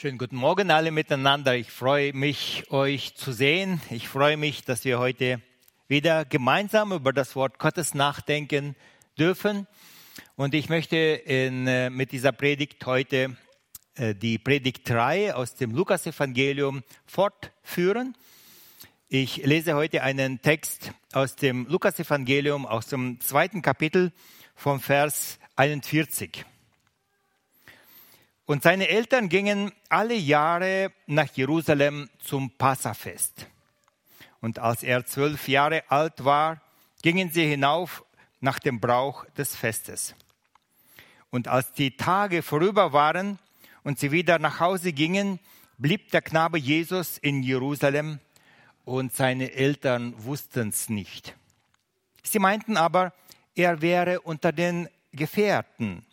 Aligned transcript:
Schönen 0.00 0.16
guten 0.16 0.36
Morgen 0.36 0.70
alle 0.70 0.92
miteinander. 0.92 1.56
Ich 1.56 1.70
freue 1.70 2.14
mich, 2.14 2.64
euch 2.70 3.16
zu 3.16 3.32
sehen. 3.32 3.82
Ich 3.90 4.08
freue 4.08 4.38
mich, 4.38 4.64
dass 4.64 4.86
wir 4.86 4.98
heute 4.98 5.42
wieder 5.88 6.24
gemeinsam 6.24 6.92
über 6.92 7.12
das 7.12 7.36
Wort 7.36 7.58
Gottes 7.58 7.92
nachdenken 7.92 8.76
dürfen. 9.18 9.66
Und 10.36 10.54
ich 10.54 10.70
möchte 10.70 10.96
in, 10.96 11.66
äh, 11.66 11.90
mit 11.90 12.12
dieser 12.12 12.32
Predigt 12.32 12.86
heute 12.86 13.36
äh, 13.94 14.14
die 14.14 14.38
Predigt 14.38 14.88
3 14.88 15.34
aus 15.34 15.56
dem 15.56 15.72
Lukasevangelium 15.72 16.82
fortführen. 17.04 18.16
Ich 19.08 19.44
lese 19.44 19.74
heute 19.74 20.02
einen 20.02 20.40
Text 20.40 20.92
aus 21.12 21.36
dem 21.36 21.66
Lukasevangelium 21.66 22.64
aus 22.64 22.86
dem 22.86 23.20
zweiten 23.20 23.60
Kapitel 23.60 24.12
vom 24.54 24.80
Vers 24.80 25.38
41. 25.56 26.46
Und 28.50 28.64
seine 28.64 28.88
Eltern 28.88 29.28
gingen 29.28 29.70
alle 29.88 30.16
Jahre 30.16 30.90
nach 31.06 31.28
Jerusalem 31.36 32.10
zum 32.18 32.50
Passafest. 32.50 33.46
Und 34.40 34.58
als 34.58 34.82
er 34.82 35.06
zwölf 35.06 35.46
Jahre 35.46 35.84
alt 35.88 36.24
war, 36.24 36.60
gingen 37.00 37.30
sie 37.30 37.46
hinauf 37.46 38.04
nach 38.40 38.58
dem 38.58 38.80
Brauch 38.80 39.24
des 39.38 39.54
Festes. 39.54 40.16
Und 41.30 41.46
als 41.46 41.70
die 41.74 41.96
Tage 41.96 42.42
vorüber 42.42 42.92
waren 42.92 43.38
und 43.84 44.00
sie 44.00 44.10
wieder 44.10 44.40
nach 44.40 44.58
Hause 44.58 44.92
gingen, 44.92 45.38
blieb 45.78 46.10
der 46.10 46.20
Knabe 46.20 46.58
Jesus 46.58 47.18
in 47.18 47.44
Jerusalem 47.44 48.18
und 48.84 49.14
seine 49.14 49.52
Eltern 49.52 50.12
wussten 50.24 50.70
es 50.70 50.88
nicht. 50.88 51.36
Sie 52.24 52.40
meinten 52.40 52.76
aber, 52.76 53.12
er 53.54 53.80
wäre 53.80 54.22
unter 54.22 54.50
den 54.50 54.88
Gefährten 55.12 56.04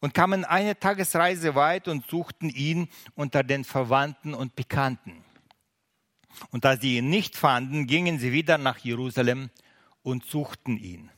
und 0.00 0.14
kamen 0.14 0.44
eine 0.44 0.78
Tagesreise 0.78 1.54
weit 1.54 1.88
und 1.88 2.06
suchten 2.06 2.48
ihn 2.48 2.88
unter 3.14 3.42
den 3.42 3.64
Verwandten 3.64 4.34
und 4.34 4.56
Bekannten. 4.56 5.24
Und 6.50 6.64
da 6.64 6.76
sie 6.76 6.96
ihn 6.96 7.10
nicht 7.10 7.36
fanden, 7.36 7.86
gingen 7.86 8.18
sie 8.18 8.32
wieder 8.32 8.58
nach 8.58 8.78
Jerusalem 8.78 9.50
und 10.02 10.24
suchten 10.24 10.78
ihn. 10.78 11.10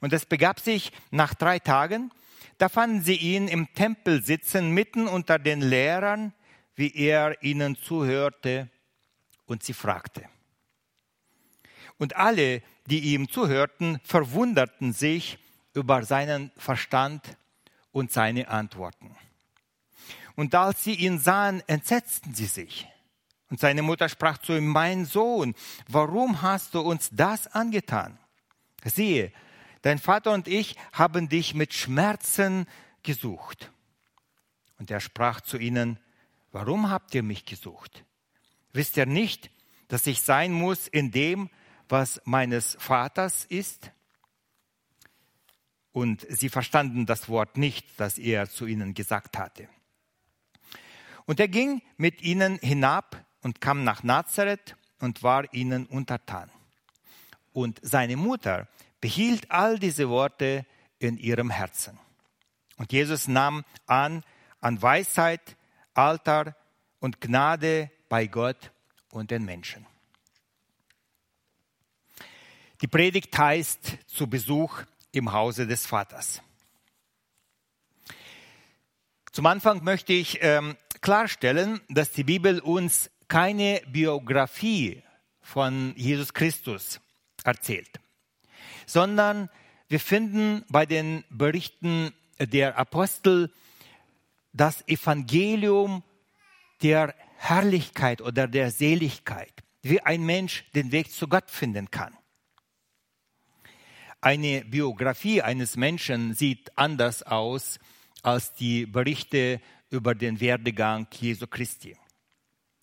Und 0.00 0.12
es 0.12 0.26
begab 0.26 0.60
sich 0.60 0.92
nach 1.10 1.34
drei 1.34 1.58
Tagen, 1.58 2.10
da 2.58 2.68
fanden 2.68 3.02
sie 3.02 3.16
ihn 3.16 3.48
im 3.48 3.72
Tempel 3.72 4.22
sitzen, 4.22 4.70
mitten 4.70 5.06
unter 5.06 5.38
den 5.38 5.62
Lehrern, 5.62 6.34
wie 6.74 6.94
er 6.94 7.42
ihnen 7.42 7.76
zuhörte 7.76 8.68
und 9.46 9.62
sie 9.62 9.72
fragte. 9.72 10.28
Und 11.98 12.16
alle, 12.16 12.62
die 12.86 13.14
ihm 13.14 13.28
zuhörten, 13.28 14.00
verwunderten 14.04 14.92
sich 14.92 15.38
über 15.74 16.02
seinen 16.02 16.50
Verstand 16.56 17.36
und 17.92 18.12
seine 18.12 18.48
Antworten. 18.48 19.16
Und 20.36 20.54
als 20.54 20.84
sie 20.84 20.94
ihn 20.94 21.18
sahen, 21.18 21.62
entsetzten 21.66 22.34
sie 22.34 22.46
sich. 22.46 22.88
Und 23.50 23.60
seine 23.60 23.82
Mutter 23.82 24.08
sprach 24.08 24.38
zu 24.38 24.56
ihm, 24.56 24.68
mein 24.68 25.04
Sohn, 25.04 25.54
warum 25.88 26.40
hast 26.42 26.74
du 26.74 26.80
uns 26.80 27.10
das 27.12 27.48
angetan? 27.48 28.18
Siehe, 28.84 29.32
dein 29.82 29.98
Vater 29.98 30.32
und 30.32 30.48
ich 30.48 30.76
haben 30.92 31.28
dich 31.28 31.54
mit 31.54 31.74
Schmerzen 31.74 32.66
gesucht. 33.02 33.70
Und 34.78 34.90
er 34.90 35.00
sprach 35.00 35.40
zu 35.40 35.58
ihnen, 35.58 35.98
warum 36.52 36.90
habt 36.90 37.14
ihr 37.14 37.22
mich 37.22 37.44
gesucht? 37.44 38.04
Wisst 38.72 38.96
ihr 38.96 39.06
nicht, 39.06 39.50
dass 39.88 40.06
ich 40.06 40.22
sein 40.22 40.52
muss 40.52 40.86
in 40.86 41.10
dem, 41.10 41.50
was 41.88 42.22
meines 42.24 42.76
Vaters 42.78 43.44
ist? 43.44 43.90
Und 45.92 46.26
sie 46.28 46.48
verstanden 46.48 47.06
das 47.06 47.28
Wort 47.28 47.56
nicht, 47.56 47.86
das 47.96 48.18
er 48.18 48.48
zu 48.48 48.66
ihnen 48.66 48.94
gesagt 48.94 49.38
hatte. 49.38 49.68
Und 51.26 51.40
er 51.40 51.48
ging 51.48 51.82
mit 51.96 52.22
ihnen 52.22 52.58
hinab 52.58 53.24
und 53.42 53.60
kam 53.60 53.84
nach 53.84 54.02
Nazareth 54.02 54.76
und 54.98 55.22
war 55.22 55.52
ihnen 55.52 55.86
untertan. 55.86 56.50
Und 57.52 57.80
seine 57.82 58.16
Mutter 58.16 58.68
behielt 59.00 59.50
all 59.50 59.78
diese 59.78 60.08
Worte 60.08 60.66
in 60.98 61.16
ihrem 61.18 61.50
Herzen. 61.50 61.98
Und 62.76 62.92
Jesus 62.92 63.28
nahm 63.28 63.64
an 63.86 64.22
an 64.60 64.80
Weisheit, 64.80 65.56
Alter 65.94 66.56
und 67.00 67.20
Gnade 67.20 67.90
bei 68.08 68.26
Gott 68.26 68.72
und 69.10 69.30
den 69.30 69.44
Menschen. 69.44 69.86
Die 72.82 72.86
Predigt 72.86 73.36
heißt 73.36 73.98
zu 74.06 74.26
Besuch 74.26 74.82
im 75.12 75.32
Hause 75.32 75.66
des 75.66 75.86
Vaters. 75.86 76.42
Zum 79.32 79.46
Anfang 79.46 79.84
möchte 79.84 80.12
ich 80.12 80.38
ähm, 80.42 80.76
klarstellen, 81.00 81.80
dass 81.88 82.10
die 82.12 82.24
Bibel 82.24 82.60
uns 82.60 83.10
keine 83.28 83.80
Biografie 83.86 85.02
von 85.40 85.94
Jesus 85.96 86.34
Christus 86.34 87.00
erzählt, 87.44 88.00
sondern 88.86 89.48
wir 89.88 90.00
finden 90.00 90.64
bei 90.68 90.84
den 90.84 91.24
Berichten 91.30 92.12
der 92.38 92.76
Apostel 92.76 93.52
das 94.52 94.86
Evangelium 94.88 96.02
der 96.82 97.14
Herrlichkeit 97.36 98.20
oder 98.20 98.48
der 98.48 98.70
Seligkeit, 98.70 99.52
wie 99.82 100.00
ein 100.00 100.22
Mensch 100.22 100.64
den 100.74 100.92
Weg 100.92 101.12
zu 101.12 101.28
Gott 101.28 101.50
finden 101.50 101.90
kann. 101.90 102.16
Eine 104.22 104.64
Biografie 104.66 105.40
eines 105.40 105.76
Menschen 105.76 106.34
sieht 106.34 106.76
anders 106.76 107.22
aus 107.22 107.78
als 108.22 108.52
die 108.52 108.84
Berichte 108.84 109.60
über 109.88 110.14
den 110.14 110.40
Werdegang 110.40 111.06
Jesu 111.18 111.46
Christi. 111.46 111.96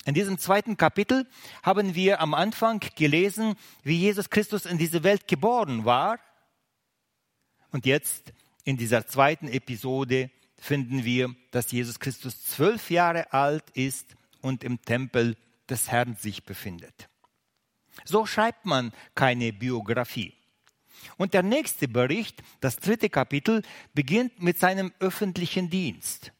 In 0.05 0.13
diesem 0.13 0.39
zweiten 0.39 0.77
Kapitel 0.77 1.27
haben 1.61 1.93
wir 1.93 2.21
am 2.21 2.33
Anfang 2.33 2.79
gelesen, 2.95 3.55
wie 3.83 3.97
Jesus 3.97 4.29
Christus 4.29 4.65
in 4.65 4.77
diese 4.77 5.03
Welt 5.03 5.27
geboren 5.27 5.85
war. 5.85 6.19
Und 7.71 7.85
jetzt 7.85 8.33
in 8.63 8.77
dieser 8.77 9.05
zweiten 9.05 9.47
Episode 9.47 10.31
finden 10.57 11.03
wir, 11.03 11.35
dass 11.51 11.71
Jesus 11.71 11.99
Christus 11.99 12.43
zwölf 12.45 12.89
Jahre 12.89 13.31
alt 13.31 13.69
ist 13.71 14.15
und 14.41 14.63
im 14.63 14.81
Tempel 14.81 15.35
des 15.69 15.91
Herrn 15.91 16.15
sich 16.15 16.45
befindet. 16.45 17.09
So 18.05 18.25
schreibt 18.25 18.65
man 18.65 18.93
keine 19.13 19.53
Biografie. 19.53 20.36
Und 21.15 21.33
der 21.33 21.43
nächste 21.43 21.87
Bericht, 21.87 22.41
das 22.59 22.77
dritte 22.77 23.09
Kapitel, 23.09 23.61
beginnt 23.93 24.41
mit 24.41 24.59
seinem 24.59 24.91
öffentlichen 24.99 25.69
Dienst. 25.69 26.33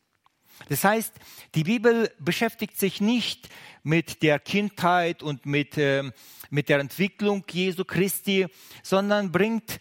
Das 0.69 0.83
heißt, 0.83 1.13
die 1.55 1.63
Bibel 1.63 2.11
beschäftigt 2.19 2.77
sich 2.77 2.99
nicht 2.99 3.49
mit 3.83 4.23
der 4.23 4.39
Kindheit 4.39 5.23
und 5.23 5.45
mit, 5.45 5.77
äh, 5.77 6.11
mit 6.49 6.69
der 6.69 6.79
Entwicklung 6.79 7.45
Jesu 7.49 7.85
Christi, 7.85 8.47
sondern 8.83 9.31
bringt 9.31 9.79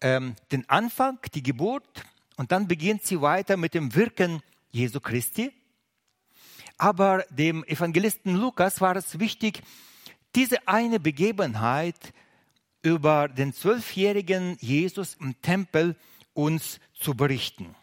ähm, 0.00 0.36
den 0.52 0.68
Anfang, 0.68 1.18
die 1.34 1.42
Geburt, 1.42 2.04
und 2.36 2.52
dann 2.52 2.68
beginnt 2.68 3.02
sie 3.02 3.20
weiter 3.20 3.56
mit 3.56 3.74
dem 3.74 3.94
Wirken 3.94 4.42
Jesu 4.70 5.00
Christi. 5.00 5.52
Aber 6.78 7.24
dem 7.30 7.64
Evangelisten 7.64 8.36
Lukas 8.36 8.80
war 8.80 8.94
es 8.96 9.18
wichtig, 9.18 9.62
diese 10.34 10.68
eine 10.68 11.00
Begebenheit 11.00 12.12
über 12.86 13.26
den 13.26 13.52
zwölfjährigen 13.52 14.58
Jesus 14.60 15.16
im 15.16 15.42
Tempel 15.42 15.96
uns 16.34 16.78
zu 16.94 17.14
berichten. 17.14 17.74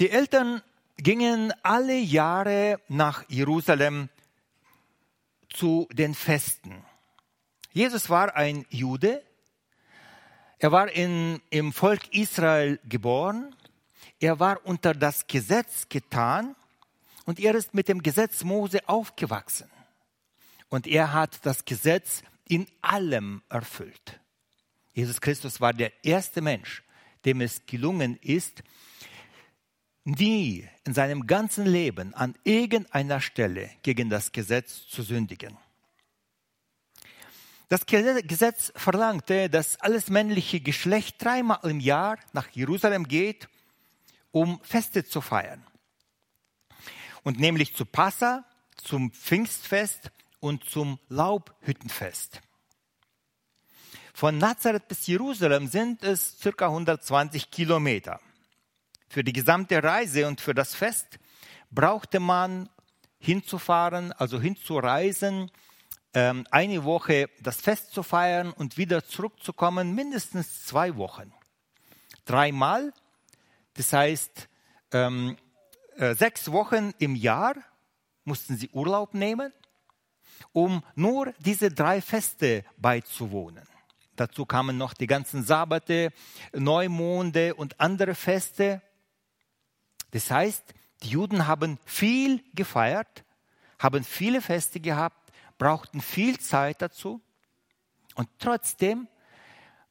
Die 0.00 0.10
Eltern 0.10 0.60
gingen 0.96 1.52
alle 1.62 1.96
Jahre 1.96 2.80
nach 2.88 3.22
Jerusalem 3.28 4.08
zu 5.48 5.86
den 5.92 6.12
Festen. 6.12 6.84
Jesus 7.70 8.10
war 8.10 8.34
ein 8.34 8.66
Jude. 8.68 9.22
Er 10.58 10.72
war 10.72 10.90
in, 10.90 11.40
im 11.50 11.72
Volk 11.72 12.12
Israel 12.12 12.80
geboren. 12.82 13.54
Er 14.18 14.40
war 14.40 14.66
unter 14.66 14.92
das 14.92 15.28
Gesetz 15.28 15.88
getan 15.88 16.56
und 17.26 17.38
er 17.38 17.54
ist 17.54 17.74
mit 17.74 17.86
dem 17.86 18.02
Gesetz 18.02 18.42
Mose 18.42 18.80
aufgewachsen. 18.88 19.70
Und 20.68 20.88
er 20.88 21.12
hat 21.12 21.46
das 21.46 21.64
Gesetz 21.64 22.24
in 22.50 22.66
allem 22.82 23.42
erfüllt. 23.48 24.20
Jesus 24.92 25.20
Christus 25.20 25.60
war 25.60 25.72
der 25.72 26.04
erste 26.04 26.40
Mensch, 26.42 26.82
dem 27.24 27.40
es 27.40 27.64
gelungen 27.64 28.16
ist, 28.16 28.62
nie 30.04 30.68
in 30.84 30.92
seinem 30.92 31.26
ganzen 31.28 31.64
Leben 31.64 32.12
an 32.14 32.34
irgendeiner 32.42 33.20
Stelle 33.20 33.70
gegen 33.82 34.10
das 34.10 34.32
Gesetz 34.32 34.88
zu 34.88 35.02
sündigen. 35.02 35.56
Das 37.68 37.86
Gesetz 37.86 38.72
verlangte, 38.74 39.48
dass 39.48 39.80
alles 39.80 40.10
männliche 40.10 40.60
Geschlecht 40.60 41.22
dreimal 41.22 41.60
im 41.62 41.78
Jahr 41.78 42.18
nach 42.32 42.48
Jerusalem 42.50 43.06
geht, 43.06 43.48
um 44.32 44.60
Feste 44.64 45.04
zu 45.04 45.20
feiern. 45.20 45.64
Und 47.22 47.38
nämlich 47.38 47.76
zu 47.76 47.86
Passa, 47.86 48.44
zum 48.76 49.12
Pfingstfest 49.12 50.10
und 50.40 50.64
zum 50.64 50.98
Laubhüttenfest. 51.08 52.40
Von 54.12 54.38
Nazareth 54.38 54.88
bis 54.88 55.06
Jerusalem 55.06 55.66
sind 55.68 56.02
es 56.04 56.38
circa 56.38 56.66
120 56.66 57.50
Kilometer. 57.50 58.20
Für 59.08 59.24
die 59.24 59.32
gesamte 59.32 59.82
Reise 59.82 60.26
und 60.26 60.40
für 60.40 60.54
das 60.54 60.74
Fest 60.74 61.18
brauchte 61.70 62.20
man 62.20 62.68
hinzufahren, 63.18 64.12
also 64.12 64.40
hinzureisen, 64.40 65.50
ähm, 66.14 66.46
eine 66.50 66.84
Woche 66.84 67.30
das 67.40 67.60
Fest 67.60 67.92
zu 67.92 68.02
feiern 68.02 68.52
und 68.52 68.76
wieder 68.76 69.04
zurückzukommen, 69.04 69.94
mindestens 69.94 70.64
zwei 70.64 70.96
Wochen. 70.96 71.32
Dreimal, 72.24 72.92
das 73.74 73.92
heißt 73.92 74.48
ähm, 74.92 75.36
äh, 75.96 76.14
sechs 76.14 76.50
Wochen 76.50 76.92
im 76.98 77.14
Jahr 77.14 77.54
mussten 78.24 78.56
sie 78.56 78.70
Urlaub 78.70 79.14
nehmen, 79.14 79.52
um 80.52 80.82
nur 80.94 81.32
diese 81.38 81.70
drei 81.70 82.00
Feste 82.00 82.64
beizuwohnen. 82.76 83.64
Dazu 84.16 84.44
kamen 84.44 84.76
noch 84.76 84.92
die 84.92 85.06
ganzen 85.06 85.44
Sabbate, 85.44 86.12
Neumonde 86.52 87.54
und 87.54 87.80
andere 87.80 88.14
Feste. 88.14 88.82
Das 90.10 90.30
heißt, 90.30 90.74
die 91.02 91.08
Juden 91.08 91.46
haben 91.46 91.78
viel 91.86 92.44
gefeiert, 92.54 93.24
haben 93.78 94.04
viele 94.04 94.42
Feste 94.42 94.80
gehabt, 94.80 95.32
brauchten 95.56 96.00
viel 96.00 96.38
Zeit 96.38 96.82
dazu. 96.82 97.22
Und 98.14 98.28
trotzdem 98.38 99.08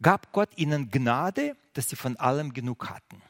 gab 0.02 0.32
Gott 0.32 0.50
ihnen 0.58 0.92
Gnade, 0.92 1.56
dass 1.74 1.90
sie 1.90 1.96
von 1.96 2.16
allem 2.18 2.54
genug 2.54 2.90
hatten. 2.90 3.22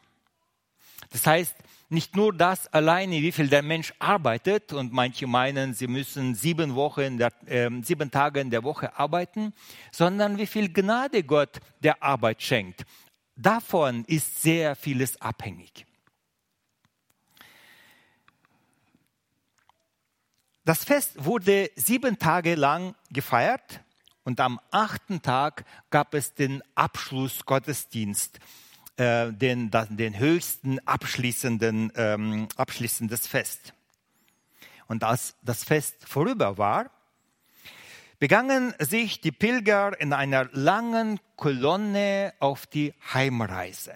Das 1.12 1.26
heißt, 1.26 1.56
nicht 1.90 2.16
nur 2.16 2.34
das 2.34 2.68
alleine, 2.68 3.16
wie 3.16 3.32
viel 3.32 3.48
der 3.48 3.64
Mensch 3.64 3.94
arbeitet, 3.98 4.74
und 4.74 4.94
manche 4.94 5.26
meinen, 5.26 5.74
sie 5.74 5.88
müssen 5.88 6.36
sieben, 6.36 6.76
Wochen 6.76 7.18
der, 7.18 7.32
äh, 7.48 7.70
sieben 7.82 8.12
Tage 8.12 8.40
in 8.40 8.52
der 8.52 8.64
Woche 8.64 8.96
arbeiten, 8.98 9.54
sondern 9.92 10.38
wie 10.38 10.46
viel 10.46 10.72
Gnade 10.72 11.24
Gott 11.24 11.60
der 11.80 12.04
Arbeit 12.04 12.44
schenkt. 12.44 12.86
Davon 13.36 14.06
ist 14.06 14.42
sehr 14.42 14.76
vieles 14.76 15.20
abhängig. 15.20 15.86
Das 20.64 20.84
Fest 20.84 21.26
wurde 21.26 21.72
sieben 21.76 22.20
Tage 22.20 22.54
lang 22.54 22.94
gefeiert 23.10 23.82
und 24.24 24.40
am 24.40 24.60
achten 24.70 25.24
Tag 25.24 25.66
gab 25.90 26.14
es 26.14 26.36
den 26.36 26.62
Abschlussgottesdienst 26.76 28.40
äh, 29.00 29.32
den, 29.32 29.72
den 29.72 30.20
höchsten 30.20 30.80
abschließenden, 30.86 31.94
ähm, 31.96 32.48
abschließendes 32.58 33.28
Fest. 33.28 33.74
Und 34.88 35.04
als 35.06 35.36
das 35.42 35.64
Fest 35.64 35.96
vorüber 36.06 36.58
war, 36.58 36.92
begannen 38.20 38.74
sich 38.80 39.22
die 39.22 39.32
Pilger 39.32 40.00
in 40.02 40.12
einer 40.12 40.50
langen 40.52 41.20
Kolonne 41.38 42.34
auf 42.40 42.68
die 42.68 42.94
Heimreise. 43.14 43.94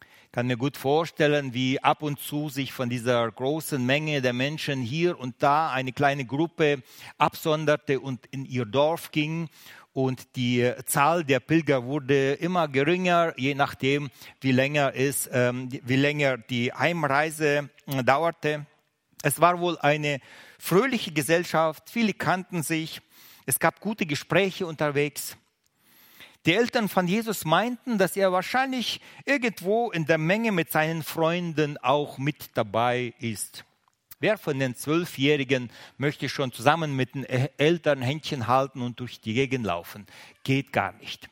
Ich 0.00 0.32
kann 0.32 0.46
mir 0.46 0.56
gut 0.56 0.76
vorstellen, 0.76 1.52
wie 1.52 1.82
ab 1.82 2.02
und 2.02 2.18
zu 2.18 2.48
sich 2.48 2.72
von 2.72 2.88
dieser 2.88 3.30
großen 3.30 3.84
Menge 3.84 4.22
der 4.22 4.32
Menschen 4.32 4.80
hier 4.80 5.18
und 5.18 5.34
da 5.40 5.70
eine 5.70 5.92
kleine 5.92 6.24
Gruppe 6.24 6.82
absonderte 7.18 8.00
und 8.00 8.24
in 8.26 8.46
ihr 8.46 8.64
Dorf 8.64 9.10
ging 9.10 9.48
und 9.98 10.36
die 10.36 10.72
Zahl 10.86 11.24
der 11.24 11.40
Pilger 11.40 11.82
wurde 11.82 12.34
immer 12.34 12.68
geringer, 12.68 13.34
je 13.36 13.56
nachdem, 13.56 14.10
wie 14.40 14.52
länger, 14.52 14.94
es, 14.94 15.28
ähm, 15.32 15.68
wie 15.72 15.96
länger 15.96 16.38
die 16.38 16.72
Heimreise 16.72 17.68
äh, 17.88 18.04
dauerte. 18.04 18.64
Es 19.24 19.40
war 19.40 19.58
wohl 19.58 19.76
eine 19.78 20.20
fröhliche 20.56 21.10
Gesellschaft, 21.10 21.90
viele 21.90 22.14
kannten 22.14 22.62
sich, 22.62 23.00
es 23.44 23.58
gab 23.58 23.80
gute 23.80 24.06
Gespräche 24.06 24.68
unterwegs. 24.68 25.36
Die 26.46 26.54
Eltern 26.54 26.88
von 26.88 27.08
Jesus 27.08 27.44
meinten, 27.44 27.98
dass 27.98 28.16
er 28.16 28.30
wahrscheinlich 28.30 29.00
irgendwo 29.24 29.90
in 29.90 30.06
der 30.06 30.18
Menge 30.18 30.52
mit 30.52 30.70
seinen 30.70 31.02
Freunden 31.02 31.76
auch 31.78 32.18
mit 32.18 32.50
dabei 32.54 33.14
ist. 33.18 33.64
Wer 34.20 34.36
von 34.36 34.58
den 34.58 34.74
Zwölfjährigen 34.74 35.70
möchte 35.96 36.28
schon 36.28 36.50
zusammen 36.50 36.96
mit 36.96 37.14
den 37.14 37.24
Eltern 37.24 38.02
Händchen 38.02 38.48
halten 38.48 38.82
und 38.82 38.98
durch 38.98 39.20
die 39.20 39.34
Gegend 39.34 39.64
laufen? 39.64 40.06
Geht 40.42 40.72
gar 40.72 40.92
nicht. 40.94 41.28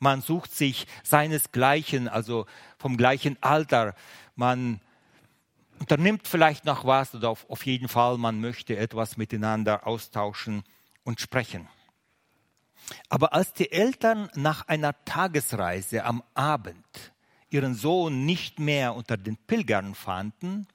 Man 0.00 0.20
sucht 0.20 0.52
sich 0.52 0.86
seinesgleichen, 1.02 2.08
also 2.08 2.44
vom 2.76 2.98
gleichen 2.98 3.38
Alter. 3.40 3.94
Man 4.34 4.80
unternimmt 5.78 6.28
vielleicht 6.28 6.66
noch 6.66 6.84
was 6.84 7.14
oder 7.14 7.30
auf, 7.30 7.48
auf 7.48 7.64
jeden 7.64 7.88
Fall, 7.88 8.18
man 8.18 8.38
möchte 8.38 8.76
etwas 8.76 9.16
miteinander 9.16 9.86
austauschen 9.86 10.62
und 11.04 11.20
sprechen. 11.20 11.66
Aber 13.08 13.32
als 13.32 13.54
die 13.54 13.72
Eltern 13.72 14.28
nach 14.34 14.68
einer 14.68 14.94
Tagesreise 15.06 16.04
am 16.04 16.22
Abend 16.34 17.12
ihren 17.48 17.74
Sohn 17.74 18.26
nicht 18.26 18.58
mehr 18.58 18.94
unter 18.94 19.16
den 19.16 19.38
Pilgern 19.38 19.94
fanden, 19.94 20.66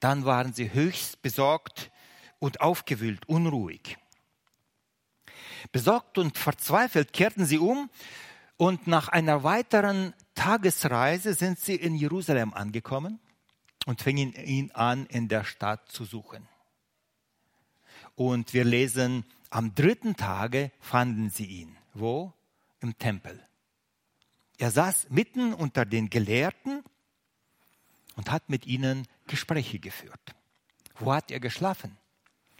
dann 0.00 0.24
waren 0.24 0.52
sie 0.52 0.72
höchst 0.72 1.22
besorgt 1.22 1.90
und 2.38 2.60
aufgewühlt, 2.60 3.28
unruhig. 3.28 3.98
Besorgt 5.72 6.18
und 6.18 6.38
verzweifelt 6.38 7.12
kehrten 7.12 7.44
sie 7.44 7.58
um 7.58 7.90
und 8.56 8.86
nach 8.86 9.08
einer 9.08 9.42
weiteren 9.44 10.14
Tagesreise 10.34 11.34
sind 11.34 11.58
sie 11.58 11.74
in 11.74 11.94
Jerusalem 11.94 12.54
angekommen 12.54 13.18
und 13.86 14.02
fingen 14.02 14.32
ihn 14.32 14.70
an, 14.72 15.06
in 15.06 15.28
der 15.28 15.44
Stadt 15.44 15.90
zu 15.90 16.04
suchen. 16.04 16.46
Und 18.14 18.54
wir 18.54 18.64
lesen, 18.64 19.24
am 19.50 19.74
dritten 19.74 20.16
Tage 20.16 20.72
fanden 20.80 21.30
sie 21.30 21.46
ihn. 21.46 21.76
Wo? 21.94 22.32
Im 22.80 22.98
Tempel. 22.98 23.42
Er 24.58 24.70
saß 24.70 25.10
mitten 25.10 25.54
unter 25.54 25.84
den 25.84 26.10
Gelehrten 26.10 26.82
und 28.18 28.32
hat 28.32 28.50
mit 28.50 28.66
ihnen 28.66 29.06
Gespräche 29.28 29.78
geführt. 29.78 30.34
Wo 30.98 31.14
hat 31.14 31.30
er 31.30 31.38
geschlafen? 31.38 31.96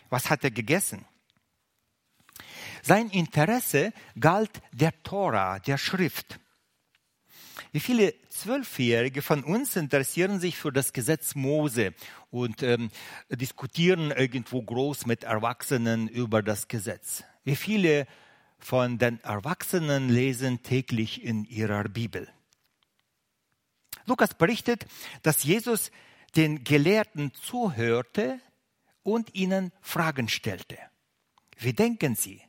Was 0.08 0.30
hat 0.30 0.44
er 0.44 0.52
gegessen? 0.52 1.04
Sein 2.82 3.10
Interesse 3.10 3.92
galt 4.18 4.62
der 4.72 5.02
Tora, 5.02 5.58
der 5.58 5.76
Schrift. 5.76 6.38
Wie 7.72 7.80
viele 7.80 8.14
Zwölfjährige 8.30 9.20
von 9.20 9.42
uns 9.42 9.74
interessieren 9.74 10.38
sich 10.38 10.56
für 10.56 10.72
das 10.72 10.92
Gesetz 10.92 11.34
Mose 11.34 11.92
und 12.30 12.62
ähm, 12.62 12.90
diskutieren 13.28 14.12
irgendwo 14.12 14.62
groß 14.62 15.06
mit 15.06 15.24
Erwachsenen 15.24 16.06
über 16.06 16.40
das 16.40 16.68
Gesetz? 16.68 17.24
Wie 17.42 17.56
viele 17.56 18.06
von 18.60 18.98
den 18.98 19.18
Erwachsenen 19.24 20.08
lesen 20.08 20.62
täglich 20.62 21.24
in 21.24 21.44
ihrer 21.44 21.82
Bibel? 21.84 22.28
Lukas 24.08 24.34
berichtet, 24.34 24.86
dass 25.22 25.44
Jesus 25.44 25.90
den 26.36 26.64
Gelehrten 26.64 27.32
zuhörte 27.34 28.40
und 29.02 29.34
ihnen 29.34 29.72
Fragen 29.80 30.28
stellte. 30.28 30.78
Wie 31.56 31.72
denken 31.72 32.16
Sie? 32.16 32.42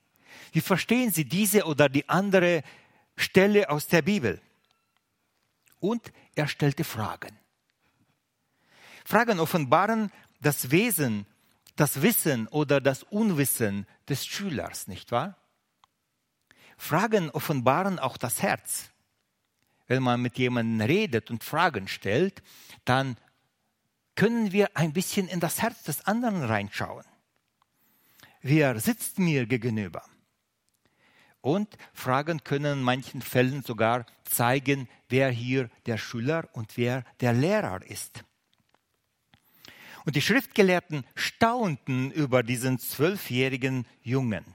Wie 0.52 0.62
verstehen 0.62 1.12
Sie 1.12 1.26
diese 1.26 1.66
oder 1.66 1.90
die 1.90 2.08
andere 2.10 2.64
Stelle 3.16 3.70
aus 3.70 3.88
der 3.88 4.02
Bibel? 4.02 4.42
Und 5.80 6.12
er 6.36 6.48
stellte 6.48 6.84
Fragen. 6.84 7.38
Fragen 9.06 9.40
offenbaren 9.40 10.12
das 10.42 10.72
Wesen, 10.72 11.26
das 11.76 12.02
Wissen 12.02 12.48
oder 12.48 12.82
das 12.82 13.04
Unwissen 13.04 13.88
des 14.08 14.26
Schülers, 14.26 14.88
nicht 14.88 15.12
wahr? 15.12 15.38
Fragen 16.78 17.30
offenbaren 17.30 18.00
auch 18.00 18.18
das 18.18 18.42
Herz 18.42 18.92
wenn 19.90 20.04
man 20.04 20.22
mit 20.22 20.38
jemandem 20.38 20.88
redet 20.88 21.30
und 21.30 21.44
Fragen 21.44 21.90
stellt, 21.90 22.42
dann 22.86 23.18
können 24.16 24.54
wir 24.54 24.78
ein 24.78 24.94
bisschen 24.94 25.28
in 25.28 25.40
das 25.40 25.62
Herz 25.62 25.84
des 25.84 26.06
anderen 26.06 26.44
reinschauen. 26.44 27.06
Wer 28.42 28.80
sitzt 28.80 29.20
mir 29.20 29.46
gegenüber? 29.48 30.04
Und 31.42 31.78
Fragen 31.94 32.44
können 32.44 32.80
in 32.80 32.84
manchen 32.84 33.22
Fällen 33.22 33.64
sogar 33.64 34.06
zeigen, 34.26 34.88
wer 35.08 35.32
hier 35.32 35.70
der 35.88 35.98
Schüler 35.98 36.48
und 36.54 36.78
wer 36.78 37.04
der 37.20 37.34
Lehrer 37.34 37.82
ist. 37.84 38.24
Und 40.06 40.16
die 40.16 40.22
Schriftgelehrten 40.22 41.04
staunten 41.16 42.12
über 42.12 42.44
diesen 42.44 42.78
zwölfjährigen 42.78 43.88
Jungen. 44.02 44.46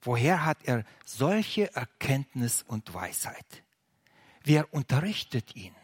Woher 0.00 0.44
hat 0.44 0.58
er 0.64 0.84
solche 1.04 1.74
Erkenntnis 1.74 2.62
und 2.62 2.92
Weisheit? 2.94 3.64
Wer 4.44 4.72
unterrichtet 4.72 5.56
ihn? 5.56 5.74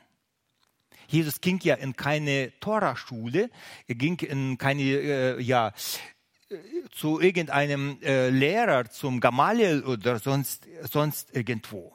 Jesus 1.09 1.40
ging 1.40 1.59
ja 1.62 1.75
in 1.75 1.97
keine 1.97 2.52
Toraschule, 2.61 3.50
er 3.88 3.95
ging 3.97 4.19
in 4.21 4.59
keine, 4.59 4.83
äh, 4.83 5.40
ja, 5.40 5.73
äh, 6.49 6.57
zu 6.93 7.21
irgendeinem 7.21 7.99
äh, 8.02 8.29
Lehrer, 8.29 8.88
zum 8.90 9.19
Gamaliel 9.19 9.83
oder 9.83 10.21
sonst, 10.21 10.69
sonst 10.83 11.35
irgendwo. 11.35 11.93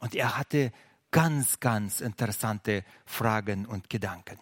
Und 0.00 0.14
er 0.14 0.36
hatte 0.36 0.72
ganz, 1.10 1.60
ganz 1.60 2.00
interessante 2.00 2.84
Fragen 3.06 3.64
und 3.64 3.88
Gedanken. 3.88 4.38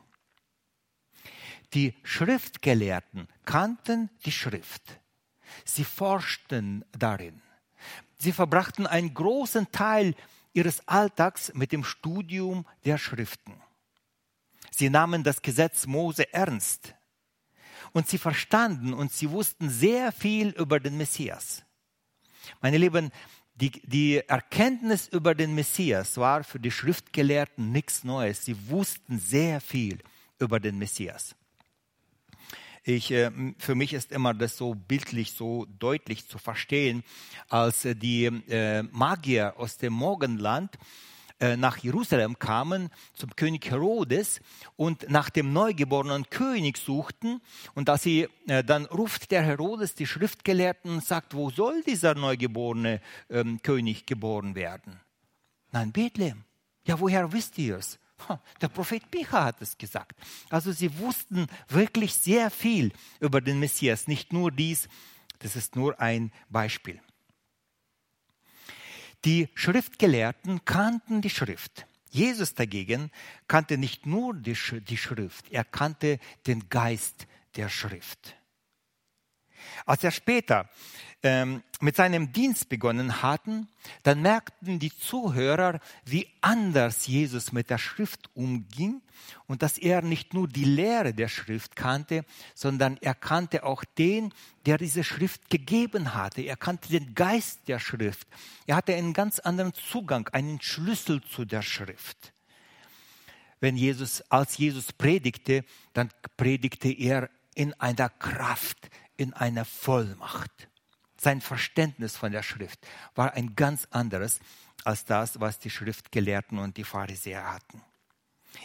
Die 1.74 1.94
Schriftgelehrten 2.02 3.28
kannten 3.44 4.10
die 4.24 4.32
Schrift. 4.32 4.82
Sie 5.64 5.84
forschten 5.84 6.84
darin. 6.92 7.40
Sie 8.18 8.32
verbrachten 8.32 8.86
einen 8.86 9.14
großen 9.14 9.70
Teil 9.70 10.14
ihres 10.52 10.86
Alltags 10.86 11.52
mit 11.54 11.72
dem 11.72 11.84
Studium 11.84 12.66
der 12.84 12.98
Schriften. 12.98 13.54
Sie 14.70 14.90
nahmen 14.90 15.22
das 15.22 15.42
Gesetz 15.42 15.86
Mose 15.86 16.32
ernst. 16.32 16.94
Und 17.92 18.08
sie 18.08 18.18
verstanden 18.18 18.94
und 18.94 19.12
sie 19.12 19.30
wussten 19.30 19.68
sehr 19.68 20.12
viel 20.12 20.48
über 20.50 20.80
den 20.80 20.96
Messias. 20.96 21.62
Meine 22.62 22.78
Lieben, 22.78 23.10
die, 23.54 23.70
die 23.70 24.16
Erkenntnis 24.16 25.08
über 25.08 25.34
den 25.34 25.54
Messias 25.54 26.16
war 26.16 26.42
für 26.42 26.58
die 26.58 26.70
Schriftgelehrten 26.70 27.70
nichts 27.70 28.02
Neues. 28.02 28.44
Sie 28.44 28.70
wussten 28.70 29.18
sehr 29.18 29.60
viel 29.60 29.98
über 30.38 30.58
den 30.58 30.78
Messias. 30.78 31.36
Ich, 32.84 33.12
äh, 33.12 33.30
für 33.58 33.74
mich 33.74 33.92
ist 33.92 34.10
immer 34.10 34.34
das 34.34 34.56
so 34.56 34.74
bildlich, 34.74 35.32
so 35.32 35.66
deutlich 35.78 36.28
zu 36.28 36.38
verstehen, 36.38 37.04
als 37.48 37.82
die 37.82 38.24
äh, 38.24 38.82
Magier 38.82 39.54
aus 39.56 39.78
dem 39.78 39.92
Morgenland 39.92 40.76
äh, 41.42 41.56
nach 41.56 41.78
Jerusalem 41.78 42.38
kamen 42.38 42.88
zum 43.14 43.34
König 43.34 43.68
Herodes 43.68 44.40
und 44.76 45.10
nach 45.10 45.28
dem 45.28 45.52
neugeborenen 45.52 46.30
König 46.30 46.78
suchten. 46.78 47.40
Und 47.74 47.88
als 47.90 48.04
sie, 48.04 48.28
äh, 48.46 48.62
dann 48.62 48.86
ruft 48.86 49.32
der 49.32 49.42
Herodes 49.42 49.96
die 49.96 50.06
Schriftgelehrten 50.06 50.92
und 50.92 51.04
sagt, 51.04 51.34
wo 51.34 51.50
soll 51.50 51.82
dieser 51.82 52.14
neugeborene 52.14 53.00
ähm, 53.28 53.60
König 53.60 54.06
geboren 54.06 54.54
werden? 54.54 55.00
Nein, 55.72 55.90
Bethlehem. 55.90 56.44
Ja, 56.86 57.00
woher 57.00 57.32
wisst 57.32 57.58
ihr 57.58 57.78
es? 57.78 57.98
Der 58.60 58.68
Prophet 58.68 59.02
Micha 59.12 59.44
hat 59.44 59.60
es 59.60 59.76
gesagt. 59.76 60.18
Also 60.50 60.72
sie 60.72 60.98
wussten 60.98 61.46
wirklich 61.68 62.14
sehr 62.14 62.50
viel 62.50 62.92
über 63.20 63.40
den 63.40 63.58
Messias. 63.58 64.06
Nicht 64.06 64.32
nur 64.32 64.50
dies, 64.50 64.88
das 65.38 65.56
ist 65.56 65.76
nur 65.76 66.00
ein 66.00 66.32
Beispiel. 66.48 67.00
Die 69.24 69.48
Schriftgelehrten 69.54 70.64
kannten 70.64 71.20
die 71.20 71.30
Schrift. 71.30 71.86
Jesus 72.10 72.54
dagegen 72.54 73.10
kannte 73.48 73.78
nicht 73.78 74.04
nur 74.04 74.34
die, 74.34 74.54
Schrift, 74.54 75.50
er 75.50 75.64
kannte 75.64 76.18
den 76.46 76.68
Geist 76.68 77.26
der 77.56 77.68
Schrift. 77.68 78.36
Als 79.86 80.04
er 80.04 80.10
später 80.10 80.68
ähm, 81.22 81.62
mit 81.80 81.96
seinem 81.96 82.32
Dienst 82.32 82.68
begonnen 82.68 83.22
hatten, 83.22 83.68
dann 84.02 84.22
merkten 84.22 84.78
die 84.78 84.96
Zuhörer, 84.96 85.80
wie 86.04 86.26
anders 86.40 87.06
Jesus 87.06 87.52
mit 87.52 87.70
der 87.70 87.78
Schrift 87.78 88.30
umging 88.34 89.02
und 89.46 89.62
dass 89.62 89.78
er 89.78 90.02
nicht 90.02 90.34
nur 90.34 90.48
die 90.48 90.64
Lehre 90.64 91.14
der 91.14 91.28
Schrift 91.28 91.76
kannte, 91.76 92.24
sondern 92.54 92.98
er 93.00 93.14
kannte 93.14 93.64
auch 93.64 93.84
den, 93.84 94.32
der 94.66 94.78
diese 94.78 95.04
Schrift 95.04 95.48
gegeben 95.50 96.14
hatte. 96.14 96.42
Er 96.42 96.56
kannte 96.56 96.88
den 96.88 97.14
Geist 97.14 97.68
der 97.68 97.78
Schrift. 97.78 98.26
Er 98.66 98.76
hatte 98.76 98.94
einen 98.94 99.12
ganz 99.12 99.38
anderen 99.38 99.74
Zugang, 99.74 100.28
einen 100.28 100.60
Schlüssel 100.60 101.22
zu 101.22 101.44
der 101.44 101.62
Schrift. 101.62 102.32
Wenn 103.60 103.76
Jesus, 103.76 104.22
als 104.22 104.58
Jesus 104.58 104.92
predigte, 104.92 105.64
dann 105.92 106.10
predigte 106.36 106.88
er 106.88 107.30
in 107.54 107.74
einer 107.74 108.08
Kraft, 108.08 108.90
in 109.16 109.32
einer 109.32 109.64
Vollmacht. 109.64 110.68
Sein 111.16 111.40
Verständnis 111.40 112.16
von 112.16 112.32
der 112.32 112.42
Schrift 112.42 112.80
war 113.14 113.34
ein 113.34 113.54
ganz 113.54 113.86
anderes 113.90 114.40
als 114.84 115.04
das, 115.04 115.40
was 115.40 115.58
die 115.58 115.70
Schriftgelehrten 115.70 116.58
und 116.58 116.76
die 116.76 116.84
Pharisäer 116.84 117.52
hatten. 117.52 117.82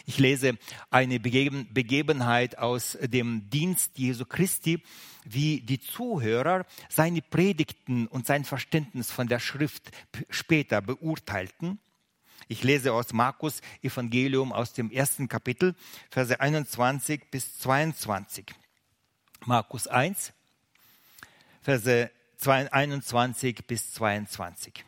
Ich 0.04 0.18
lese 0.18 0.58
eine 0.90 1.20
Begebenheit 1.20 2.58
aus 2.58 2.98
dem 3.00 3.48
Dienst 3.48 3.98
Jesu 3.98 4.24
Christi, 4.24 4.82
wie 5.24 5.60
die 5.60 5.80
Zuhörer 5.80 6.66
seine 6.88 7.22
Predigten 7.22 8.06
und 8.06 8.26
sein 8.26 8.44
Verständnis 8.44 9.10
von 9.10 9.28
der 9.28 9.38
Schrift 9.38 9.90
später 10.28 10.80
beurteilten. 10.80 11.78
Ich 12.48 12.62
lese 12.64 12.92
aus 12.92 13.12
Markus 13.12 13.60
Evangelium 13.82 14.52
aus 14.52 14.72
dem 14.72 14.90
ersten 14.90 15.28
Kapitel, 15.28 15.74
Verse 16.10 16.38
21 16.38 17.30
bis 17.30 17.58
22. 17.58 18.46
Markus 19.44 19.86
1, 19.86 20.32
Verse 21.62 22.10
21 22.46 23.66
bis 23.66 23.92
22. 23.94 24.84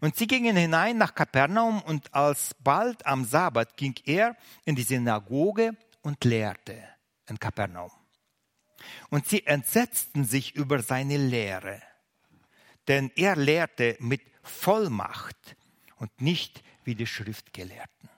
Und 0.00 0.16
sie 0.16 0.26
gingen 0.26 0.56
hinein 0.56 0.98
nach 0.98 1.14
Kapernaum 1.14 1.82
und 1.82 2.14
alsbald 2.14 3.04
am 3.06 3.24
Sabbat 3.24 3.76
ging 3.76 3.94
er 4.04 4.36
in 4.64 4.76
die 4.76 4.82
Synagoge 4.82 5.76
und 6.02 6.24
lehrte 6.24 6.82
in 7.26 7.38
Kapernaum. 7.38 7.90
Und 9.10 9.26
sie 9.26 9.44
entsetzten 9.46 10.24
sich 10.24 10.54
über 10.54 10.82
seine 10.82 11.16
Lehre, 11.16 11.82
denn 12.86 13.10
er 13.16 13.36
lehrte 13.36 13.96
mit 13.98 14.22
Vollmacht 14.42 15.56
und 15.96 16.20
nicht 16.20 16.62
wie 16.84 16.94
die 16.94 17.06
Schriftgelehrten. 17.06 18.08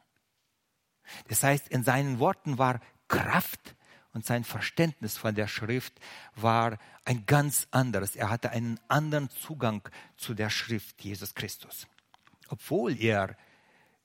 Das 1.28 1.42
heißt, 1.42 1.68
in 1.68 1.82
seinen 1.82 2.18
Worten 2.18 2.58
war 2.58 2.80
Kraft 3.08 3.74
und 4.12 4.26
sein 4.26 4.44
Verständnis 4.44 5.16
von 5.16 5.34
der 5.34 5.46
Schrift 5.46 5.92
war 6.34 6.78
ein 7.04 7.26
ganz 7.26 7.68
anderes. 7.70 8.16
Er 8.16 8.30
hatte 8.30 8.50
einen 8.50 8.80
anderen 8.88 9.30
Zugang 9.30 9.88
zu 10.16 10.34
der 10.34 10.50
Schrift 10.50 11.02
Jesus 11.02 11.34
Christus, 11.34 11.86
obwohl 12.48 13.00
er 13.00 13.36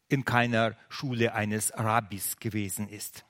in 0.08 0.24
keiner 0.24 0.78
Schule 0.90 1.34
eines 1.34 1.74
Rabbis 1.76 2.38
gewesen 2.38 2.88
ist. 2.90 3.26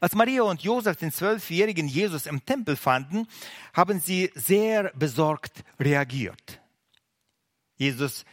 Als 0.00 0.14
Maria 0.14 0.42
und 0.42 0.62
Josef 0.62 0.96
den 0.96 1.10
zwölfjährigen 1.10 1.88
Jesus 1.88 2.26
im 2.26 2.44
Tempel 2.44 2.76
fanden, 2.76 3.26
haben 3.72 4.00
sie 4.00 4.30
sehr 4.34 4.92
besorgt 4.94 5.64
reagiert. 5.80 6.60
Jesus, 7.76 8.24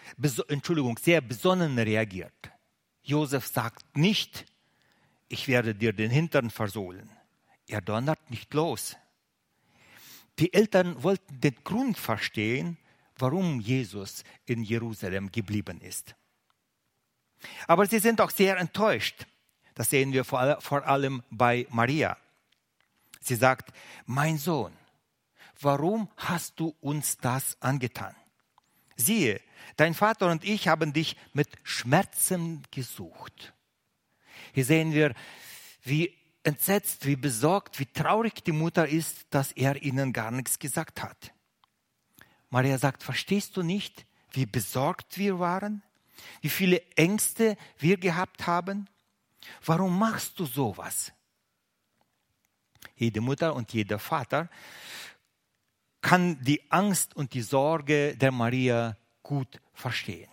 Entschuldigung, 0.47 0.97
sehr 0.97 1.21
besonnen 1.21 1.77
reagiert. 1.77 2.51
Josef 3.03 3.47
sagt 3.47 3.95
nicht, 3.95 4.45
ich 5.27 5.47
werde 5.47 5.75
dir 5.75 5.93
den 5.93 6.11
Hintern 6.11 6.49
versohlen. 6.49 7.09
Er 7.67 7.81
donnert 7.81 8.29
nicht 8.29 8.53
los. 8.53 8.95
Die 10.39 10.53
Eltern 10.53 11.01
wollten 11.01 11.39
den 11.39 11.55
Grund 11.63 11.97
verstehen, 11.97 12.77
warum 13.17 13.59
Jesus 13.59 14.23
in 14.45 14.63
Jerusalem 14.63 15.31
geblieben 15.31 15.79
ist. 15.81 16.15
Aber 17.67 17.85
sie 17.85 17.99
sind 17.99 18.21
auch 18.21 18.29
sehr 18.29 18.57
enttäuscht. 18.57 19.25
Das 19.73 19.89
sehen 19.89 20.13
wir 20.13 20.23
vor 20.23 20.87
allem 20.87 21.23
bei 21.29 21.67
Maria. 21.69 22.17
Sie 23.21 23.35
sagt, 23.35 23.73
mein 24.05 24.37
Sohn, 24.37 24.73
warum 25.59 26.09
hast 26.17 26.59
du 26.59 26.75
uns 26.81 27.17
das 27.17 27.57
angetan? 27.61 28.15
Siehe, 28.95 29.41
dein 29.75 29.93
Vater 29.93 30.29
und 30.29 30.43
ich 30.43 30.67
haben 30.67 30.93
dich 30.93 31.17
mit 31.33 31.49
Schmerzen 31.63 32.63
gesucht. 32.71 33.54
Hier 34.55 34.63
sehen 34.63 34.93
wir, 34.93 35.13
wie 35.83 36.15
entsetzt, 36.43 37.05
wie 37.05 37.17
besorgt, 37.17 37.77
wie 37.77 37.87
traurig 37.87 38.41
die 38.41 38.53
Mutter 38.53 38.87
ist, 38.87 39.25
dass 39.29 39.51
er 39.51 39.83
ihnen 39.83 40.13
gar 40.13 40.31
nichts 40.31 40.59
gesagt 40.59 41.03
hat. 41.03 41.33
Maria 42.49 42.77
sagt, 42.77 43.03
verstehst 43.03 43.57
du 43.57 43.63
nicht, 43.63 44.05
wie 44.31 44.45
besorgt 44.45 45.17
wir 45.17 45.39
waren? 45.39 45.83
Wie 46.39 46.47
viele 46.47 46.81
Ängste 46.95 47.57
wir 47.79 47.97
gehabt 47.97 48.47
haben? 48.47 48.87
Warum 49.65 49.99
machst 49.99 50.39
du 50.39 50.45
sowas? 50.45 51.11
Jede 52.95 53.19
Mutter 53.19 53.55
und 53.55 53.73
jeder 53.73 53.99
Vater 53.99 54.49
kann 55.99 56.41
die 56.41 56.71
Angst 56.71 57.13
und 57.13 57.33
die 57.33 57.41
Sorge 57.41 58.15
der 58.15 58.31
Maria 58.31 58.95
gut 59.21 59.59
verstehen. 59.73 60.31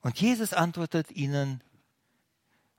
Und 0.00 0.18
Jesus 0.18 0.54
antwortet 0.54 1.10
ihnen 1.10 1.62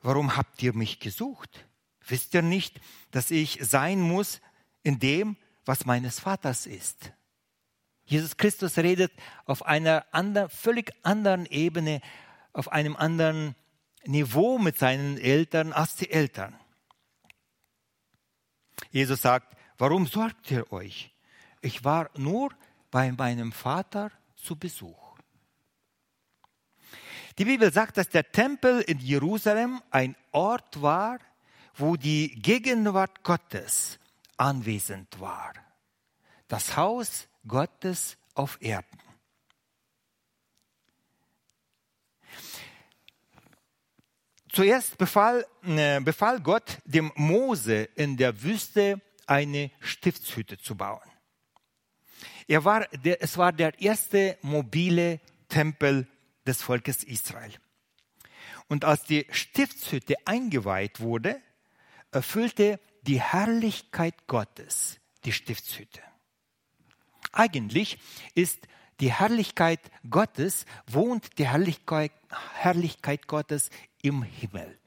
warum 0.01 0.35
habt 0.35 0.61
ihr 0.63 0.73
mich 0.73 0.99
gesucht? 0.99 1.65
Wisst 2.07 2.33
ihr 2.33 2.41
nicht, 2.41 2.79
dass 3.11 3.31
ich 3.31 3.59
sein 3.61 4.01
muss 4.01 4.41
in 4.83 4.99
dem, 4.99 5.37
was 5.65 5.85
meines 5.85 6.19
Vaters 6.19 6.65
ist? 6.65 7.13
Jesus 8.05 8.35
Christus 8.35 8.77
redet 8.77 9.13
auf 9.45 9.65
einer 9.65 10.05
anderen, 10.11 10.49
völlig 10.49 10.91
anderen 11.03 11.45
Ebene, 11.45 12.01
auf 12.51 12.71
einem 12.71 12.95
anderen 12.95 13.55
Niveau 14.03 14.57
mit 14.57 14.77
seinen 14.77 15.17
Eltern 15.17 15.71
als 15.71 15.95
die 15.95 16.09
Eltern. 16.09 16.59
Jesus 18.89 19.21
sagt, 19.21 19.55
warum 19.77 20.07
sorgt 20.07 20.51
ihr 20.51 20.71
euch? 20.71 21.13
Ich 21.61 21.83
war 21.83 22.09
nur 22.17 22.51
bei 22.89 23.11
meinem 23.11 23.51
Vater 23.51 24.11
zu 24.35 24.57
Besuch. 24.57 25.00
Die 27.37 27.45
Bibel 27.45 27.71
sagt, 27.71 27.97
dass 27.97 28.09
der 28.09 28.31
Tempel 28.31 28.81
in 28.81 28.99
Jerusalem 28.99 29.81
ein 29.89 30.15
Ort 30.31 30.81
war, 30.81 31.19
wo 31.75 31.95
die 31.95 32.29
Gegenwart 32.41 33.23
Gottes 33.23 33.99
anwesend 34.37 35.19
war. 35.19 35.53
Das 36.47 36.75
Haus 36.75 37.27
Gottes 37.47 38.17
auf 38.33 38.57
Erden. 38.61 38.99
Zuerst 44.51 44.97
befahl, 44.97 45.45
äh, 45.63 46.01
befahl 46.01 46.41
Gott 46.41 46.79
dem 46.83 47.11
Mose 47.15 47.83
in 47.95 48.17
der 48.17 48.43
Wüste 48.43 48.99
eine 49.25 49.71
Stiftshütte 49.79 50.57
zu 50.57 50.75
bauen. 50.75 50.99
Er 52.47 52.65
war 52.65 52.85
es 52.91 53.37
war 53.37 53.53
der 53.53 53.79
erste 53.79 54.37
mobile 54.41 55.21
Tempel 55.47 56.05
des 56.45 56.61
Volkes 56.61 57.03
Israel. 57.03 57.53
Und 58.67 58.85
als 58.85 59.03
die 59.03 59.27
Stiftshütte 59.31 60.15
eingeweiht 60.25 60.99
wurde, 60.99 61.41
erfüllte 62.11 62.79
die 63.03 63.21
Herrlichkeit 63.21 64.27
Gottes 64.27 64.99
die 65.25 65.31
Stiftshütte. 65.31 66.01
Eigentlich 67.31 67.97
ist 68.33 68.67
die 68.99 69.11
Herrlichkeit 69.11 69.79
Gottes, 70.09 70.65
wohnt 70.87 71.37
die 71.37 71.47
Herrlichkeit, 71.47 72.11
Herrlichkeit 72.55 73.27
Gottes 73.27 73.69
im 74.01 74.23
Himmel. 74.23 74.77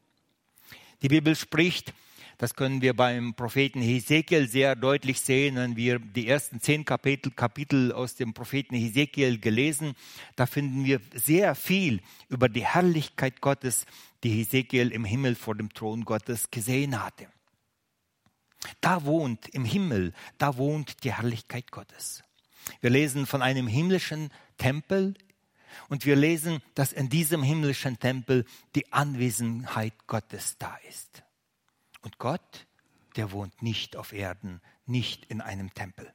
Die 1.03 1.09
Bibel 1.09 1.35
spricht, 1.37 1.93
das 2.39 2.55
können 2.55 2.83
wir 2.83 2.95
beim 2.95 3.35
Propheten 3.35 3.81
Hesekiel 3.81 4.49
sehr 4.49 4.77
deutlich 4.77 5.21
sehen, 5.21 5.57
wenn 5.57 5.77
wir 5.77 5.99
die 5.99 6.29
ersten 6.29 6.61
zehn 6.61 6.85
Kapitel, 6.85 7.31
Kapitel 7.31 7.93
aus 7.93 8.17
dem 8.17 8.35
Propheten 8.35 8.75
Hesekiel 8.75 9.39
gelesen. 9.39 9.95
Da 10.37 10.47
finden 10.47 10.85
wir 10.85 11.01
sehr 11.15 11.55
viel 11.55 12.01
über 12.29 12.49
die 12.49 12.67
Herrlichkeit 12.67 13.41
Gottes, 13.41 13.87
die 14.23 14.31
Hesekiel 14.31 14.91
im 14.91 15.05
Himmel 15.05 15.35
vor 15.35 15.55
dem 15.55 15.73
Thron 15.73 16.05
Gottes 16.05 16.51
gesehen 16.51 17.03
hatte. 17.03 17.29
Da 18.81 19.05
wohnt 19.05 19.49
im 19.51 19.65
Himmel, 19.65 20.13
da 20.39 20.57
wohnt 20.57 21.05
die 21.05 21.13
Herrlichkeit 21.13 21.71
Gottes. 21.71 22.23
Wir 22.81 22.91
lesen 22.91 23.27
von 23.27 23.43
einem 23.43 23.67
himmlischen 23.67 24.31
Tempel 24.57 25.15
und 25.89 26.07
wir 26.07 26.17
lesen, 26.17 26.63
dass 26.75 26.93
in 26.93 27.09
diesem 27.09 27.43
himmlischen 27.43 27.99
Tempel 27.99 28.45
die 28.75 28.93
Anwesenheit 28.93 30.07
Gottes 30.07 30.57
da 30.59 30.77
ist. 30.89 31.23
Und 32.05 32.19
Gott, 32.19 32.67
der 33.17 33.33
wohnt 33.33 33.63
nicht 33.63 33.97
auf 33.97 34.13
Erden, 34.13 34.61
nicht 34.85 35.25
in 35.25 35.41
einem 35.41 35.73
Tempel. 35.73 36.13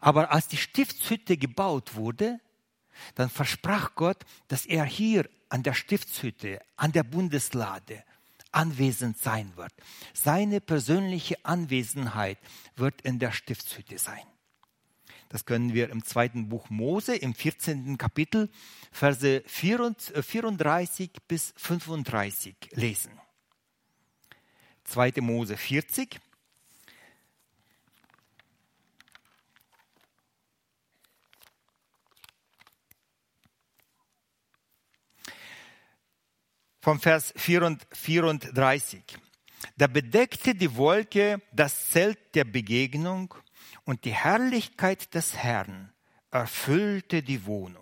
Aber 0.00 0.32
als 0.32 0.48
die 0.48 0.56
Stiftshütte 0.56 1.36
gebaut 1.36 1.94
wurde, 1.94 2.40
dann 3.14 3.30
versprach 3.30 3.94
Gott, 3.94 4.18
dass 4.48 4.66
er 4.66 4.84
hier 4.84 5.30
an 5.48 5.62
der 5.62 5.74
Stiftshütte, 5.74 6.60
an 6.76 6.90
der 6.90 7.04
Bundeslade 7.04 8.02
anwesend 8.50 9.16
sein 9.18 9.56
wird. 9.56 9.72
Seine 10.12 10.60
persönliche 10.60 11.44
Anwesenheit 11.44 12.38
wird 12.74 13.00
in 13.02 13.20
der 13.20 13.30
Stiftshütte 13.30 13.98
sein. 13.98 14.26
Das 15.28 15.46
können 15.46 15.72
wir 15.72 15.88
im 15.88 16.04
zweiten 16.04 16.48
Buch 16.48 16.68
Mose 16.68 17.14
im 17.14 17.32
14. 17.34 17.96
Kapitel, 17.96 18.50
Verse 18.90 19.42
34 19.46 21.10
bis 21.28 21.54
35 21.56 22.56
lesen. 22.72 23.21
2. 24.92 25.22
Mose 25.22 25.56
40. 25.56 26.20
Vom 36.82 37.00
Vers 37.00 37.32
34. 37.36 39.02
Da 39.78 39.86
bedeckte 39.86 40.54
die 40.54 40.76
Wolke 40.76 41.40
das 41.52 41.88
Zelt 41.88 42.18
der 42.34 42.44
Begegnung 42.44 43.34
und 43.84 44.04
die 44.04 44.12
Herrlichkeit 44.12 45.14
des 45.14 45.36
Herrn 45.36 45.90
erfüllte 46.30 47.22
die 47.22 47.46
Wohnung. 47.46 47.81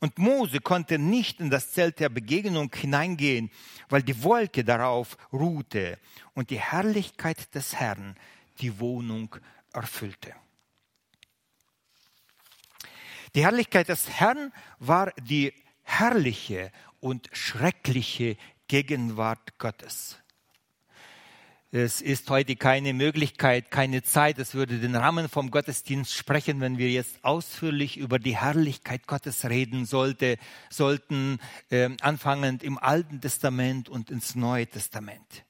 Und 0.00 0.18
Mose 0.18 0.60
konnte 0.60 0.98
nicht 0.98 1.40
in 1.40 1.50
das 1.50 1.72
Zelt 1.72 2.00
der 2.00 2.08
Begegnung 2.08 2.72
hineingehen, 2.74 3.50
weil 3.88 4.02
die 4.02 4.22
Wolke 4.22 4.64
darauf 4.64 5.16
ruhte 5.32 5.98
und 6.34 6.50
die 6.50 6.60
Herrlichkeit 6.60 7.54
des 7.54 7.74
Herrn 7.74 8.16
die 8.60 8.78
Wohnung 8.78 9.36
erfüllte. 9.72 10.34
Die 13.34 13.42
Herrlichkeit 13.42 13.88
des 13.88 14.08
Herrn 14.08 14.52
war 14.78 15.12
die 15.20 15.52
herrliche 15.82 16.70
und 17.00 17.28
schreckliche 17.32 18.36
Gegenwart 18.68 19.58
Gottes. 19.58 20.18
Es 21.76 22.00
ist 22.00 22.30
heute 22.30 22.54
keine 22.54 22.92
Möglichkeit, 22.92 23.72
keine 23.72 24.04
Zeit. 24.04 24.38
Es 24.38 24.54
würde 24.54 24.78
den 24.78 24.94
Rahmen 24.94 25.28
vom 25.28 25.50
Gottesdienst 25.50 26.14
sprechen, 26.14 26.60
wenn 26.60 26.78
wir 26.78 26.88
jetzt 26.88 27.24
ausführlich 27.24 27.96
über 27.96 28.20
die 28.20 28.36
Herrlichkeit 28.36 29.08
Gottes 29.08 29.44
reden 29.44 29.84
sollte, 29.84 30.38
sollten, 30.70 31.40
äh, 31.70 31.90
anfangend 32.00 32.62
im 32.62 32.78
Alten 32.78 33.20
Testament 33.20 33.88
und 33.88 34.12
ins 34.12 34.36
Neue 34.36 34.68
Testament. 34.68 35.44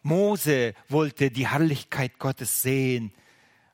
Mose 0.00 0.72
wollte 0.88 1.30
die 1.30 1.48
Herrlichkeit 1.48 2.18
Gottes 2.18 2.62
sehen 2.62 3.12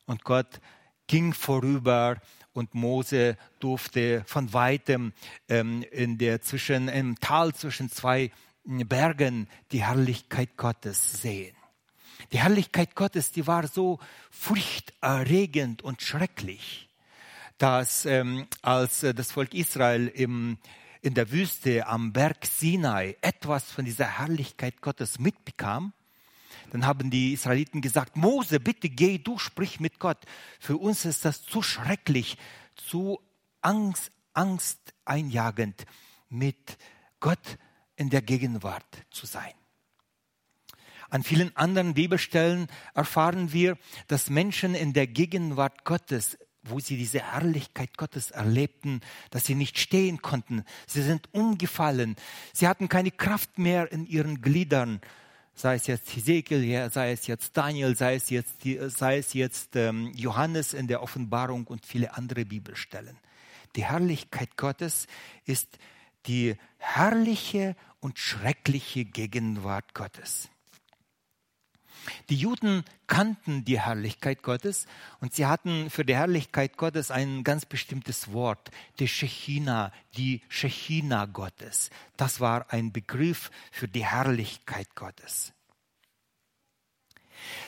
und 0.07 0.24
Gott 0.24 0.61
ging 1.07 1.33
vorüber 1.33 2.20
und 2.55 2.74
Mose 2.74 3.37
durfte 3.61 4.24
von 4.26 4.52
weitem 4.52 5.12
ähm, 5.48 5.85
in 5.92 6.18
der 6.18 6.42
zwischen 6.42 6.88
im 6.88 7.20
Tal 7.20 7.55
zwischen 7.55 7.88
zwei 7.88 8.33
Bergen 8.78 9.48
die 9.72 9.85
Herrlichkeit 9.85 10.56
Gottes 10.56 11.22
sehen. 11.22 11.56
Die 12.33 12.38
Herrlichkeit 12.38 12.94
Gottes, 12.94 13.33
die 13.33 13.46
war 13.46 13.66
so 13.66 13.98
furchterregend 14.30 15.83
und 15.83 16.02
schrecklich, 16.02 16.88
dass 17.59 18.06
ähm, 18.06 18.46
als 18.62 19.02
äh, 19.02 19.14
das 19.14 19.33
Volk 19.33 19.54
Israel 19.54 20.06
im, 20.09 20.59
in 21.02 21.14
der 21.14 21.33
Wüste 21.33 21.87
am 21.87 22.12
Berg 22.12 22.46
Sinai 22.46 23.16
etwas 23.20 23.70
von 23.72 23.85
dieser 23.85 24.18
Herrlichkeit 24.18 24.80
Gottes 24.80 25.18
mitbekam, 25.18 25.92
dann 26.70 26.87
haben 26.87 27.11
die 27.11 27.33
Israeliten 27.33 27.80
gesagt, 27.80 28.16
Mose, 28.16 28.61
bitte 28.61 28.88
geh, 28.88 29.18
du 29.18 29.38
sprich 29.38 29.80
mit 29.80 29.98
Gott. 29.98 30.18
Für 30.61 30.76
uns 30.76 31.04
ist 31.04 31.24
das 31.24 31.42
zu 31.42 31.62
schrecklich, 31.62 32.38
zu 32.76 33.20
Angst, 33.61 34.12
Angst 34.35 34.94
einjagend, 35.04 35.85
mit 36.28 36.78
Gott 37.18 37.59
in 38.00 38.08
der 38.08 38.22
Gegenwart 38.22 39.04
zu 39.10 39.26
sein. 39.26 39.52
An 41.10 41.22
vielen 41.22 41.54
anderen 41.54 41.92
Bibelstellen 41.92 42.68
erfahren 42.94 43.52
wir, 43.52 43.76
dass 44.06 44.30
Menschen 44.30 44.74
in 44.74 44.94
der 44.94 45.06
Gegenwart 45.06 45.84
Gottes, 45.84 46.38
wo 46.62 46.80
sie 46.80 46.96
diese 46.96 47.20
Herrlichkeit 47.20 47.98
Gottes 47.98 48.30
erlebten, 48.30 49.02
dass 49.30 49.44
sie 49.44 49.54
nicht 49.54 49.78
stehen 49.78 50.22
konnten. 50.22 50.64
Sie 50.86 51.02
sind 51.02 51.28
umgefallen. 51.34 52.16
Sie 52.54 52.66
hatten 52.66 52.88
keine 52.88 53.10
Kraft 53.10 53.58
mehr 53.58 53.92
in 53.92 54.06
ihren 54.06 54.40
Gliedern. 54.40 55.02
Sei 55.54 55.74
es 55.74 55.86
jetzt 55.86 56.16
Hesekiel, 56.16 56.90
sei 56.90 57.12
es 57.12 57.26
jetzt 57.26 57.54
Daniel, 57.54 57.94
sei 57.96 58.14
es 58.14 58.30
jetzt, 58.30 58.62
sei 58.86 59.18
es 59.18 59.34
jetzt 59.34 59.76
ähm, 59.76 60.10
Johannes 60.14 60.72
in 60.72 60.86
der 60.86 61.02
Offenbarung 61.02 61.66
und 61.66 61.84
viele 61.84 62.16
andere 62.16 62.46
Bibelstellen. 62.46 63.18
Die 63.76 63.84
Herrlichkeit 63.84 64.56
Gottes 64.56 65.06
ist 65.44 65.78
die 66.26 66.56
herrliche 66.78 67.76
und 68.00 68.18
schreckliche 68.18 69.04
Gegenwart 69.04 69.94
Gottes. 69.94 70.48
Die 72.28 72.36
Juden 72.36 72.84
kannten 73.06 73.64
die 73.64 73.80
Herrlichkeit 73.80 74.42
Gottes 74.42 74.86
und 75.20 75.34
sie 75.34 75.46
hatten 75.46 75.90
für 75.90 76.04
die 76.04 76.14
Herrlichkeit 76.14 76.76
Gottes 76.76 77.10
ein 77.10 77.44
ganz 77.44 77.66
bestimmtes 77.66 78.32
Wort, 78.32 78.70
die 78.98 79.08
Shechina, 79.08 79.92
die 80.16 80.42
Shechina 80.48 81.26
Gottes. 81.26 81.90
Das 82.16 82.40
war 82.40 82.72
ein 82.72 82.92
Begriff 82.92 83.50
für 83.70 83.88
die 83.88 84.06
Herrlichkeit 84.06 84.94
Gottes. 84.94 85.52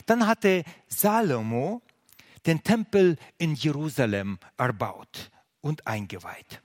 Dann 0.06 0.26
hatte 0.26 0.64
Salomo 0.88 1.82
den 2.46 2.62
Tempel 2.62 3.16
in 3.38 3.54
Jerusalem 3.54 4.38
erbaut 4.56 5.30
und 5.60 5.86
eingeweiht. 5.86 6.60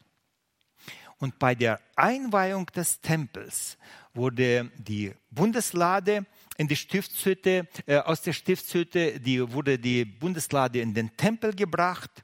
Und 1.19 1.39
bei 1.39 1.56
der 1.56 1.80
Einweihung 1.95 2.67
des 2.67 3.01
Tempels 3.01 3.77
wurde 4.13 4.71
die 4.77 5.13
Bundeslade 5.32 6.25
in 6.58 6.67
die 6.67 6.75
Stiftshütte, 6.75 7.67
äh, 7.86 7.97
aus 7.97 8.21
der 8.21 8.34
Stiftshütte 8.34 9.19
die, 9.19 9.51
wurde 9.51 9.80
die 9.80 10.06
Bundeslade 10.06 10.80
in 10.80 10.93
den 10.93 11.15
Tempel 11.17 11.56
gebracht. 11.56 12.23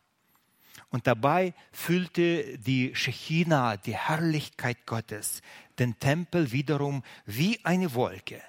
Und 0.90 1.08
dabei 1.08 1.56
füllte 1.72 2.60
die 2.60 2.94
Shechina, 2.94 3.78
die 3.78 3.96
Herrlichkeit 3.96 4.86
Gottes, 4.86 5.42
den 5.80 5.98
Tempel 5.98 6.52
wiederum 6.52 7.02
wie 7.26 7.60
eine 7.66 7.96
Wolke, 7.96 8.44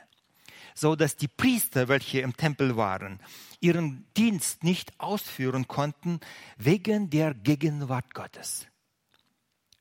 so 0.74 0.94
dass 0.94 1.16
die 1.16 1.28
Priester, 1.28 1.88
welche 1.88 2.20
im 2.20 2.36
Tempel 2.36 2.76
waren, 2.76 3.18
ihren 3.60 4.06
Dienst 4.14 4.62
nicht 4.62 4.92
ausführen 5.00 5.68
konnten 5.68 6.20
wegen 6.58 7.08
der 7.08 7.32
Gegenwart 7.32 8.12
Gottes. 8.12 8.66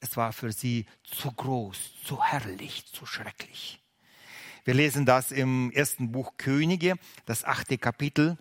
Es 0.04 0.18
war 0.18 0.34
für 0.34 0.52
sie 0.52 0.86
zu 1.04 1.32
groß, 1.32 1.78
zu 2.04 2.22
herrlich, 2.22 2.86
zu 2.92 3.06
schrecklich. 3.06 3.82
Wir 4.66 4.74
lesen 4.74 5.06
das 5.06 5.32
im 5.32 5.72
ersten 5.72 6.12
Buch 6.12 6.34
Könige, 6.36 6.96
das 7.26 7.46
achte 7.46 7.78
Kapitel. 7.78 8.38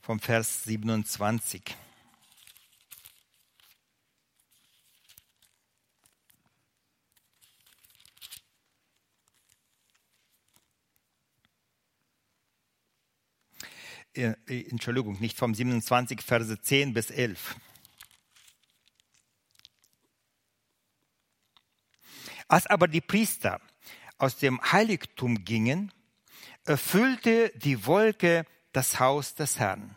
Vom 0.00 0.20
Vers 0.20 0.62
27. 0.62 1.76
äh, 14.14 14.34
Entschuldigung, 14.46 15.20
nicht 15.20 15.36
vom 15.36 15.54
27, 15.54 16.22
Verse 16.22 16.60
10 16.60 16.94
bis 16.94 17.10
11. 17.10 17.56
Als 22.48 22.66
aber 22.66 22.88
die 22.88 23.00
Priester 23.00 23.60
aus 24.18 24.36
dem 24.36 24.60
Heiligtum 24.60 25.44
gingen, 25.44 25.92
erfüllte 26.64 27.52
die 27.56 27.86
Wolke 27.86 28.46
das 28.72 29.00
Haus 29.00 29.34
des 29.34 29.58
Herrn, 29.58 29.96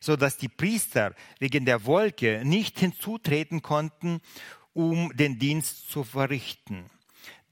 so 0.00 0.16
dass 0.16 0.36
die 0.36 0.48
Priester 0.48 1.14
wegen 1.38 1.64
der 1.64 1.84
Wolke 1.84 2.42
nicht 2.44 2.78
hinzutreten 2.78 3.62
konnten, 3.62 4.20
um 4.72 5.14
den 5.16 5.38
Dienst 5.38 5.90
zu 5.90 6.04
verrichten. 6.04 6.90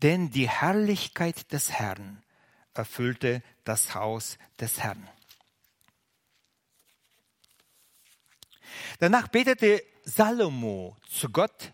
Denn 0.02 0.30
die 0.30 0.48
Herrlichkeit 0.48 1.52
des 1.52 1.72
Herrn 1.72 2.22
erfüllte 2.74 3.42
das 3.64 3.94
Haus 3.94 4.38
des 4.58 4.80
Herrn. 4.80 5.08
Danach 8.98 9.28
betete 9.28 9.82
Salomo 10.04 10.96
zu 11.08 11.28
Gott 11.30 11.72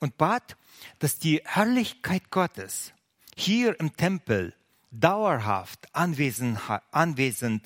und 0.00 0.16
bat, 0.16 0.56
dass 0.98 1.18
die 1.18 1.40
Herrlichkeit 1.44 2.30
Gottes 2.30 2.92
hier 3.36 3.78
im 3.80 3.96
Tempel 3.96 4.54
dauerhaft 4.90 5.88
anwesend, 5.94 6.58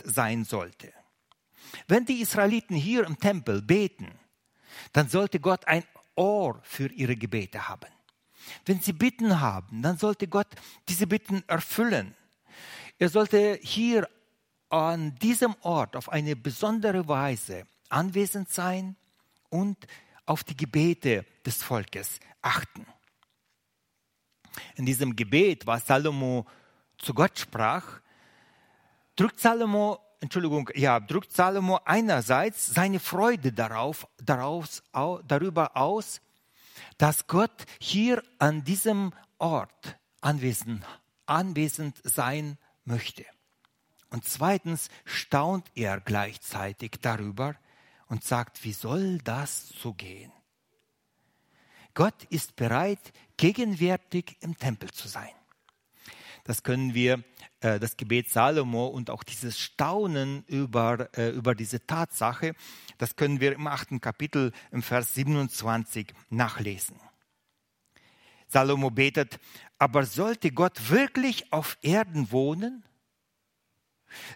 sein 0.05 0.45
sollte. 0.45 0.93
Wenn 1.89 2.05
die 2.05 2.21
Israeliten 2.21 2.77
hier 2.77 3.05
im 3.05 3.19
Tempel 3.19 3.63
beten, 3.63 4.13
dann 4.93 5.09
sollte 5.09 5.41
Gott 5.41 5.67
ein 5.67 5.85
Ohr 6.15 6.61
für 6.63 6.89
ihre 6.93 7.17
Gebete 7.17 7.69
haben. 7.69 7.91
Wenn 8.65 8.81
sie 8.81 8.93
Bitten 8.93 9.41
haben, 9.41 9.83
dann 9.83 9.99
sollte 9.99 10.29
Gott 10.29 10.49
diese 10.89 11.07
Bitten 11.07 11.43
erfüllen. 11.49 12.15
Er 12.99 13.09
sollte 13.09 13.59
hier 13.63 14.09
an 14.69 15.17
diesem 15.17 15.55
Ort 15.63 15.97
auf 15.97 16.09
eine 16.09 16.37
besondere 16.37 17.07
Weise 17.09 17.67
anwesend 17.91 18.49
sein 18.51 18.97
und 19.49 19.77
auf 20.27 20.45
die 20.45 20.57
Gebete 20.57 21.25
des 21.45 21.63
Volkes 21.63 22.21
achten. 22.43 22.87
In 24.75 24.87
diesem 24.87 25.15
Gebet, 25.15 25.67
was 25.67 25.87
Salomo 25.87 26.47
zu 26.99 27.15
Gott 27.15 27.39
sprach, 27.39 28.01
drückt 29.15 29.41
Salomo, 29.41 30.01
Entschuldigung, 30.21 30.71
ja, 30.75 30.99
drückt 31.01 31.33
Salomo 31.33 31.81
einerseits 31.85 32.67
seine 32.67 33.01
Freude 33.01 33.53
darauf, 33.53 34.09
daraus, 34.19 34.83
darüber 35.27 35.77
aus, 35.77 36.21
dass 36.99 37.27
Gott 37.27 37.67
hier 37.79 38.23
an 38.39 38.65
diesem 38.65 39.13
Ort 39.39 39.99
anwesend, 40.21 40.85
anwesend 41.27 41.99
sein 42.03 42.59
möchte. 42.85 43.25
Und 44.11 44.25
zweitens 44.25 44.89
staunt 45.05 45.71
er 45.75 46.01
gleichzeitig 46.01 46.93
darüber 47.03 47.57
und 48.09 48.25
sagt, 48.25 48.65
wie 48.65 48.73
soll 48.73 49.19
das 49.19 49.69
so 49.69 49.93
gehen? 49.93 50.33
Gott 51.95 52.25
ist 52.25 52.57
bereit, 52.57 53.01
gegenwärtig 53.37 54.37
im 54.41 54.57
Tempel 54.59 54.91
zu 54.91 55.09
sein. 55.09 55.31
Das 56.45 56.63
können 56.63 56.95
wir, 56.95 57.25
äh, 57.61 57.81
das 57.81 57.97
Gebet 57.97 58.31
Salomo 58.31 58.87
und 58.87 59.11
auch 59.11 59.25
dieses 59.25 59.59
Staunen 59.59 60.45
über, 60.45 61.09
äh, 61.17 61.31
über 61.31 61.55
diese 61.55 61.85
Tatsache, 61.87 62.55
das 62.99 63.17
können 63.17 63.41
wir 63.41 63.53
im 63.53 63.67
achten 63.67 64.01
Kapitel 64.01 64.53
im 64.71 64.83
Vers 64.83 65.15
27 65.15 66.13
nachlesen. 66.31 67.01
Salomo 68.47 68.91
betet, 68.91 69.41
aber 69.79 70.05
sollte 70.05 70.53
Gott 70.53 70.91
wirklich 70.91 71.53
auf 71.53 71.79
Erden 71.83 72.31
wohnen? 72.31 72.85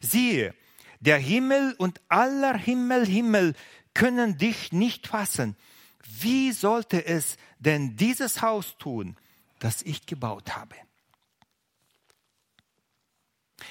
Siehe, 0.01 0.55
der 1.01 1.19
Himmel 1.19 1.75
und 1.79 2.01
aller 2.09 2.57
Himmel, 2.57 3.07
Himmel 3.07 3.55
können 3.95 4.39
dich 4.39 4.73
nicht 4.73 5.07
fassen. 5.07 5.57
Wie 6.21 6.53
sollte 6.53 7.05
es 7.05 7.37
denn 7.59 7.97
dieses 7.97 8.43
Haus 8.43 8.77
tun, 8.79 9.17
das 9.59 9.83
ich 9.83 10.07
gebaut 10.07 10.57
habe? 10.57 10.77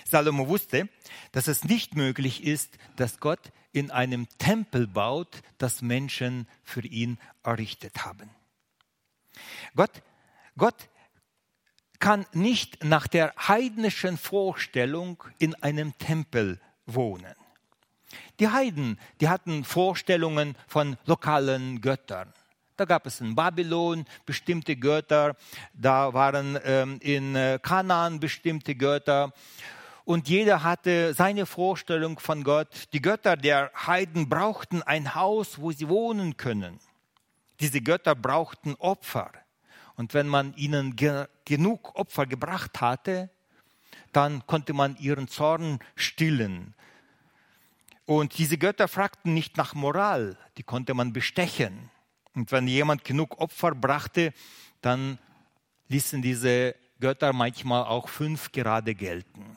Salomo 0.06 0.48
wusste, 0.48 0.89
dass 1.32 1.48
es 1.48 1.63
nicht 1.63 1.96
möglich 1.96 2.44
ist, 2.44 2.78
dass 2.96 3.20
Gott 3.20 3.52
in 3.72 3.92
einem 3.92 4.28
Tempel 4.38 4.88
baut, 4.88 5.42
das 5.58 5.82
Menschen 5.82 6.48
für 6.63 6.82
ihn 6.82 7.20
errichtet 7.44 8.06
haben. 8.06 8.30
Gott, 9.76 10.02
Gott 10.58 10.89
kann 12.00 12.26
nicht 12.34 12.84
nach 12.84 13.08
der 13.08 13.34
heidnischen 13.36 14.18
Vorstellung 14.18 15.24
in 15.38 15.54
einem 15.56 15.98
Tempel 15.98 16.60
wohnen. 16.95 17.34
Die 18.39 18.47
Heiden, 18.47 18.99
die 19.21 19.30
hatten 19.30 19.63
Vorstellungen 19.63 20.56
von 20.67 20.97
lokalen 21.06 21.82
Göttern. 21.82 22.34
Da 22.78 22.86
gab 22.86 23.06
es 23.06 23.19
in 23.19 23.36
Babylon 23.36 24.06
bestimmte 24.25 24.78
Götter, 24.78 25.36
da 25.73 26.13
waren 26.13 26.58
ähm, 26.63 26.97
in 27.02 27.36
äh, 27.36 27.60
Kanaan 27.62 28.21
bestimmte 28.21 28.73
Götter 28.73 29.34
und 30.10 30.28
jeder 30.28 30.63
hatte 30.63 31.13
seine 31.13 31.45
Vorstellung 31.45 32.17
von 32.17 32.43
Gott. 32.43 32.69
Die 32.93 33.02
Götter 33.02 33.38
der 33.38 33.71
Heiden 33.75 34.28
brauchten 34.28 34.82
ein 34.82 35.13
Haus, 35.13 35.60
wo 35.60 35.71
sie 35.71 35.88
wohnen 35.88 36.36
können. 36.36 36.80
Diese 37.60 37.80
Götter 37.82 38.15
brauchten 38.15 38.73
Opfer. 38.75 39.32
Und 39.97 40.15
wenn 40.15 40.28
man 40.28 40.56
ihnen 40.56 40.95
ge 40.95 41.28
genug 41.45 41.93
Opfer 41.95 42.25
gebracht 42.25 42.82
hatte, 42.82 43.30
dann 44.12 44.47
konnte 44.47 44.73
man 44.73 44.97
ihren 44.97 45.28
Zorn 45.28 45.78
stillen. 45.95 46.73
Und 48.10 48.39
diese 48.39 48.58
Götter 48.58 48.88
fragten 48.88 49.36
nicht 49.36 49.56
nach 49.56 49.76
Moral, 49.76 50.36
die 50.58 50.63
konnte 50.63 50.95
man 50.95 51.13
bestechen. 51.13 51.91
Und 52.34 52.52
wenn 52.52 52.67
jemand 52.67 53.04
genug 53.04 53.39
Opfer 53.39 53.76
brachte, 53.76 54.34
dann 54.82 55.19
ließen 55.89 56.19
diese 56.24 56.74
Götter 57.00 57.34
manchmal 57.34 57.84
auch 57.84 58.10
fünf 58.10 58.52
gerade 58.52 58.95
gelten. 58.95 59.56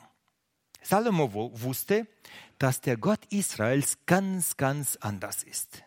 Salomo 0.83 1.33
wusste, 1.33 2.05
dass 2.59 2.79
der 2.79 2.97
Gott 2.97 3.25
Israels 3.31 3.97
ganz, 4.05 4.55
ganz 4.55 4.97
anders 4.97 5.41
ist. 5.41 5.81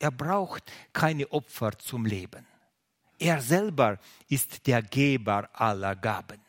Er 0.00 0.10
braucht 0.10 0.72
keine 0.92 1.30
Opfer 1.30 1.78
zum 1.78 2.04
Leben. 2.04 2.44
Er 3.20 3.40
selber 3.40 3.96
ist 4.28 4.66
der 4.66 4.82
Geber 4.82 5.48
aller 5.52 5.94
Gaben. 5.94 6.40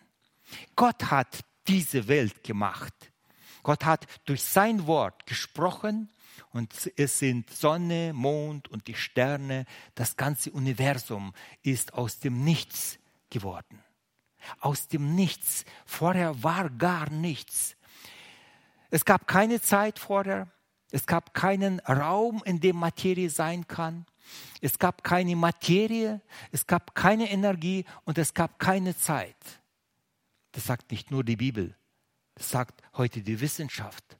Gott 0.75 1.12
hat 1.12 1.41
diese 1.67 2.08
Welt 2.08 2.43
gemacht. 2.43 3.09
Gott 3.69 3.86
hat 3.86 4.08
durch 4.25 4.41
sein 4.41 4.88
Wort 4.88 5.27
gesprochen 5.27 6.10
und 6.53 6.91
es 6.97 7.19
sind 7.19 7.51
Sonne, 7.51 8.13
Mond 8.15 8.67
und 8.67 8.88
die 8.88 8.95
Sterne. 8.95 9.65
Das 9.93 10.17
ganze 10.17 10.49
Universum 10.49 11.36
ist 11.62 11.93
aus 11.93 12.17
dem 12.17 12.43
Nichts 12.43 12.97
geworden. 13.29 13.84
Aus 14.60 14.88
dem 14.88 15.13
Nichts. 15.13 15.65
Vorher 15.86 16.41
war 16.41 16.71
gar 16.71 17.12
nichts. 17.12 17.75
Es 18.89 19.05
gab 19.05 19.27
keine 19.27 19.62
Zeit 19.62 19.99
vorher. 19.99 20.47
Es 20.89 21.05
gab 21.05 21.36
keinen 21.36 21.79
Raum, 21.82 22.41
in 22.45 22.60
dem 22.60 22.75
Materie 22.75 23.29
sein 23.29 23.67
kann. 23.67 24.08
Es 24.62 24.79
gab 24.79 25.03
keine 25.03 25.36
Materie, 25.36 26.21
es 26.51 26.65
gab 26.65 26.95
keine 26.95 27.29
Energie 27.29 27.86
und 28.03 28.17
es 28.17 28.34
gab 28.34 28.58
keine 28.58 28.97
Zeit. 28.97 29.62
Das 30.53 30.63
sagt 30.63 30.89
nicht 30.89 31.12
nur 31.12 31.23
die 31.23 31.36
Bibel, 31.36 31.75
das 32.39 32.52
sagt 32.52 32.82
heute 32.95 33.21
die 33.21 33.41
Wissenschaft. 33.41 34.17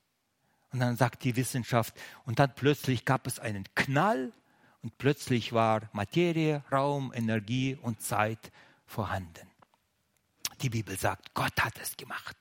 Und 0.72 0.82
dann 0.82 0.98
sagt 0.98 1.24
die 1.24 1.38
Wissenschaft, 1.38 1.96
und 2.26 2.38
dann 2.40 2.54
plötzlich 2.54 3.06
gab 3.06 3.26
es 3.26 3.40
einen 3.40 3.64
Knall 3.76 4.34
und 4.82 4.98
plötzlich 4.98 5.54
war 5.54 5.90
Materie, 5.94 6.64
Raum, 6.70 7.14
Energie 7.14 7.78
und 7.82 8.02
Zeit 8.02 8.52
vorhanden. 8.86 9.48
Die 10.62 10.70
Bibel 10.70 11.00
sagt, 11.00 11.34
Gott 11.34 11.54
hat 11.62 11.80
es 11.82 11.96
gemacht. 11.96 12.36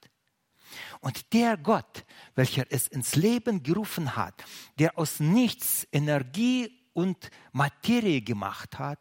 Und 1.01 1.33
der 1.33 1.57
Gott, 1.57 2.05
welcher 2.35 2.67
es 2.71 2.89
ins 2.89 3.15
Leben 3.15 3.63
gerufen 3.63 4.17
hat, 4.17 4.45
der 4.81 4.99
aus 4.99 5.21
nichts 5.21 5.87
Energie 5.93 6.77
und 6.93 7.31
Materie 7.53 8.21
gemacht 8.21 8.81
hat, 8.81 8.99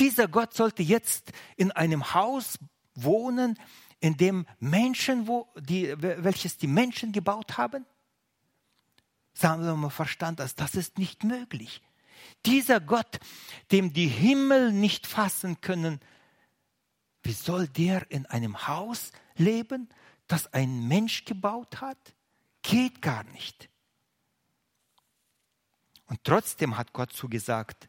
dieser 0.00 0.26
Gott 0.26 0.52
sollte 0.52 0.82
jetzt 0.82 1.30
in 1.56 1.70
einem 1.70 2.12
Haus 2.12 2.58
wohnen, 2.94 3.56
in 4.00 4.16
dem 4.16 4.46
Menschen, 4.58 5.26
wo 5.28 5.48
die, 5.58 5.94
welches 5.98 6.56
die 6.56 6.66
Menschen 6.66 7.12
gebaut 7.12 7.58
haben? 7.58 7.84
Sagen 9.34 9.62
wir 9.64 9.76
mal 9.76 9.90
verstand 9.90 10.40
das, 10.40 10.54
das 10.54 10.74
ist 10.74 10.98
nicht 10.98 11.22
möglich. 11.22 11.82
Dieser 12.46 12.80
Gott, 12.80 13.20
dem 13.70 13.92
die 13.92 14.08
Himmel 14.08 14.72
nicht 14.72 15.06
fassen 15.06 15.60
können, 15.60 16.00
wie 17.22 17.32
soll 17.32 17.68
der 17.68 18.10
in 18.10 18.26
einem 18.26 18.66
Haus 18.66 19.12
leben, 19.36 19.88
das 20.26 20.52
ein 20.52 20.88
Mensch 20.88 21.24
gebaut 21.24 21.80
hat? 21.80 22.14
Geht 22.62 23.02
gar 23.02 23.24
nicht. 23.24 23.68
Und 26.06 26.24
trotzdem 26.24 26.76
hat 26.76 26.92
Gott 26.92 27.12
zugesagt, 27.12 27.88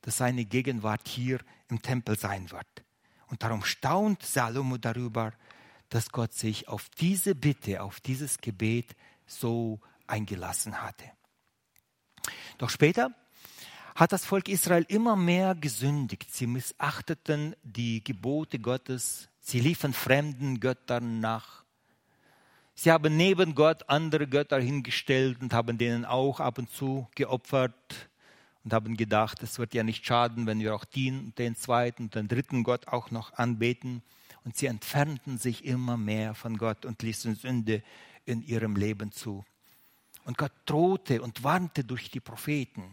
dass 0.00 0.16
seine 0.16 0.44
Gegenwart 0.44 1.06
hier 1.06 1.40
im 1.68 1.82
Tempel 1.82 2.18
sein 2.18 2.50
wird. 2.50 2.84
Und 3.32 3.42
darum 3.42 3.64
staunt 3.64 4.22
Salomo 4.22 4.76
darüber, 4.76 5.32
dass 5.88 6.10
Gott 6.12 6.34
sich 6.34 6.68
auf 6.68 6.90
diese 6.90 7.34
Bitte, 7.34 7.82
auf 7.82 7.98
dieses 7.98 8.36
Gebet 8.42 8.94
so 9.24 9.80
eingelassen 10.06 10.82
hatte. 10.82 11.10
Doch 12.58 12.68
später 12.68 13.10
hat 13.94 14.12
das 14.12 14.26
Volk 14.26 14.50
Israel 14.50 14.84
immer 14.86 15.16
mehr 15.16 15.54
gesündigt. 15.54 16.30
Sie 16.30 16.46
missachteten 16.46 17.56
die 17.62 18.04
Gebote 18.04 18.58
Gottes. 18.58 19.30
Sie 19.40 19.60
liefen 19.60 19.94
fremden 19.94 20.60
Göttern 20.60 21.20
nach. 21.20 21.64
Sie 22.74 22.92
haben 22.92 23.16
neben 23.16 23.54
Gott 23.54 23.88
andere 23.88 24.26
Götter 24.26 24.60
hingestellt 24.60 25.40
und 25.40 25.54
haben 25.54 25.78
denen 25.78 26.04
auch 26.04 26.38
ab 26.38 26.58
und 26.58 26.70
zu 26.70 27.08
geopfert 27.14 28.10
und 28.64 28.72
haben 28.72 28.96
gedacht, 28.96 29.42
es 29.42 29.58
wird 29.58 29.74
ja 29.74 29.82
nicht 29.82 30.06
schaden, 30.06 30.46
wenn 30.46 30.60
wir 30.60 30.74
auch 30.74 30.84
den, 30.84 31.34
den 31.36 31.56
zweiten 31.56 32.04
und 32.04 32.14
den 32.14 32.28
dritten 32.28 32.62
Gott 32.62 32.88
auch 32.88 33.10
noch 33.10 33.32
anbeten. 33.34 34.02
Und 34.44 34.56
sie 34.56 34.66
entfernten 34.66 35.38
sich 35.38 35.64
immer 35.64 35.96
mehr 35.96 36.34
von 36.34 36.58
Gott 36.58 36.84
und 36.84 37.02
ließen 37.02 37.34
Sünde 37.34 37.82
in 38.24 38.42
ihrem 38.42 38.76
Leben 38.76 39.12
zu. 39.12 39.44
Und 40.24 40.38
Gott 40.38 40.52
drohte 40.66 41.22
und 41.22 41.42
warnte 41.42 41.84
durch 41.84 42.10
die 42.10 42.20
Propheten 42.20 42.84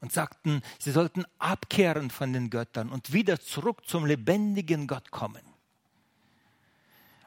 und 0.00 0.12
sagten, 0.12 0.62
sie 0.78 0.92
sollten 0.92 1.24
abkehren 1.38 2.10
von 2.10 2.32
den 2.32 2.50
Göttern 2.50 2.90
und 2.90 3.12
wieder 3.12 3.40
zurück 3.40 3.86
zum 3.86 4.06
lebendigen 4.06 4.86
Gott 4.86 5.10
kommen. 5.10 5.42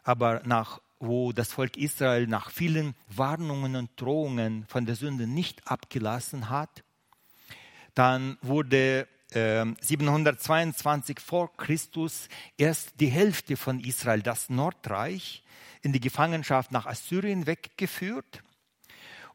Aber 0.04 0.42
nach 0.46 0.80
wo 1.06 1.34
das 1.34 1.52
Volk 1.52 1.76
Israel 1.76 2.28
nach 2.28 2.50
vielen 2.50 2.96
Warnungen 3.10 3.76
und 3.76 3.90
Drohungen 4.00 4.66
von 4.68 4.86
der 4.86 4.96
Sünde 4.96 5.28
nicht 5.28 5.68
abgelassen 5.68 6.50
hat, 6.50 6.84
dann 7.94 8.38
wurde 8.42 9.08
äh, 9.32 9.66
722 9.82 11.20
vor 11.20 11.56
Christus 11.58 12.28
erst 12.58 13.00
die 13.00 13.08
Hälfte 13.08 13.58
von 13.58 13.80
Israel, 13.80 14.22
das 14.22 14.50
Nordreich, 14.50 15.44
in 15.82 15.94
die 15.94 16.00
Gefangenschaft 16.00 16.72
nach 16.72 16.86
Assyrien 16.86 17.46
weggeführt. 17.46 18.44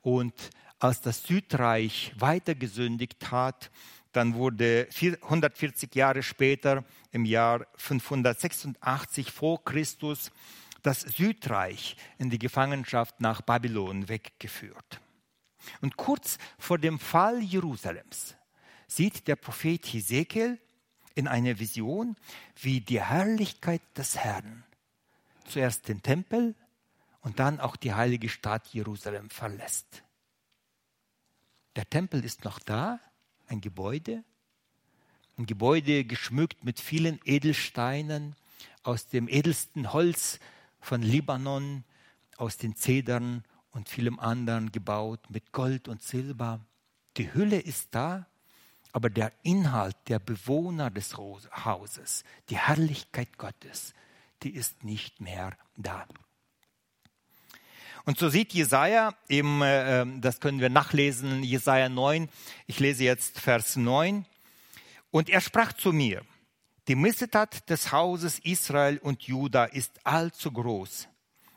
Und 0.01 0.35
als 0.79 1.01
das 1.01 1.23
Südreich 1.25 2.13
weiter 2.17 2.55
gesündigt 2.55 3.31
hat, 3.31 3.71
dann 4.13 4.35
wurde 4.35 4.89
140 5.23 5.95
Jahre 5.95 6.23
später, 6.23 6.85
im 7.11 7.25
Jahr 7.25 7.67
586 7.77 9.31
vor 9.31 9.63
Christus, 9.65 10.31
das 10.83 11.03
Südreich 11.03 11.97
in 12.19 12.31
die 12.31 12.39
Gefangenschaft 12.39 13.21
nach 13.21 13.43
Babylon 13.43 14.09
weggeführt. 14.09 15.01
Und 15.81 15.97
kurz 15.97 16.39
vor 16.59 16.79
dem 16.79 16.99
Fall 16.99 17.41
Jerusalems 17.43 18.38
sieht 18.89 19.29
der 19.29 19.37
Prophet 19.37 19.87
Hesekiel 19.87 20.59
in 21.15 21.29
einer 21.29 21.59
Vision, 21.61 22.17
wie 22.61 22.81
die 22.81 23.01
Herrlichkeit 23.01 23.83
des 23.97 24.17
Herrn 24.17 24.65
zuerst 25.45 25.89
den 25.89 26.03
Tempel 26.03 26.55
und 27.21 27.39
dann 27.39 27.61
auch 27.61 27.77
die 27.77 27.95
heilige 27.95 28.29
Stadt 28.29 28.69
Jerusalem 28.69 29.31
verlässt. 29.31 30.03
Der 31.77 31.89
Tempel 31.89 32.25
ist 32.25 32.45
noch 32.45 32.59
da, 32.59 33.01
ein 33.47 33.61
Gebäude, 33.61 34.25
ein 35.37 35.47
Gebäude 35.47 36.05
geschmückt 36.05 36.65
mit 36.65 36.81
vielen 36.81 37.21
Edelsteinen 37.25 38.35
aus 38.83 39.07
dem 39.07 39.29
edelsten 39.29 39.93
Holz 39.93 40.41
von 40.81 41.03
Libanon, 41.03 41.85
aus 42.37 42.57
den 42.57 42.77
Zedern 42.77 43.45
und 43.71 43.89
vielem 43.89 44.19
anderen 44.19 44.73
gebaut 44.73 45.31
mit 45.31 45.53
Gold 45.53 45.89
und 45.89 46.03
Silber. 46.03 46.61
Die 47.17 47.33
Hülle 47.35 47.61
ist 47.61 47.95
da, 47.95 48.27
aber 48.93 49.11
der 49.11 49.33
Inhalt, 49.43 49.97
der 50.09 50.19
Bewohner 50.19 50.91
des 50.91 51.17
Hauses, 51.17 52.25
die 52.49 52.59
Herrlichkeit 52.59 53.39
Gottes, 53.39 53.95
die 54.43 54.51
ist 54.51 54.85
nicht 54.85 55.21
mehr 55.21 55.57
da. 55.77 56.07
Und 58.05 58.19
so 58.19 58.31
sieht 58.31 58.55
Jesaja, 58.55 59.15
im, 59.29 59.61
äh, 59.61 60.07
das 60.21 60.41
können 60.41 60.61
wir 60.61 60.71
nachlesen, 60.71 61.43
Jesaja 61.43 61.89
9, 61.89 62.29
ich 62.67 62.81
lese 62.81 63.05
jetzt 63.05 63.39
Vers 63.39 63.77
9. 63.77 64.25
Und 65.11 65.29
er 65.29 65.41
sprach 65.41 65.75
zu 65.75 65.93
mir, 65.93 66.23
die 66.89 66.95
Missetat 66.95 67.69
des 67.69 67.93
Hauses 67.93 68.39
Israel 68.39 68.97
und 68.99 69.25
Juda 69.25 69.67
ist 69.67 70.07
allzu 70.07 70.51
groß. 70.51 71.09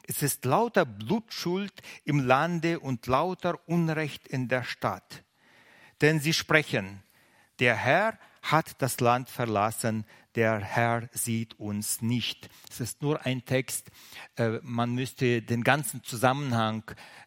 Es 0.03 0.21
ist 0.23 0.43
lauter 0.43 0.83
Blutschuld 0.83 1.71
im 2.03 2.19
Lande 2.19 2.81
und 2.81 3.07
lauter 3.07 3.57
Unrecht 3.65 4.27
in 4.27 4.49
der 4.49 4.65
Stadt. 4.65 5.23
Denn 6.01 6.19
sie 6.19 6.33
sprechen, 6.33 7.01
der 7.61 7.75
Herr 7.75 8.17
hat 8.41 8.81
das 8.81 8.99
Land 8.99 9.29
verlassen, 9.29 10.03
der 10.33 10.59
Herr 10.59 11.07
sieht 11.13 11.59
uns 11.59 12.01
nicht. 12.01 12.49
Es 12.67 12.79
ist 12.79 13.03
nur 13.03 13.23
ein 13.23 13.45
Text, 13.45 13.91
äh, 14.35 14.59
man 14.63 14.95
müsste 14.95 15.43
den 15.43 15.63
ganzen 15.63 16.03
Zusammenhang, 16.03 16.83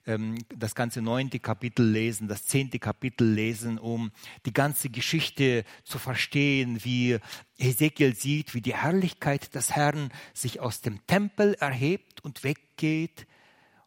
ähm, 0.06 0.38
das 0.48 0.74
ganze 0.74 1.02
neunte 1.02 1.38
Kapitel 1.38 1.88
lesen, 1.88 2.26
das 2.26 2.46
zehnte 2.46 2.80
Kapitel 2.80 3.30
lesen, 3.32 3.78
um 3.78 4.10
die 4.44 4.52
ganze 4.52 4.90
Geschichte 4.90 5.64
zu 5.84 6.00
verstehen, 6.00 6.82
wie 6.82 7.18
Ezekiel 7.56 8.16
sieht, 8.16 8.54
wie 8.54 8.62
die 8.62 8.74
Herrlichkeit 8.74 9.54
des 9.54 9.70
Herrn 9.70 10.10
sich 10.32 10.58
aus 10.58 10.80
dem 10.80 11.06
Tempel 11.06 11.54
erhebt 11.54 12.24
und 12.24 12.42
weggeht 12.42 13.28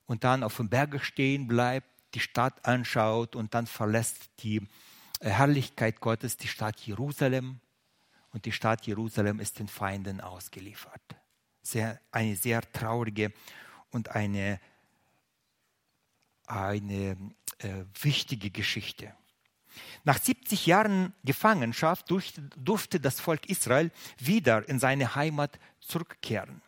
und 0.06 0.24
dann 0.24 0.44
auf 0.44 0.56
dem 0.56 0.70
Berge 0.70 1.02
stehen 1.02 1.48
bleibt, 1.50 1.90
die 2.14 2.22
Stadt 2.22 2.66
anschaut 2.66 3.36
und 3.36 3.54
dann 3.54 3.68
verlässt 3.68 4.30
die 4.44 4.66
Herrlichkeit 5.22 6.00
Gottes 6.00 6.38
die 6.38 6.48
Stadt 6.48 6.80
Jerusalem 6.82 7.60
und 8.34 8.46
die 8.46 8.52
Stadt 8.52 8.86
Jerusalem 8.86 9.40
ist 9.40 9.60
den 9.60 9.68
Feinden 9.68 10.22
ausgeliefert. 10.22 11.02
Sehr, 11.62 12.00
eine 12.12 12.36
sehr 12.36 12.62
traurige 12.72 13.34
und 13.92 14.10
eine, 14.10 14.60
eine 16.46 17.18
äh, 17.60 17.84
wichtige 18.02 18.52
Geschichte. 18.52 19.14
Nach 20.04 20.18
70 20.18 20.66
Jahren 20.66 21.14
Gefangenschaft 21.24 22.10
durch, 22.10 22.34
durfte 22.56 23.00
das 23.00 23.20
Volk 23.20 23.50
Israel 23.50 23.92
wieder 24.18 24.68
in 24.68 24.80
seine 24.80 25.16
Heimat 25.16 25.60
zurückkehren. 25.80 26.62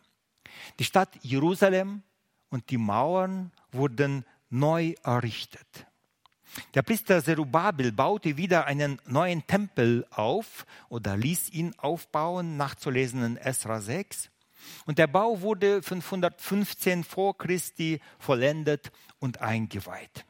Die 0.78 0.84
Stadt 0.84 1.10
Jerusalem 1.22 2.02
und 2.50 2.70
die 2.70 2.78
Mauern 2.78 3.52
wurden 3.72 4.24
neu 4.50 4.94
errichtet. 5.02 5.86
Der 6.74 6.82
Priester 6.82 7.22
Zerubabel 7.22 7.92
baute 7.92 8.36
wieder 8.36 8.66
einen 8.66 9.00
neuen 9.06 9.46
Tempel 9.46 10.06
auf 10.10 10.66
oder 10.88 11.16
ließ 11.16 11.50
ihn 11.50 11.74
aufbauen, 11.78 12.56
nachzulesen 12.56 13.24
in 13.24 13.36
Esra 13.36 13.80
6. 13.80 14.30
Und 14.86 14.98
der 14.98 15.06
Bau 15.06 15.40
wurde 15.40 15.82
515 15.82 17.04
vor 17.04 17.36
Christi 17.36 18.00
vollendet 18.18 18.90
und 19.18 19.40
eingeweiht. 19.40 20.24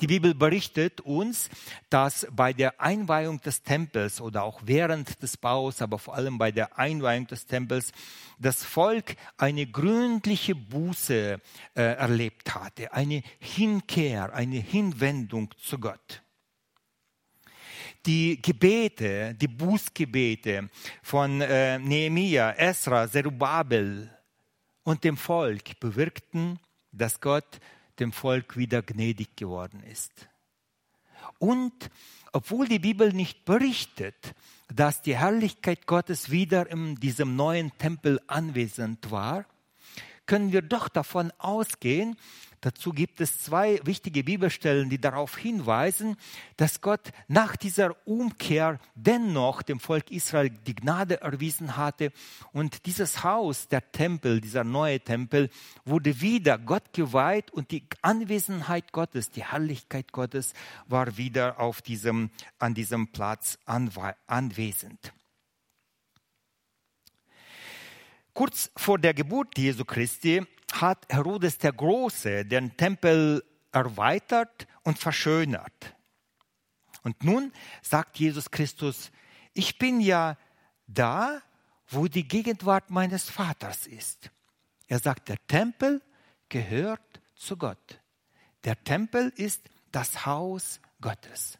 Die 0.00 0.06
Bibel 0.06 0.34
berichtet 0.34 1.00
uns, 1.00 1.48
dass 1.88 2.26
bei 2.30 2.52
der 2.52 2.80
Einweihung 2.80 3.40
des 3.40 3.62
Tempels 3.62 4.20
oder 4.20 4.42
auch 4.42 4.60
während 4.64 5.22
des 5.22 5.36
Baus, 5.36 5.82
aber 5.82 5.98
vor 5.98 6.14
allem 6.14 6.38
bei 6.38 6.50
der 6.52 6.78
Einweihung 6.78 7.26
des 7.26 7.46
Tempels, 7.46 7.92
das 8.38 8.64
Volk 8.64 9.16
eine 9.36 9.66
gründliche 9.66 10.54
Buße 10.54 11.40
äh, 11.74 11.82
erlebt 11.82 12.54
hatte, 12.54 12.92
eine 12.92 13.22
Hinkehr, 13.38 14.32
eine 14.32 14.56
Hinwendung 14.56 15.50
zu 15.58 15.78
Gott. 15.78 16.22
Die 18.06 18.40
Gebete, 18.40 19.34
die 19.34 19.48
Bußgebete 19.48 20.70
von 21.02 21.42
äh, 21.42 21.78
Nehemia, 21.78 22.52
Esra, 22.52 23.06
Zerubabel 23.10 24.10
und 24.84 25.04
dem 25.04 25.18
Volk 25.18 25.78
bewirkten, 25.78 26.58
dass 26.92 27.20
Gott 27.20 27.60
dem 28.00 28.12
Volk 28.12 28.56
wieder 28.56 28.82
gnädig 28.82 29.36
geworden 29.36 29.82
ist. 29.84 30.28
Und 31.38 31.90
obwohl 32.32 32.68
die 32.68 32.78
Bibel 32.78 33.12
nicht 33.12 33.44
berichtet, 33.44 34.34
dass 34.72 35.02
die 35.02 35.16
Herrlichkeit 35.16 35.86
Gottes 35.86 36.30
wieder 36.30 36.70
in 36.70 36.96
diesem 36.96 37.36
neuen 37.36 37.76
Tempel 37.78 38.20
anwesend 38.26 39.10
war, 39.10 39.46
können 40.26 40.52
wir 40.52 40.62
doch 40.62 40.88
davon 40.88 41.32
ausgehen, 41.38 42.16
Dazu 42.62 42.92
gibt 42.92 43.22
es 43.22 43.40
zwei 43.40 43.80
wichtige 43.84 44.22
Bibelstellen, 44.22 44.90
die 44.90 45.00
darauf 45.00 45.38
hinweisen, 45.38 46.16
dass 46.58 46.82
Gott 46.82 47.10
nach 47.26 47.56
dieser 47.56 47.96
Umkehr 48.06 48.78
dennoch 48.94 49.62
dem 49.62 49.80
Volk 49.80 50.10
Israel 50.10 50.50
die 50.50 50.74
Gnade 50.74 51.22
erwiesen 51.22 51.78
hatte 51.78 52.12
und 52.52 52.84
dieses 52.84 53.24
Haus, 53.24 53.68
der 53.68 53.92
Tempel, 53.92 54.42
dieser 54.42 54.64
neue 54.64 55.00
Tempel, 55.00 55.48
wurde 55.86 56.20
wieder 56.20 56.58
Gott 56.58 56.92
geweiht 56.92 57.50
und 57.50 57.70
die 57.70 57.84
Anwesenheit 58.02 58.92
Gottes, 58.92 59.30
die 59.30 59.44
Herrlichkeit 59.44 60.12
Gottes 60.12 60.52
war 60.86 61.16
wieder 61.16 61.60
auf 61.60 61.80
diesem, 61.80 62.30
an 62.58 62.74
diesem 62.74 63.08
Platz 63.08 63.58
anwesend. 63.64 65.14
Kurz 68.34 68.70
vor 68.76 68.98
der 68.98 69.14
Geburt 69.14 69.58
Jesu 69.58 69.84
Christi 69.84 70.46
hat 70.74 71.06
Herodes 71.08 71.58
der 71.58 71.72
Große 71.72 72.44
den 72.44 72.76
Tempel 72.76 73.44
erweitert 73.72 74.66
und 74.82 74.98
verschönert. 74.98 75.94
Und 77.02 77.22
nun 77.24 77.52
sagt 77.82 78.18
Jesus 78.18 78.50
Christus, 78.50 79.10
ich 79.52 79.78
bin 79.78 80.00
ja 80.00 80.36
da, 80.86 81.40
wo 81.88 82.06
die 82.06 82.26
Gegenwart 82.26 82.90
meines 82.90 83.30
Vaters 83.30 83.86
ist. 83.86 84.30
Er 84.86 84.98
sagt, 84.98 85.28
der 85.28 85.44
Tempel 85.46 86.02
gehört 86.48 87.20
zu 87.34 87.56
Gott. 87.56 88.00
Der 88.64 88.82
Tempel 88.84 89.32
ist 89.36 89.62
das 89.92 90.26
Haus 90.26 90.80
Gottes. 91.00 91.59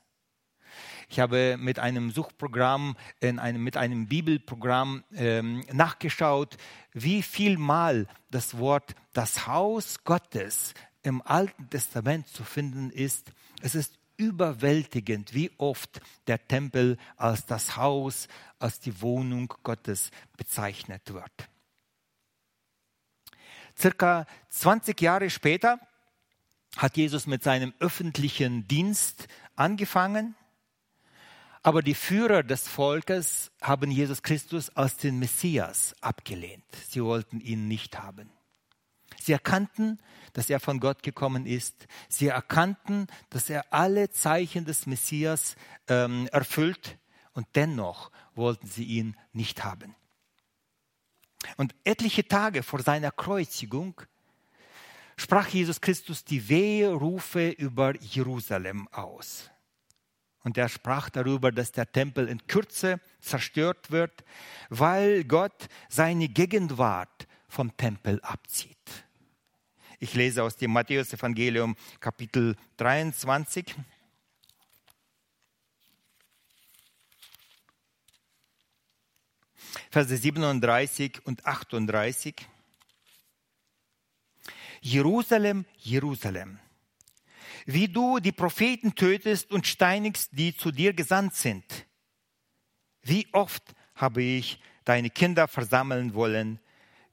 Ich 1.10 1.18
habe 1.18 1.56
mit 1.58 1.80
einem 1.80 2.12
Suchprogramm, 2.12 2.96
in 3.18 3.40
einem, 3.40 3.64
mit 3.64 3.76
einem 3.76 4.06
Bibelprogramm 4.06 5.02
ähm, 5.12 5.64
nachgeschaut, 5.72 6.56
wie 6.92 7.22
viel 7.22 7.58
Mal 7.58 8.06
das 8.30 8.58
Wort 8.58 8.94
das 9.12 9.48
Haus 9.48 10.04
Gottes 10.04 10.72
im 11.02 11.20
Alten 11.22 11.68
Testament 11.68 12.28
zu 12.28 12.44
finden 12.44 12.90
ist. 12.90 13.32
Es 13.60 13.74
ist 13.74 13.98
überwältigend, 14.18 15.34
wie 15.34 15.50
oft 15.58 16.00
der 16.28 16.46
Tempel 16.46 16.96
als 17.16 17.44
das 17.44 17.76
Haus, 17.76 18.28
als 18.60 18.78
die 18.78 19.02
Wohnung 19.02 19.52
Gottes 19.64 20.12
bezeichnet 20.36 21.12
wird. 21.12 21.48
Circa 23.76 24.26
20 24.50 25.00
Jahre 25.00 25.28
später 25.28 25.80
hat 26.76 26.96
Jesus 26.96 27.26
mit 27.26 27.42
seinem 27.42 27.74
öffentlichen 27.80 28.68
Dienst 28.68 29.26
angefangen. 29.56 30.36
Aber 31.62 31.82
die 31.82 31.94
Führer 31.94 32.42
des 32.42 32.68
Volkes 32.68 33.50
haben 33.60 33.90
Jesus 33.90 34.22
Christus 34.22 34.70
als 34.70 34.96
den 34.96 35.18
Messias 35.18 35.94
abgelehnt. 36.00 36.64
Sie 36.88 37.04
wollten 37.04 37.40
ihn 37.40 37.68
nicht 37.68 37.98
haben. 37.98 38.30
Sie 39.20 39.32
erkannten, 39.32 39.98
dass 40.32 40.48
er 40.48 40.60
von 40.60 40.80
Gott 40.80 41.02
gekommen 41.02 41.44
ist. 41.44 41.86
Sie 42.08 42.28
erkannten, 42.28 43.08
dass 43.28 43.50
er 43.50 43.72
alle 43.72 44.08
Zeichen 44.08 44.64
des 44.64 44.86
Messias 44.86 45.56
ähm, 45.88 46.28
erfüllt 46.32 46.98
und 47.34 47.46
dennoch 47.54 48.10
wollten 48.34 48.66
sie 48.66 48.84
ihn 48.84 49.16
nicht 49.32 49.62
haben. 49.62 49.94
Und 51.56 51.74
etliche 51.84 52.26
Tage 52.26 52.62
vor 52.62 52.82
seiner 52.82 53.10
Kreuzigung 53.10 54.00
sprach 55.16 55.48
Jesus 55.48 55.82
Christus 55.82 56.24
die 56.24 56.48
Weherufe 56.48 57.50
über 57.50 57.94
Jerusalem 58.00 58.88
aus. 58.88 59.50
Und 60.42 60.56
er 60.56 60.68
sprach 60.68 61.10
darüber, 61.10 61.52
dass 61.52 61.72
der 61.72 61.90
Tempel 61.90 62.28
in 62.28 62.46
Kürze 62.46 63.00
zerstört 63.20 63.90
wird, 63.90 64.24
weil 64.70 65.24
Gott 65.24 65.68
seine 65.88 66.28
Gegenwart 66.28 67.26
vom 67.48 67.76
Tempel 67.76 68.20
abzieht. 68.22 68.76
Ich 69.98 70.14
lese 70.14 70.42
aus 70.42 70.56
dem 70.56 70.72
Matthäus-Evangelium 70.72 71.76
Kapitel 72.00 72.56
23. 72.78 73.74
Verse 79.90 80.16
37 80.16 81.26
und 81.26 81.44
38. 81.44 82.34
Jerusalem, 84.80 85.66
Jerusalem, 85.76 86.58
wie 87.66 87.88
du 87.88 88.18
die 88.18 88.32
Propheten 88.32 88.94
tötest 88.94 89.50
und 89.50 89.66
steinigst, 89.66 90.30
die 90.32 90.56
zu 90.56 90.70
dir 90.70 90.92
gesandt 90.92 91.34
sind. 91.34 91.64
Wie 93.02 93.26
oft 93.32 93.62
habe 93.94 94.22
ich 94.22 94.60
deine 94.84 95.10
Kinder 95.10 95.48
versammeln 95.48 96.14
wollen, 96.14 96.58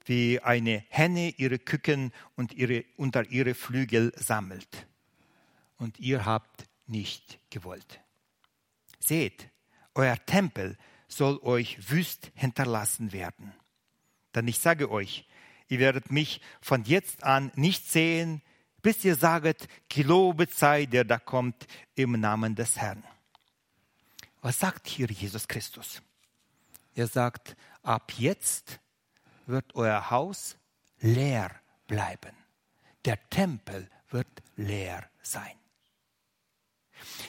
wie 0.06 0.40
eine 0.40 0.84
Henne 0.90 1.30
ihre 1.38 1.60
Küken 1.60 2.14
und 2.36 2.54
ihre, 2.54 2.86
unter 2.96 3.30
ihre 3.30 3.54
Flügel 3.54 4.14
sammelt. 4.16 4.88
Und 5.78 6.00
ihr 6.00 6.26
habt 6.26 6.66
nicht 6.88 7.40
gewollt. 7.50 8.00
Seht, 9.00 9.50
euer 9.94 10.18
Tempel 10.26 10.78
soll 11.08 11.40
euch 11.42 11.92
wüst 11.92 12.32
hinterlassen 12.36 13.12
werden. 13.12 13.54
Denn 14.34 14.48
ich 14.48 14.60
sage 14.60 14.90
euch, 14.90 15.28
ihr 15.68 15.80
werdet 15.80 16.12
mich 16.12 16.42
von 16.62 16.84
jetzt 16.86 17.24
an 17.24 17.52
nicht 17.56 17.90
sehen, 17.90 18.42
bis 18.82 19.04
ihr 19.04 19.16
saget, 19.16 19.68
gelobet 19.90 20.54
sei 20.54 20.86
der 20.86 21.04
da 21.04 21.18
kommt 21.18 21.68
im 21.96 22.20
Namen 22.20 22.56
des 22.56 22.78
Herrn. 22.78 23.04
Was 24.42 24.60
sagt 24.60 24.88
hier 24.88 25.08
Jesus 25.10 25.48
Christus? 25.48 26.02
Er 26.96 27.08
sagt, 27.08 27.56
ab 27.84 28.14
jetzt 28.18 28.80
wird 29.46 29.76
euer 29.76 30.10
Haus 30.10 30.58
leer 31.00 31.52
bleiben. 31.88 32.36
Der 33.06 33.30
Tempel 33.30 33.90
wird 34.10 34.28
leer 34.56 35.10
sein. 35.22 35.58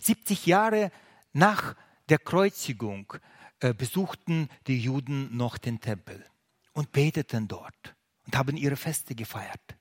70 0.00 0.46
Jahre 0.46 0.90
nach 1.32 1.74
der 2.08 2.18
Kreuzigung 2.18 3.12
äh, 3.61 3.74
besuchten 3.74 4.48
die 4.66 4.80
Juden 4.80 5.37
noch 5.37 5.58
den 5.58 5.80
Tempel 5.80 6.24
und 6.72 6.92
beteten 6.92 7.48
dort 7.48 7.96
und 8.26 8.37
haben 8.37 8.56
ihre 8.56 8.76
Feste 8.76 9.14
gefeiert. 9.14 9.78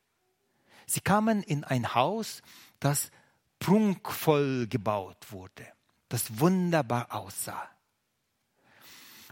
Sie 0.88 1.02
kamen 1.02 1.44
in 1.44 1.64
ein 1.64 1.94
Haus, 1.94 2.42
das 2.80 3.12
prunkvoll 3.60 4.68
gebaut 4.68 5.32
wurde, 5.32 5.68
das 6.10 6.40
wunderbar 6.40 7.14
aussah. 7.14 7.70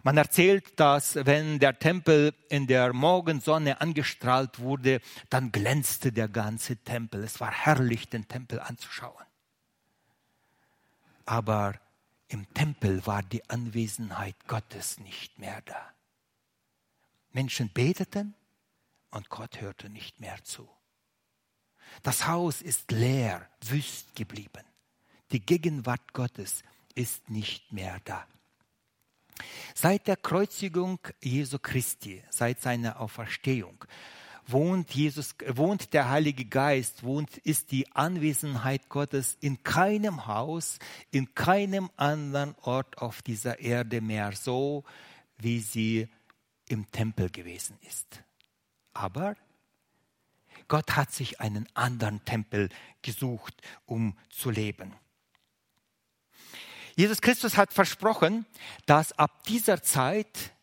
Man 0.03 0.17
erzählt, 0.17 0.79
dass 0.79 1.15
wenn 1.15 1.57
der 1.57 1.79
Tempel 1.79 2.35
in 2.49 2.67
der 2.67 2.93
Morgensonne 2.93 3.81
angestrahlt 3.81 4.59
wurde, 4.59 5.01
dann 5.31 5.51
glänzte 5.51 6.11
der 6.11 6.27
ganze 6.27 6.77
Tempel. 6.77 7.23
Es 7.23 7.39
war 7.39 7.51
herrlich, 7.51 8.07
den 8.07 8.27
Tempel 8.27 8.59
anzuschauen. 8.59 9.25
Aber 11.25 11.73
im 12.27 12.53
Tempel 12.53 13.07
war 13.07 13.23
die 13.23 13.49
Anwesenheit 13.49 14.35
Gottes 14.47 14.99
nicht 14.99 15.39
mehr 15.39 15.61
da. 15.61 15.91
Menschen 17.31 17.71
beteten 17.73 18.35
und 19.09 19.29
Gott 19.29 19.59
hörte 19.59 19.89
nicht 19.89 20.19
mehr 20.19 20.37
zu. 20.43 20.69
Das 22.03 22.27
Haus 22.27 22.61
ist 22.61 22.91
leer, 22.91 23.47
wüst 23.61 24.15
geblieben. 24.15 24.63
Die 25.31 25.39
Gegenwart 25.39 26.13
Gottes 26.13 26.63
ist 26.93 27.29
nicht 27.29 27.71
mehr 27.71 27.99
da. 28.05 28.25
Seit 29.73 30.07
der 30.07 30.17
Kreuzigung 30.17 30.99
Jesu 31.21 31.59
Christi, 31.59 32.23
seit 32.29 32.61
seiner 32.61 32.99
Auferstehung, 32.99 33.83
wohnt 34.47 34.91
Jesus, 34.91 35.35
wohnt 35.47 35.93
der 35.93 36.09
Heilige 36.09 36.45
Geist, 36.45 37.03
wohnt, 37.03 37.37
ist 37.39 37.71
die 37.71 37.91
Anwesenheit 37.93 38.89
Gottes 38.89 39.37
in 39.41 39.63
keinem 39.63 40.27
Haus, 40.27 40.79
in 41.11 41.33
keinem 41.33 41.89
anderen 41.97 42.55
Ort 42.61 42.99
auf 42.99 43.21
dieser 43.21 43.59
Erde 43.59 44.01
mehr 44.01 44.31
so, 44.33 44.83
wie 45.37 45.59
sie 45.59 46.07
im 46.67 46.89
Tempel 46.91 47.29
gewesen 47.29 47.77
ist. 47.81 48.23
Aber 48.93 49.35
Gott 50.67 50.95
hat 50.95 51.11
sich 51.11 51.39
einen 51.39 51.67
anderen 51.73 52.23
Tempel 52.25 52.69
gesucht, 53.01 53.55
um 53.85 54.17
zu 54.29 54.49
leben. 54.49 54.93
Jesus 56.95 57.21
Christus 57.21 57.57
hat 57.57 57.73
versprochen, 57.73 58.45
dass 58.85 59.11
ab 59.19 59.43
dieser 59.43 59.83
Zeit 59.83 60.53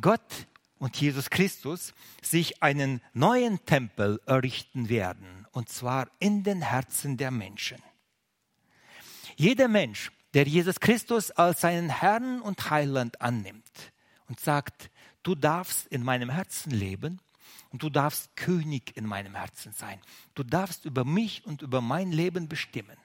Gott 0.00 0.46
und 0.78 0.96
Jesus 1.00 1.30
Christus 1.30 1.94
sich 2.20 2.62
einen 2.62 3.00
neuen 3.14 3.64
Tempel 3.64 4.20
errichten 4.26 4.88
werden, 4.88 5.46
und 5.52 5.68
zwar 5.68 6.08
in 6.18 6.42
den 6.42 6.62
Herzen 6.62 7.16
der 7.16 7.30
Menschen. 7.30 7.78
Jeder 9.36 9.68
Mensch, 9.68 10.10
der 10.34 10.46
Jesus 10.46 10.80
Christus 10.80 11.30
als 11.30 11.60
seinen 11.60 11.88
Herrn 11.88 12.40
und 12.40 12.68
Heiland 12.70 13.20
annimmt 13.22 13.92
und 14.28 14.40
sagt, 14.40 14.90
du 15.22 15.34
darfst 15.34 15.86
in 15.86 16.02
meinem 16.02 16.28
Herzen 16.28 16.72
leben 16.72 17.20
und 17.76 17.82
du 17.82 17.90
darfst 17.90 18.34
König 18.36 18.96
in 18.96 19.04
meinem 19.04 19.34
Herzen 19.34 19.70
sein, 19.70 20.00
du 20.34 20.42
darfst 20.42 20.86
über 20.86 21.04
mich 21.04 21.44
und 21.44 21.60
über 21.60 21.82
mein 21.82 22.10
Leben 22.10 22.48
bestimmen, 22.48 22.96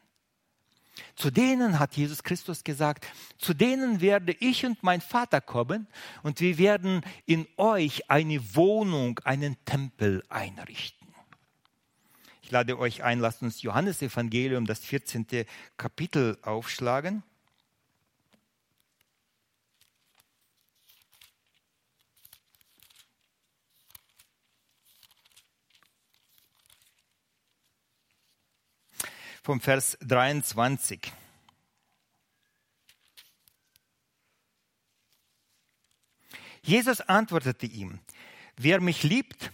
zu 1.17 1.29
denen 1.29 1.77
hat 1.77 1.97
Jesus 1.97 2.23
Christus 2.23 2.63
gesagt, 2.63 3.05
zu 3.37 3.53
denen 3.53 3.99
werde 3.99 4.31
ich 4.31 4.65
und 4.65 4.81
mein 4.81 5.01
Vater 5.01 5.41
kommen 5.41 5.87
und 6.23 6.39
wir 6.39 6.57
werden 6.57 7.01
in 7.25 7.49
euch 7.57 8.09
eine 8.09 8.55
Wohnung, 8.55 9.19
einen 9.25 9.57
Tempel 9.65 10.23
einrichten. 10.29 11.13
Ich 12.41 12.49
lade 12.49 12.79
euch 12.79 13.03
ein, 13.03 13.19
lasst 13.19 13.41
uns 13.41 13.61
Johannes 13.61 14.01
Evangelium, 14.01 14.65
das 14.65 14.79
14. 14.85 15.27
Kapitel 15.75 16.37
aufschlagen. 16.43 17.23
Vom 29.51 29.59
Vers 29.59 29.97
23. 29.99 31.11
Jesus 36.61 37.01
antwortete 37.01 37.65
ihm, 37.65 37.99
wer 38.55 38.79
mich 38.79 39.03
liebt, 39.03 39.51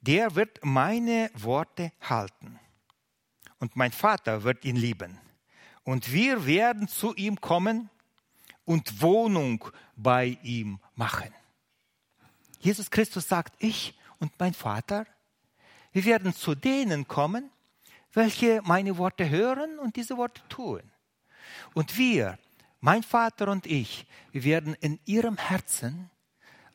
der 0.00 0.34
wird 0.34 0.58
meine 0.64 1.30
Worte 1.34 1.92
halten. 2.00 2.58
Und 3.60 3.76
mein 3.76 3.92
Vater 3.92 4.42
wird 4.42 4.64
ihn 4.64 4.74
lieben. 4.74 5.16
Und 5.84 6.10
wir 6.10 6.44
werden 6.44 6.88
zu 6.88 7.14
ihm 7.14 7.40
kommen 7.40 7.88
und 8.64 9.00
Wohnung 9.00 9.64
bei 9.94 10.40
ihm 10.42 10.80
machen. 10.96 11.32
Jesus 12.58 12.90
Christus 12.90 13.28
sagt, 13.28 13.54
ich 13.62 13.96
und 14.18 14.32
mein 14.40 14.54
Vater, 14.54 15.06
wir 15.92 16.04
werden 16.04 16.34
zu 16.34 16.56
denen 16.56 17.06
kommen 17.06 17.52
welche 18.16 18.62
meine 18.64 18.96
Worte 18.96 19.28
hören 19.28 19.78
und 19.78 19.96
diese 19.96 20.16
Worte 20.16 20.40
tun. 20.48 20.80
Und 21.74 21.98
wir, 21.98 22.38
mein 22.80 23.02
Vater 23.02 23.48
und 23.48 23.66
ich, 23.66 24.06
wir 24.32 24.42
werden 24.44 24.74
in 24.80 24.98
ihrem 25.04 25.36
Herzen 25.36 26.10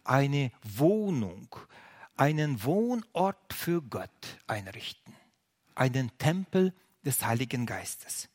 eine 0.04 0.52
Wohnung, 0.64 1.56
einen 2.16 2.64
Wohnort 2.64 3.54
für 3.54 3.82
Gott 3.82 4.38
einrichten, 4.46 5.16
einen 5.74 6.16
Tempel 6.20 6.74
des 7.04 7.26
Heiligen 7.26 7.66
Geistes. 7.66 8.30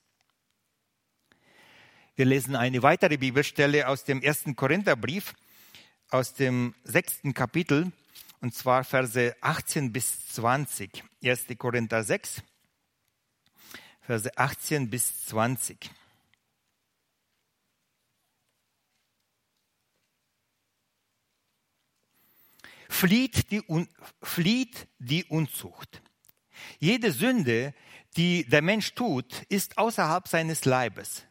Wir 2.16 2.24
lesen 2.24 2.56
eine 2.56 2.82
weitere 2.82 3.18
Bibelstelle 3.18 3.86
aus 3.86 4.02
dem 4.02 4.20
ersten 4.20 4.56
Korintherbrief, 4.56 5.34
aus 6.10 6.34
dem 6.34 6.74
sechsten 6.82 7.34
Kapitel, 7.34 7.92
und 8.40 8.54
zwar 8.54 8.82
Verse 8.82 9.36
18 9.40 9.92
bis 9.92 10.26
20. 10.28 11.04
1. 11.22 11.46
Korinther 11.58 12.02
6, 12.02 12.42
Verse 14.06 14.30
18 14.38 14.88
bis 14.88 15.26
20. 15.26 15.90
Flieht 22.88 23.50
die, 23.50 23.62
flieht 24.22 24.86
die 25.00 25.24
Unzucht. 25.24 26.02
Jede 26.78 27.10
Sünde, 27.10 27.74
die 28.16 28.44
der 28.48 28.62
Mensch 28.62 28.94
tut, 28.94 29.42
ist 29.48 29.76
außerhalb 29.76 30.28
seines 30.28 30.64
Leibes. 30.64 31.24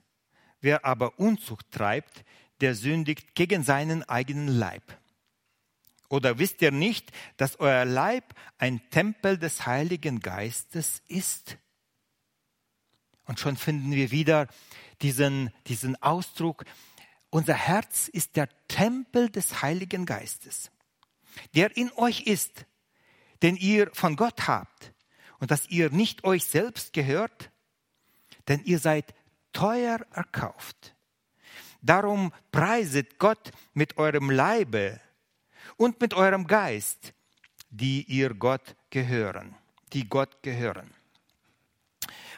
Wer 0.59 0.83
aber 0.83 1.17
Unzucht 1.17 1.71
treibt, 1.71 2.25
der 2.59 2.75
sündigt 2.75 3.35
gegen 3.35 3.63
seinen 3.63 4.03
eigenen 4.03 4.49
Leib. 4.49 4.99
Oder 6.09 6.39
wisst 6.39 6.61
ihr 6.61 6.71
nicht, 6.71 7.13
dass 7.37 7.57
euer 7.61 7.85
Leib 7.85 8.35
ein 8.57 8.89
Tempel 8.89 9.37
des 9.37 9.65
Heiligen 9.65 10.19
Geistes 10.19 11.01
ist? 11.07 11.57
Und 13.25 13.39
schon 13.39 13.57
finden 13.57 13.91
wir 13.91 14.11
wieder 14.11 14.47
diesen, 15.01 15.51
diesen 15.67 16.01
Ausdruck, 16.01 16.65
unser 17.29 17.55
Herz 17.55 18.07
ist 18.07 18.35
der 18.35 18.47
Tempel 18.67 19.29
des 19.29 19.61
Heiligen 19.61 20.05
Geistes, 20.05 20.71
der 21.53 21.75
in 21.75 21.91
euch 21.93 22.21
ist, 22.21 22.65
den 23.41 23.57
ihr 23.57 23.89
von 23.93 24.15
Gott 24.15 24.47
habt 24.47 24.93
und 25.39 25.51
dass 25.51 25.67
ihr 25.67 25.89
nicht 25.89 26.23
euch 26.23 26.45
selbst 26.45 26.93
gehört, 26.93 27.51
denn 28.47 28.63
ihr 28.63 28.79
seid 28.79 29.13
teuer 29.51 29.99
erkauft. 30.11 30.95
Darum 31.81 32.33
preiset 32.51 33.19
Gott 33.19 33.51
mit 33.73 33.97
eurem 33.97 34.29
Leibe 34.29 34.99
und 35.77 36.01
mit 36.01 36.13
eurem 36.13 36.47
Geist, 36.47 37.13
die 37.69 38.03
ihr 38.03 38.33
Gott 38.33 38.75
gehören, 38.89 39.55
die 39.93 40.07
Gott 40.07 40.41
gehören. 40.41 40.94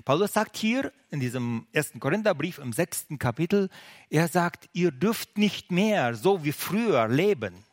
Paulus 0.06 0.34
sagt 0.34 0.58
hier 0.58 0.92
in 1.10 1.20
diesem 1.20 1.68
ersten 1.72 2.00
Korintherbrief 2.00 2.58
im 2.58 2.74
sechsten 2.74 3.20
Kapitel, 3.20 3.70
er 4.10 4.28
sagt, 4.28 4.70
ihr 4.74 4.92
dürft 4.92 5.38
nicht 5.38 5.72
mehr 5.72 6.16
so 6.16 6.44
wie 6.44 6.52
früher 6.52 7.08
leben. 7.08 7.66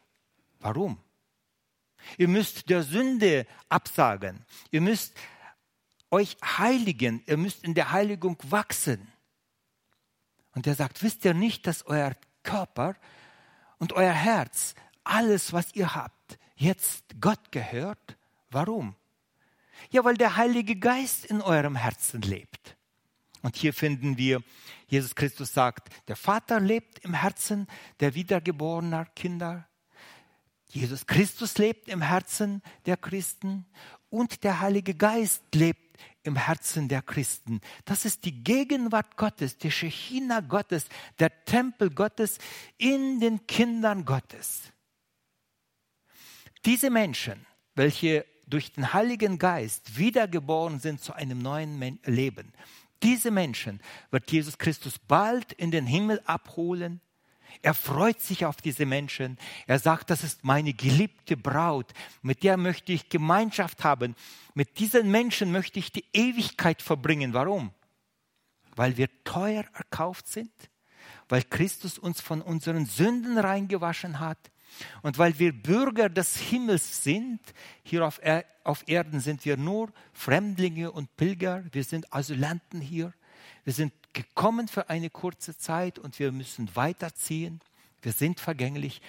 Warum? 0.61 0.99
Ihr 2.19 2.29
müsst 2.29 2.71
der 2.71 2.83
Sünde 2.83 3.47
absagen. 3.69 4.45
Ihr 4.71 4.81
müsst 4.81 5.15
euch 6.11 6.37
heiligen. 6.43 7.23
Ihr 7.27 7.37
müsst 7.37 7.65
in 7.65 7.75
der 7.75 7.93
Heiligung 7.93 8.37
wachsen. 8.43 9.13
Und 10.55 10.67
er 10.67 10.75
sagt, 10.75 11.03
wisst 11.03 11.25
ihr 11.25 11.35
nicht, 11.35 11.67
dass 11.67 11.87
euer 11.87 12.15
Körper 12.43 12.95
und 13.79 13.93
euer 13.93 14.13
Herz, 14.13 14.75
alles, 15.03 15.53
was 15.53 15.75
ihr 15.75 15.95
habt, 15.95 16.39
jetzt 16.57 17.21
Gott 17.21 17.51
gehört? 17.51 18.17
Warum? 18.51 18.95
Ja, 19.91 20.05
weil 20.05 20.17
der 20.17 20.37
Heilige 20.37 20.77
Geist 20.77 21.25
in 21.25 21.41
eurem 21.41 21.77
Herzen 21.77 22.23
lebt. 22.23 22.77
Und 23.43 23.57
hier 23.57 23.75
finden 23.75 24.17
wir, 24.17 24.43
Jesus 24.87 25.15
Christus 25.15 25.53
sagt, 25.53 25.89
der 26.09 26.17
Vater 26.17 26.61
lebt 26.61 27.01
im 27.01 27.13
Herzen 27.13 27.67
der 28.01 28.15
wiedergeborenen 28.15 29.07
Kinder. 29.15 29.69
Jesus 30.69 31.07
Christus 31.07 31.59
lebt 31.59 31.89
im 31.89 32.01
Herzen 32.01 32.63
der 32.87 32.97
Christen 32.97 33.67
und 34.09 34.45
der 34.45 34.61
Heilige 34.61 34.95
Geist 34.95 35.43
lebt 35.55 35.85
im 36.23 36.37
Herzen 36.37 36.89
der 36.89 37.03
Christen. 37.03 37.61
Das 37.85 38.05
ist 38.05 38.25
die 38.25 38.43
Gegenwart 38.43 39.17
Gottes, 39.17 39.59
die 39.59 39.71
Shechina 39.71 40.41
Gottes, 40.41 40.87
der 41.19 41.45
Tempel 41.45 41.91
Gottes 41.91 42.39
in 42.79 43.21
den 43.21 43.47
Kindern 43.47 44.05
Gottes. 44.05 44.73
Diese 46.65 46.89
Menschen, 46.89 47.47
welche 47.75 48.25
durch 48.47 48.73
den 48.73 48.93
Heiligen 48.93 49.39
Geist 49.39 49.99
wiedergeboren 49.99 50.81
sind 50.81 51.01
zu 51.01 51.13
einem 51.13 51.39
neuen 51.39 51.99
Leben. 52.05 52.53
Diese 53.03 53.31
Menschen 53.31 53.81
wird 54.11 54.31
Jesus 54.31 54.59
Christus 54.59 54.99
bald 54.99 55.53
in 55.53 55.71
den 55.71 55.87
Himmel 55.87 56.23
abholen. 56.25 57.01
Er 57.63 57.75
freut 57.75 58.21
sich 58.21 58.47
auf 58.47 58.57
diese 58.57 58.87
Menschen. 58.87 59.39
Er 59.67 59.79
sagt, 59.79 60.11
das 60.11 60.25
ist 60.25 60.45
meine 60.45 60.73
geliebte 60.73 61.37
Braut, 61.37 61.93
mit 62.23 62.43
der 62.43 62.57
möchte 62.57 62.93
ich 62.93 63.09
Gemeinschaft 63.09 63.85
haben. 63.85 64.17
Mit 64.55 64.79
diesen 64.79 65.11
Menschen 65.11 65.53
möchte 65.53 65.79
ich 65.79 65.93
die 65.93 66.05
Ewigkeit 66.13 66.83
verbringen. 66.83 67.35
Warum? 67.35 67.73
Weil 68.77 68.97
wir 68.97 69.09
teuer 69.25 69.65
erkauft 69.75 70.27
sind, 70.27 70.53
weil 71.29 71.43
Christus 71.43 71.99
uns 71.99 72.21
von 72.21 72.43
unseren 72.43 72.87
Sünden 72.87 73.39
reingewaschen 73.39 74.19
hat, 74.21 74.39
und 75.03 75.19
weil 75.19 75.39
wir 75.39 75.53
Bürger 75.53 76.09
des 76.09 76.37
Himmels 76.37 77.03
sind, 77.03 77.41
hier 77.83 78.07
auf, 78.07 78.21
er 78.23 78.45
auf 78.65 78.85
Erden 78.87 79.21
sind 79.21 79.45
wir 79.45 79.57
nur 79.57 79.93
Fremdlinge 80.13 80.91
und 80.91 81.17
Pilger, 81.17 81.65
wir 81.73 81.85
sind 81.85 82.13
Asylanten 82.13 82.81
hier, 82.81 83.13
wir 83.65 83.73
sind 83.73 83.93
gekommen 84.13 84.69
für 84.69 84.89
eine 84.89 85.11
kurze 85.11 85.57
Zeit 85.57 85.99
und 85.99 86.19
wir 86.19 86.33
müssen 86.33 86.75
weiterziehen, 86.75 87.61
wir 88.03 88.13
sind 88.13 88.41
vergänglich, 88.41 89.01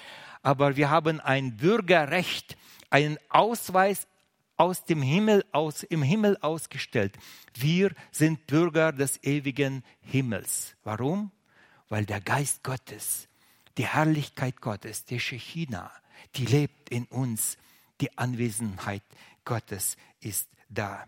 aber 0.41 0.75
wir 0.75 0.89
haben 0.89 1.19
ein 1.19 1.57
Bürgerrecht, 1.57 2.57
einen 2.89 3.17
Ausweis 3.29 4.07
aus 4.57 4.85
dem 4.85 5.01
Himmel 5.01 5.43
aus, 5.51 5.83
im 5.83 6.01
Himmel 6.01 6.37
ausgestellt. 6.41 7.17
Wir 7.53 7.91
sind 8.11 8.47
Bürger 8.47 8.93
des 8.93 9.21
ewigen 9.23 9.83
Himmels. 9.99 10.75
Warum? 10.83 11.31
Weil 11.89 12.05
der 12.05 12.21
Geist 12.21 12.63
Gottes 12.63 13.27
die 13.77 13.87
Herrlichkeit 13.87 14.61
Gottes, 14.61 15.05
die 15.05 15.19
Shechina, 15.19 15.91
die 16.35 16.45
lebt 16.45 16.89
in 16.89 17.05
uns. 17.05 17.57
Die 18.01 18.17
Anwesenheit 18.17 19.03
Gottes 19.45 19.95
ist 20.19 20.49
da. 20.67 21.07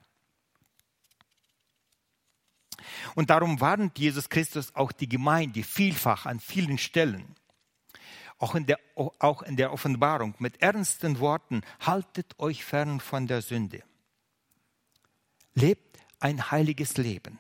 Und 3.16 3.30
darum 3.30 3.60
warnt 3.60 4.00
Jesus 4.00 4.30
Christus 4.30 4.74
auch 4.74 4.94
die 4.94 5.10
Gemeinde 5.10 5.64
vielfach 5.64 6.26
an 6.26 6.40
vielen 6.40 6.78
Stellen, 6.78 7.36
auch 8.38 8.56
in, 8.56 8.66
der, 8.66 8.80
auch 8.96 9.42
in 9.42 9.58
der 9.58 9.74
Offenbarung 9.74 10.36
mit 10.40 10.62
ernsten 10.62 11.20
Worten, 11.20 11.62
haltet 11.82 12.40
euch 12.40 12.64
fern 12.64 13.02
von 13.02 13.28
der 13.28 13.42
Sünde. 13.42 13.84
Lebt 15.56 16.00
ein 16.20 16.52
heiliges 16.52 16.96
Leben 16.98 17.40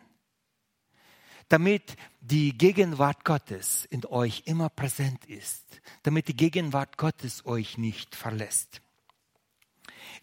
damit 1.50 1.95
die 2.22 2.58
Gegenwart 2.58 3.24
Gottes 3.24 3.86
in 3.86 4.06
euch 4.06 4.43
immer 4.45 4.70
präsent 4.70 5.26
ist, 5.26 5.82
damit 6.04 6.28
die 6.28 6.36
Gegenwart 6.36 6.98
Gottes 6.98 7.45
euch 7.45 7.78
nicht 7.78 8.16
verlässt. 8.16 8.82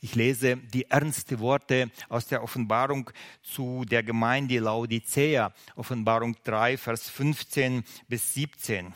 Ich 0.01 0.15
lese 0.15 0.59
die 0.59 0.91
ernsten 0.91 1.39
Worte 1.39 1.91
aus 2.09 2.27
der 2.27 2.43
Offenbarung 2.43 3.11
zu 3.43 3.85
der 3.87 4.03
Gemeinde 4.03 4.59
Laodicea, 4.59 5.55
Offenbarung 5.77 6.37
3, 6.45 6.77
Vers 6.77 7.09
15 7.09 7.85
bis 8.09 8.35
17. 8.35 8.93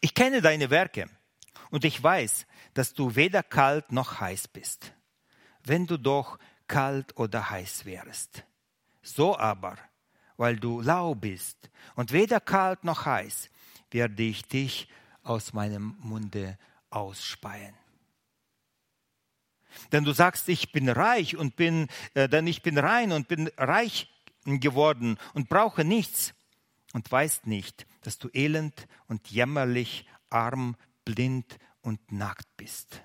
Ich 0.00 0.14
kenne 0.14 0.40
deine 0.40 0.70
Werke 0.70 1.10
und 1.70 1.84
ich 1.84 2.02
weiß, 2.02 2.46
dass 2.76 2.92
du 2.92 3.16
weder 3.16 3.42
kalt 3.42 3.90
noch 3.90 4.20
heiß 4.20 4.48
bist. 4.48 4.92
Wenn 5.64 5.86
du 5.86 5.96
doch 5.96 6.38
kalt 6.68 7.16
oder 7.16 7.48
heiß 7.48 7.86
wärst. 7.86 8.44
So 9.02 9.38
aber, 9.38 9.78
weil 10.36 10.56
du 10.56 10.82
lau 10.82 11.14
bist 11.14 11.70
und 11.94 12.12
weder 12.12 12.38
kalt 12.38 12.84
noch 12.84 13.06
heiß, 13.06 13.48
werde 13.90 14.22
ich 14.22 14.44
dich 14.44 14.88
aus 15.22 15.54
meinem 15.54 15.96
Munde 16.00 16.58
ausspeien. 16.90 17.74
Denn 19.92 20.04
du 20.04 20.12
sagst, 20.12 20.48
ich 20.50 20.70
bin 20.70 20.90
reich 20.90 21.36
und 21.36 21.56
bin, 21.56 21.88
äh, 22.12 22.28
denn 22.28 22.46
ich 22.46 22.62
bin 22.62 22.76
rein 22.76 23.12
und 23.12 23.26
bin 23.26 23.48
reich 23.56 24.12
geworden 24.44 25.18
und 25.32 25.48
brauche 25.48 25.82
nichts 25.82 26.34
und 26.92 27.10
weißt 27.10 27.46
nicht, 27.46 27.86
dass 28.02 28.18
du 28.18 28.28
elend 28.34 28.86
und 29.06 29.30
jämmerlich, 29.30 30.06
arm, 30.28 30.76
blind 31.04 31.58
und 31.86 32.10
nackt 32.10 32.48
bist. 32.56 33.00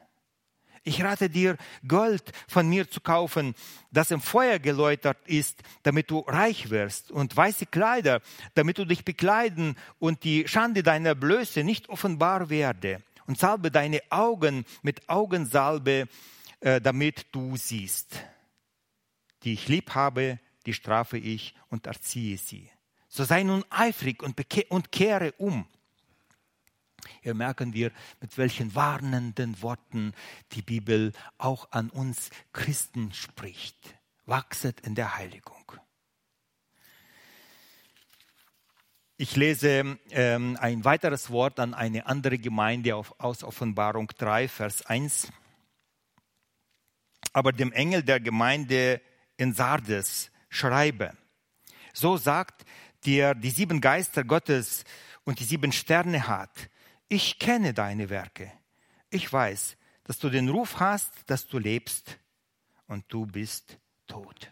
Ich 0.84 1.04
rate 1.04 1.30
dir, 1.30 1.58
Gold 1.88 2.24
von 2.48 2.68
mir 2.68 2.90
zu 2.90 3.02
kaufen, 3.02 3.54
das 3.92 4.10
im 4.10 4.20
Feuer 4.20 4.58
geläutert 4.58 5.20
ist, 5.28 5.62
damit 5.84 6.10
du 6.10 6.22
reich 6.22 6.72
wirst, 6.72 7.12
und 7.12 7.38
weiße 7.38 7.68
Kleider, 7.68 8.22
damit 8.56 8.80
du 8.80 8.86
dich 8.86 9.06
bekleiden 9.06 9.78
und 10.00 10.24
die 10.24 10.48
Schande 10.48 10.82
deiner 10.82 11.14
Blöße 11.14 11.64
nicht 11.64 11.88
offenbar 11.90 12.50
werde, 12.50 13.04
und 13.28 13.38
salbe 13.38 13.70
deine 13.70 14.02
Augen 14.10 14.66
mit 14.82 15.08
Augensalbe, 15.08 16.08
äh, 16.60 16.82
damit 16.82 17.28
du 17.32 17.56
siehst. 17.56 18.20
Die 19.44 19.54
ich 19.54 19.68
lieb 19.68 19.94
habe, 19.94 20.40
die 20.66 20.74
strafe 20.74 21.20
ich 21.20 21.54
und 21.70 21.86
erziehe 21.86 22.38
sie. 22.38 22.72
So 23.08 23.24
sei 23.24 23.44
nun 23.44 23.64
eifrig 23.70 24.24
und, 24.24 24.36
und 24.70 24.92
kehre 24.92 25.34
um. 25.34 25.68
Hier 27.22 27.34
merken 27.34 27.74
wir, 27.74 27.92
mit 28.20 28.38
welchen 28.38 28.74
warnenden 28.76 29.62
Worten 29.62 30.14
die 30.54 30.62
Bibel 30.62 31.14
auch 31.38 31.72
an 31.72 31.90
uns 31.90 32.30
Christen 32.54 33.14
spricht. 33.14 33.96
Wachset 34.26 34.82
in 34.82 34.96
der 34.96 35.18
Heiligung. 35.18 35.72
Ich 39.18 39.36
lese 39.36 40.00
ähm, 40.10 40.58
ein 40.60 40.84
weiteres 40.84 41.30
Wort 41.30 41.60
an 41.60 41.76
eine 41.76 42.08
andere 42.08 42.40
Gemeinde 42.40 42.96
auf, 42.96 43.14
aus 43.20 43.44
Offenbarung 43.44 44.08
3, 44.18 44.48
Vers 44.48 44.84
1. 44.88 45.32
Aber 47.32 47.52
dem 47.52 47.72
Engel 47.72 48.02
der 48.02 48.20
Gemeinde 48.20 49.00
in 49.38 49.54
Sardes 49.54 50.32
schreibe, 50.50 51.16
so 51.94 52.18
sagt 52.18 52.66
der 53.06 53.36
die 53.36 53.52
sieben 53.52 53.80
Geister 53.80 54.24
Gottes 54.24 54.86
und 55.24 55.40
die 55.40 55.44
sieben 55.44 55.72
Sterne 55.72 56.28
hat, 56.28 56.70
ich 57.12 57.40
kenne 57.40 57.74
deine 57.74 58.10
Werke. 58.10 58.52
Ich 59.10 59.32
weiß, 59.32 59.76
dass 60.06 60.18
du 60.18 60.30
den 60.30 60.50
Ruf 60.50 60.80
hast, 60.80 61.12
dass 61.28 61.48
du 61.48 61.60
lebst 61.60 62.18
und 62.88 63.04
du 63.10 63.26
bist 63.26 63.78
tot. 64.08 64.52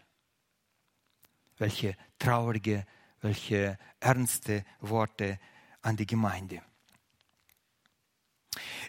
Welche 1.56 1.96
traurige 2.18 2.86
welche 3.20 3.78
ernste 4.00 4.64
Worte 4.80 5.38
an 5.82 5.96
die 5.96 6.06
Gemeinde. 6.06 6.62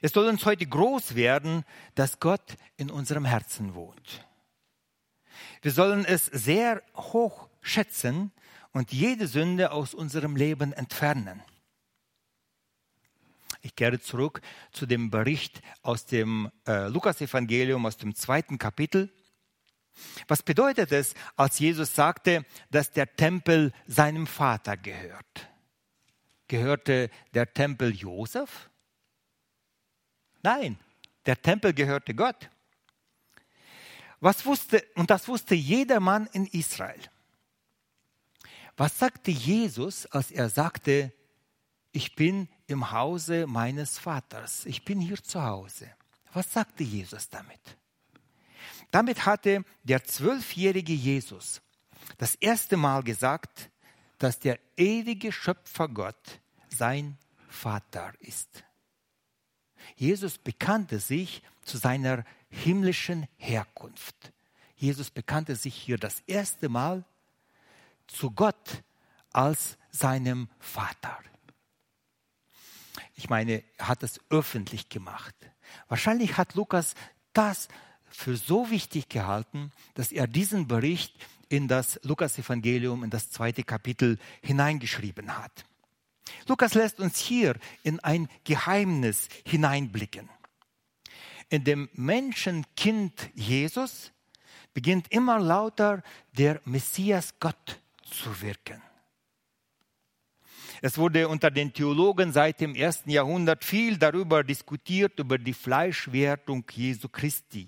Es 0.01 0.13
soll 0.13 0.27
uns 0.27 0.45
heute 0.45 0.65
groß 0.65 1.15
werden, 1.15 1.63
dass 1.95 2.19
Gott 2.19 2.57
in 2.77 2.89
unserem 2.89 3.25
Herzen 3.25 3.75
wohnt. 3.75 4.25
Wir 5.61 5.71
sollen 5.71 6.05
es 6.05 6.25
sehr 6.25 6.81
hoch 6.95 7.49
schätzen 7.61 8.31
und 8.71 8.91
jede 8.91 9.27
Sünde 9.27 9.71
aus 9.71 9.93
unserem 9.93 10.35
Leben 10.35 10.73
entfernen. 10.73 11.43
Ich 13.61 13.75
kehre 13.75 13.99
zurück 13.99 14.41
zu 14.71 14.85
dem 14.85 15.09
Bericht 15.11 15.61
aus 15.83 16.05
dem 16.05 16.51
äh, 16.67 16.87
Lukas-Evangelium, 16.87 17.85
aus 17.85 17.97
dem 17.97 18.15
zweiten 18.15 18.57
Kapitel. 18.57 19.13
Was 20.27 20.41
bedeutet 20.41 20.91
es, 20.91 21.13
als 21.35 21.59
Jesus 21.59 21.93
sagte, 21.93 22.45
dass 22.71 22.91
der 22.91 23.15
Tempel 23.15 23.71
seinem 23.85 24.25
Vater 24.25 24.77
gehört? 24.77 25.49
Gehörte 26.47 27.09
der 27.33 27.53
Tempel 27.53 27.93
Josef? 27.95 28.69
Nein, 30.41 30.79
der 31.25 31.41
Tempel 31.41 31.73
gehörte 31.73 32.15
Gott. 32.15 32.49
Was 34.19 34.45
wusste, 34.45 34.83
und 34.95 35.09
das 35.09 35.27
wusste 35.27 35.55
jeder 35.55 35.99
Mann 35.99 36.27
in 36.33 36.45
Israel. 36.47 36.99
Was 38.77 38.97
sagte 38.97 39.31
Jesus, 39.31 40.05
als 40.07 40.31
er 40.31 40.49
sagte, 40.49 41.11
ich 41.91 42.15
bin 42.15 42.47
im 42.67 42.91
Hause 42.91 43.47
meines 43.47 43.97
Vaters, 43.97 44.65
ich 44.65 44.85
bin 44.85 44.99
hier 44.99 45.21
zu 45.21 45.41
Hause? 45.43 45.91
Was 46.33 46.53
sagte 46.53 46.83
Jesus 46.83 47.29
damit? 47.29 47.59
Damit 48.91 49.25
hatte 49.25 49.63
der 49.83 50.03
zwölfjährige 50.03 50.93
Jesus 50.93 51.61
das 52.17 52.35
erste 52.35 52.77
Mal 52.77 53.03
gesagt, 53.03 53.69
dass 54.17 54.39
der 54.39 54.59
ewige 54.77 55.31
Schöpfer 55.31 55.87
Gott 55.87 56.39
sein 56.69 57.17
Vater 57.49 58.13
ist. 58.19 58.63
Jesus 59.95 60.37
bekannte 60.37 60.99
sich 60.99 61.41
zu 61.63 61.77
seiner 61.77 62.23
himmlischen 62.49 63.27
Herkunft. 63.37 64.31
Jesus 64.75 65.09
bekannte 65.09 65.55
sich 65.55 65.75
hier 65.75 65.97
das 65.97 66.21
erste 66.27 66.69
Mal 66.69 67.05
zu 68.07 68.31
Gott 68.31 68.83
als 69.31 69.77
seinem 69.89 70.49
Vater. 70.59 71.17
Ich 73.21 73.29
meine, 73.29 73.63
er 73.77 73.87
hat 73.87 74.01
es 74.01 74.19
öffentlich 74.31 74.89
gemacht. 74.89 75.35
Wahrscheinlich 75.87 76.37
hat 76.37 76.55
Lukas 76.55 76.95
das 77.33 77.67
für 78.09 78.35
so 78.35 78.71
wichtig 78.71 79.09
gehalten, 79.09 79.71
dass 79.93 80.11
er 80.11 80.25
diesen 80.25 80.67
Bericht 80.67 81.13
in 81.47 81.67
das 81.67 81.99
Lukas-Evangelium, 82.01 83.03
in 83.03 83.11
das 83.11 83.29
zweite 83.29 83.63
Kapitel 83.63 84.17
hineingeschrieben 84.41 85.37
hat. 85.37 85.65
Lukas 86.47 86.73
lässt 86.73 86.99
uns 86.99 87.19
hier 87.19 87.57
in 87.83 87.99
ein 87.99 88.27
Geheimnis 88.43 89.27
hineinblicken. 89.45 90.27
In 91.49 91.63
dem 91.63 91.89
Menschenkind 91.93 93.29
Jesus 93.35 94.13
beginnt 94.73 95.11
immer 95.11 95.37
lauter 95.37 96.01
der 96.31 96.59
Messias 96.65 97.35
Gott 97.39 97.79
zu 98.03 98.41
wirken. 98.41 98.81
Es 100.81 100.97
wurde 100.97 101.27
unter 101.27 101.51
den 101.51 101.73
Theologen 101.73 102.31
seit 102.33 102.59
dem 102.59 102.75
ersten 102.75 103.11
Jahrhundert 103.11 103.63
viel 103.63 103.97
darüber 103.97 104.43
diskutiert, 104.43 105.19
über 105.19 105.37
die 105.37 105.53
Fleischwertung 105.53 106.65
Jesu 106.73 107.07
Christi 107.07 107.67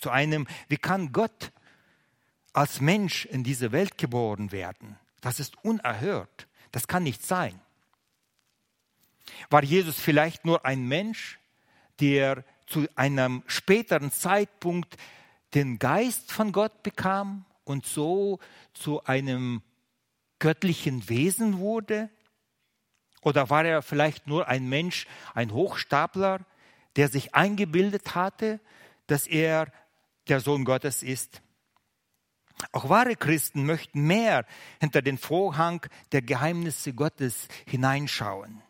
zu 0.00 0.10
einem, 0.10 0.46
wie 0.68 0.78
kann 0.78 1.12
Gott 1.12 1.52
als 2.52 2.80
Mensch 2.80 3.26
in 3.26 3.44
diese 3.44 3.70
Welt 3.72 3.98
geboren 3.98 4.50
werden? 4.50 4.98
Das 5.20 5.38
ist 5.38 5.62
unerhört. 5.62 6.48
Das 6.72 6.88
kann 6.88 7.02
nicht 7.02 7.24
sein. 7.24 7.60
War 9.50 9.62
Jesus 9.62 10.00
vielleicht 10.00 10.44
nur 10.44 10.64
ein 10.64 10.88
Mensch, 10.88 11.38
der 12.00 12.44
zu 12.66 12.88
einem 12.94 13.42
späteren 13.46 14.10
Zeitpunkt 14.10 14.96
den 15.54 15.78
Geist 15.78 16.32
von 16.32 16.52
Gott 16.52 16.82
bekam 16.82 17.44
und 17.64 17.84
so 17.84 18.38
zu 18.72 19.04
einem 19.04 19.62
göttlichen 20.40 21.08
Wesen 21.08 21.58
wurde? 21.58 22.10
Oder 23.22 23.50
war 23.50 23.64
er 23.64 23.82
vielleicht 23.82 24.26
nur 24.26 24.48
ein 24.48 24.68
Mensch, 24.68 25.06
ein 25.34 25.52
Hochstapler, 25.52 26.40
der 26.96 27.08
sich 27.08 27.34
eingebildet 27.34 28.14
hatte, 28.14 28.60
dass 29.06 29.26
er 29.26 29.72
der 30.28 30.40
Sohn 30.40 30.64
Gottes 30.64 31.02
ist. 31.02 31.42
Auch 32.72 32.88
wahre 32.88 33.16
Christen 33.16 33.64
möchten 33.64 34.06
mehr 34.06 34.46
hinter 34.80 35.02
den 35.02 35.18
Vorhang 35.18 35.86
der 36.12 36.22
Geheimnisse 36.22 36.92
Gottes 36.92 37.48
hineinschauen. 37.66 38.62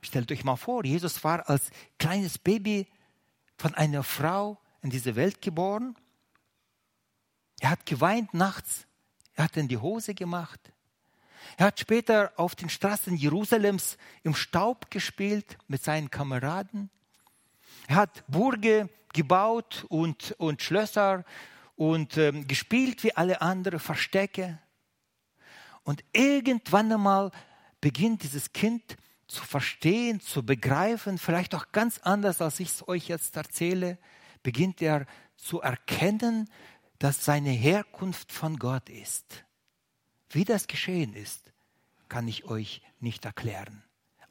Stellt 0.00 0.30
euch 0.30 0.44
mal 0.44 0.56
vor, 0.56 0.84
Jesus 0.84 1.22
war 1.24 1.48
als 1.48 1.70
kleines 1.98 2.38
Baby 2.38 2.86
von 3.56 3.74
einer 3.74 4.02
Frau 4.02 4.58
in 4.82 4.90
diese 4.90 5.16
Welt 5.16 5.40
geboren. 5.40 5.96
Er 7.60 7.70
hat 7.70 7.86
geweint 7.86 8.34
nachts, 8.34 8.86
er 9.36 9.44
hat 9.44 9.56
in 9.56 9.68
die 9.68 9.76
Hose 9.76 10.14
gemacht. 10.14 10.60
Er 11.56 11.66
hat 11.66 11.78
später 11.78 12.32
auf 12.36 12.54
den 12.54 12.68
Straßen 12.68 13.16
Jerusalems 13.16 13.98
im 14.24 14.34
Staub 14.34 14.90
gespielt 14.90 15.56
mit 15.68 15.82
seinen 15.84 16.10
Kameraden. 16.10 16.90
Er 17.86 17.96
hat 17.96 18.24
Burge 18.26 18.88
gebaut 19.12 19.86
und, 19.88 20.32
und 20.38 20.62
Schlösser 20.62 21.24
und 21.76 22.16
ähm, 22.16 22.48
gespielt 22.48 23.04
wie 23.04 23.14
alle 23.14 23.40
anderen, 23.40 23.78
Verstecke. 23.78 24.58
Und 25.84 26.02
irgendwann 26.12 26.90
einmal 26.90 27.30
beginnt 27.80 28.22
dieses 28.22 28.52
Kind 28.52 28.96
zu 29.28 29.44
verstehen, 29.44 30.20
zu 30.20 30.44
begreifen, 30.44 31.18
vielleicht 31.18 31.54
auch 31.54 31.72
ganz 31.72 31.98
anders, 31.98 32.40
als 32.40 32.58
ich 32.60 32.68
es 32.68 32.88
euch 32.88 33.08
jetzt 33.08 33.36
erzähle, 33.36 33.98
beginnt 34.42 34.80
er 34.82 35.06
zu 35.36 35.60
erkennen, 35.60 36.48
dass 36.98 37.24
seine 37.24 37.50
Herkunft 37.50 38.32
von 38.32 38.58
Gott 38.58 38.88
ist. 38.88 39.44
Wie 40.30 40.44
das 40.44 40.66
geschehen 40.66 41.14
ist, 41.14 41.52
kann 42.08 42.28
ich 42.28 42.44
euch 42.44 42.82
nicht 43.00 43.24
erklären. 43.24 43.82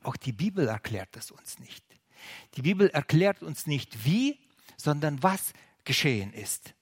Auch 0.04 0.16
die 0.16 0.32
Bibel 0.32 0.68
erklärt 0.68 1.16
es 1.18 1.32
uns 1.32 1.60
nicht. 1.60 1.84
Die 2.56 2.62
Bibel 2.62 2.90
erklärt 2.90 3.44
uns 3.44 3.68
nicht, 3.68 4.06
wie, 4.06 4.40
sondern 4.78 5.22
was 5.24 5.54
geschehen 5.84 6.34
ist. 6.34 6.74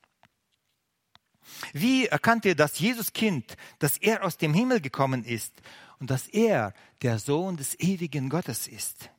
Wie 1.74 2.08
erkannte 2.08 2.56
das 2.56 2.80
Jesuskind, 2.80 3.58
dass 3.80 3.98
er 3.98 4.24
aus 4.24 4.38
dem 4.38 4.54
Himmel 4.54 4.82
gekommen 4.82 5.24
ist 5.24 5.54
und 6.00 6.10
dass 6.10 6.28
er 6.28 6.74
der 7.02 7.20
Sohn 7.20 7.58
des 7.58 7.80
ewigen 7.80 8.30
Gottes 8.30 8.68
ist? 8.68 9.10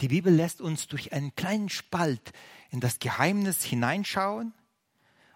Die 0.00 0.08
Bibel 0.08 0.34
lässt 0.34 0.60
uns 0.60 0.88
durch 0.88 1.12
einen 1.12 1.34
kleinen 1.36 1.68
Spalt 1.68 2.32
in 2.70 2.80
das 2.80 2.98
Geheimnis 2.98 3.62
hineinschauen, 3.62 4.52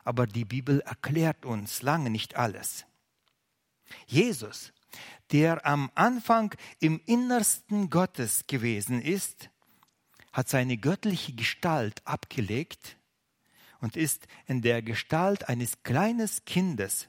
aber 0.07 0.27
die 0.27 0.45
Bibel 0.45 0.81
erklärt 0.81 1.45
uns 1.45 1.83
lange 1.83 2.11
nicht 2.11 2.37
alles. 2.37 2.87
Jesus 4.07 4.73
der 5.33 5.67
am 5.67 5.91
Anfang 5.95 6.55
im 6.79 7.01
Innersten 7.07 7.91
Gottes 7.91 8.47
gewesen 8.47 9.01
ist, 9.03 9.51
hat 10.33 10.49
seine 10.49 10.77
göttliche 10.77 11.33
Gestalt 11.33 12.07
abgelegt 12.07 12.97
und 13.81 13.97
ist 13.97 14.27
in 14.47 14.63
der 14.63 14.83
Gestalt 14.83 15.49
eines 15.49 15.83
kleinen 15.83 16.29
Kindes, 16.45 17.09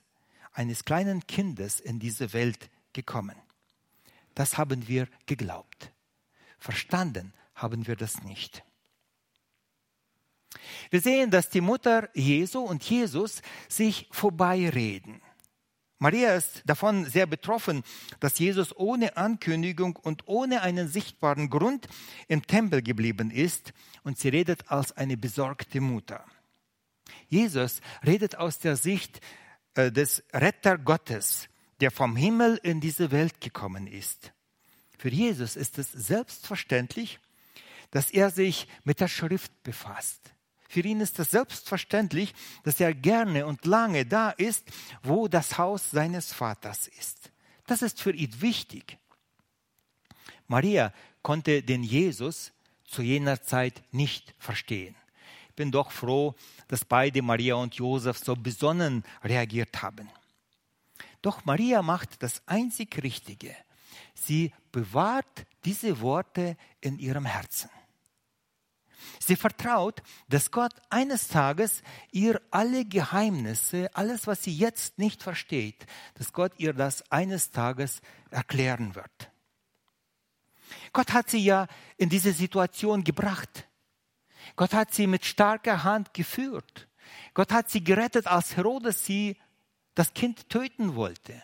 eines 0.53 0.85
kleinen 0.85 1.27
Kindes 1.27 1.79
in 1.79 1.99
diese 1.99 2.33
Welt 2.33 2.69
gekommen. 2.93 3.35
Das 4.33 4.57
haben 4.57 4.87
wir 4.87 5.07
geglaubt. 5.25 5.91
verstanden 6.59 7.33
haben 7.53 7.87
wir 7.87 7.95
das 7.95 8.23
nicht. 8.23 8.63
Wir 10.89 11.01
sehen, 11.01 11.31
dass 11.31 11.49
die 11.49 11.61
Mutter 11.61 12.09
Jesu 12.13 12.59
und 12.59 12.83
Jesus 12.83 13.41
sich 13.67 14.07
vorbeireden. 14.11 15.21
Maria 15.99 16.35
ist 16.35 16.61
davon 16.65 17.05
sehr 17.05 17.25
betroffen, 17.25 17.83
dass 18.19 18.37
Jesus 18.37 18.75
ohne 18.77 19.17
Ankündigung 19.17 19.95
und 19.95 20.27
ohne 20.27 20.61
einen 20.61 20.87
sichtbaren 20.87 21.49
Grund 21.49 21.87
im 22.27 22.45
Tempel 22.45 22.83
geblieben 22.83 23.31
ist 23.31 23.73
und 24.03 24.19
sie 24.19 24.29
redet 24.29 24.69
als 24.69 24.95
eine 24.95 25.17
besorgte 25.17 25.81
Mutter. 25.81 26.23
Jesus 27.29 27.81
redet 28.05 28.35
aus 28.35 28.59
der 28.59 28.75
Sicht 28.75 29.21
äh, 29.73 29.91
des 29.91 30.23
Retter 30.33 30.77
Gottes, 30.77 31.49
der 31.79 31.89
vom 31.89 32.15
Himmel 32.15 32.59
in 32.61 32.79
diese 32.79 33.11
Welt 33.11 33.41
gekommen 33.41 33.87
ist. 33.87 34.33
Für 34.99 35.09
Jesus 35.09 35.55
ist 35.55 35.79
es 35.79 35.91
selbstverständlich, 35.91 37.19
dass 37.91 38.11
er 38.11 38.29
sich 38.29 38.67
mit 38.83 38.99
der 38.99 39.07
Schrift 39.07 39.63
befasst. 39.63 40.33
Für 40.67 40.81
ihn 40.81 40.99
ist 40.99 41.19
es 41.19 41.31
selbstverständlich, 41.31 42.33
dass 42.63 42.79
er 42.79 42.93
gerne 42.93 43.45
und 43.45 43.65
lange 43.65 44.05
da 44.05 44.31
ist, 44.31 44.65
wo 45.03 45.27
das 45.27 45.57
Haus 45.57 45.91
seines 45.91 46.33
Vaters 46.33 46.87
ist. 46.87 47.31
Das 47.65 47.81
ist 47.81 48.01
für 48.01 48.13
ihn 48.13 48.41
wichtig. 48.41 48.97
Maria 50.47 50.93
konnte 51.21 51.61
den 51.61 51.83
Jesus 51.83 52.51
zu 52.85 53.01
jener 53.01 53.41
Zeit 53.41 53.81
nicht 53.91 54.33
verstehen. 54.39 54.95
Ich 55.49 55.55
bin 55.55 55.71
doch 55.71 55.91
froh, 55.91 56.35
dass 56.67 56.85
beide 56.85 57.21
Maria 57.21 57.55
und 57.55 57.75
Josef 57.75 58.17
so 58.17 58.35
besonnen 58.35 59.03
reagiert 59.23 59.81
haben. 59.81 60.09
Doch 61.21 61.45
Maria 61.45 61.81
macht 61.81 62.21
das 62.23 62.41
einzig 62.45 63.03
Richtige. 63.03 63.55
Sie 64.13 64.53
bewahrt 64.71 65.45
diese 65.65 65.99
Worte 65.99 66.55
in 66.79 66.99
ihrem 66.99 67.25
Herzen. 67.25 67.69
Sie 69.19 69.35
vertraut, 69.35 70.01
dass 70.29 70.51
Gott 70.51 70.73
eines 70.89 71.27
Tages 71.27 71.81
ihr 72.11 72.41
alle 72.51 72.85
Geheimnisse, 72.85 73.89
alles, 73.93 74.27
was 74.27 74.43
sie 74.43 74.55
jetzt 74.55 74.99
nicht 74.99 75.23
versteht, 75.23 75.85
dass 76.15 76.33
Gott 76.33 76.53
ihr 76.57 76.73
das 76.73 77.11
eines 77.11 77.51
Tages 77.51 78.01
erklären 78.29 78.95
wird. 78.95 79.31
Gott 80.93 81.13
hat 81.13 81.29
sie 81.29 81.43
ja 81.43 81.67
in 81.97 82.09
diese 82.09 82.33
Situation 82.33 83.03
gebracht. 83.03 83.67
Gott 84.55 84.73
hat 84.73 84.93
sie 84.93 85.07
mit 85.07 85.25
starker 85.25 85.83
Hand 85.83 86.13
geführt. 86.13 86.87
Gott 87.33 87.51
hat 87.51 87.69
sie 87.69 87.83
gerettet, 87.83 88.27
als 88.27 88.57
Herodes 88.57 89.05
sie 89.05 89.37
das 89.95 90.13
Kind 90.13 90.49
töten 90.49 90.95
wollte. 90.95 91.41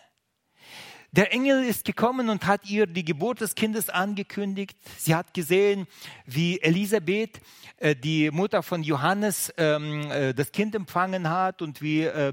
Der 1.16 1.32
Engel 1.32 1.62
ist 1.62 1.84
gekommen 1.84 2.28
und 2.28 2.44
hat 2.44 2.68
ihr 2.68 2.88
die 2.88 3.04
Geburt 3.04 3.40
des 3.40 3.54
Kindes 3.54 3.88
angekündigt. 3.88 4.76
Sie 4.98 5.14
hat 5.14 5.32
gesehen, 5.32 5.86
wie 6.26 6.60
Elisabeth, 6.60 7.40
äh, 7.76 7.94
die 7.94 8.32
Mutter 8.32 8.64
von 8.64 8.82
Johannes, 8.82 9.54
ähm, 9.56 10.10
äh, 10.10 10.34
das 10.34 10.50
Kind 10.50 10.74
empfangen 10.74 11.30
hat 11.30 11.62
und 11.62 11.80
wie 11.80 12.02
äh, 12.02 12.32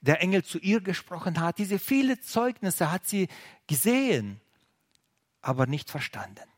der 0.00 0.22
Engel 0.22 0.42
zu 0.42 0.58
ihr 0.60 0.80
gesprochen 0.80 1.38
hat. 1.38 1.58
Diese 1.58 1.78
viele 1.78 2.18
Zeugnisse 2.22 2.90
hat 2.90 3.06
sie 3.06 3.28
gesehen, 3.66 4.40
aber 5.42 5.66
nicht 5.66 5.90
verstanden. 5.90 6.48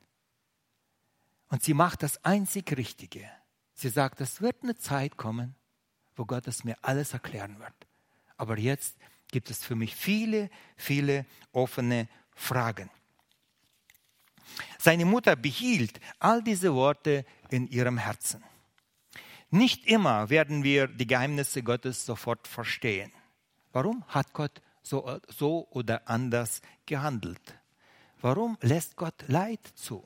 Und 1.48 1.64
sie 1.64 1.74
macht 1.74 2.04
das 2.04 2.24
einzig 2.24 2.76
Richtige. 2.76 3.28
Sie 3.74 3.88
sagt, 3.88 4.20
es 4.20 4.40
wird 4.40 4.62
eine 4.62 4.76
Zeit 4.76 5.16
kommen, 5.16 5.56
wo 6.14 6.24
Gott 6.24 6.46
es 6.46 6.62
mir 6.62 6.76
alles 6.82 7.14
erklären 7.14 7.58
wird. 7.58 7.74
Aber 8.36 8.56
jetzt 8.58 8.96
gibt 9.36 9.50
es 9.50 9.62
für 9.62 9.76
mich 9.76 9.94
viele, 9.94 10.48
viele 10.78 11.26
offene 11.52 12.08
Fragen. 12.34 12.88
Seine 14.78 15.04
Mutter 15.04 15.36
behielt 15.36 16.00
all 16.18 16.42
diese 16.42 16.72
Worte 16.72 17.26
in 17.50 17.68
ihrem 17.68 17.98
Herzen. 17.98 18.42
Nicht 19.50 19.84
immer 19.84 20.30
werden 20.30 20.64
wir 20.64 20.86
die 20.86 21.06
Geheimnisse 21.06 21.62
Gottes 21.62 22.06
sofort 22.06 22.48
verstehen. 22.48 23.12
Warum 23.72 24.04
hat 24.08 24.32
Gott 24.32 24.62
so, 24.82 25.20
so 25.28 25.68
oder 25.68 26.08
anders 26.08 26.62
gehandelt? 26.86 27.58
Warum 28.22 28.56
lässt 28.62 28.96
Gott 28.96 29.22
Leid 29.26 29.60
zu? 29.74 30.02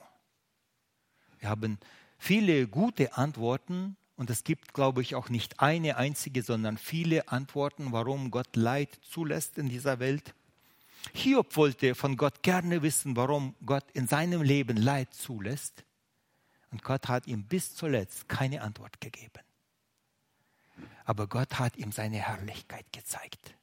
Wir 1.38 1.50
haben 1.50 1.78
viele 2.18 2.66
gute 2.66 3.16
Antworten 3.16 3.96
und 4.20 4.28
es 4.28 4.44
gibt, 4.44 4.74
glaube 4.74 5.00
ich, 5.00 5.14
auch 5.14 5.30
nicht 5.30 5.60
eine 5.60 5.96
einzige, 5.96 6.42
sondern 6.42 6.76
viele 6.76 7.28
Antworten, 7.28 7.90
warum 7.90 8.30
Gott 8.30 8.54
Leid 8.54 9.00
zulässt 9.00 9.56
in 9.56 9.70
dieser 9.70 9.98
Welt. 9.98 10.34
Hiob 11.14 11.56
wollte 11.56 11.94
von 11.94 12.18
Gott 12.18 12.42
gerne 12.42 12.82
wissen, 12.82 13.16
warum 13.16 13.56
Gott 13.64 13.90
in 13.94 14.06
seinem 14.06 14.42
Leben 14.42 14.76
Leid 14.76 15.14
zulässt. 15.14 15.84
Und 16.70 16.82
Gott 16.82 17.08
hat 17.08 17.28
ihm 17.28 17.44
bis 17.44 17.74
zuletzt 17.74 18.28
keine 18.28 18.60
Antwort 18.60 19.00
gegeben. 19.00 19.42
Aber 21.06 21.26
Gott 21.26 21.58
hat 21.58 21.78
ihm 21.78 21.90
seine 21.90 22.18
Herrlichkeit 22.18 22.92
gezeigt. 22.92 23.54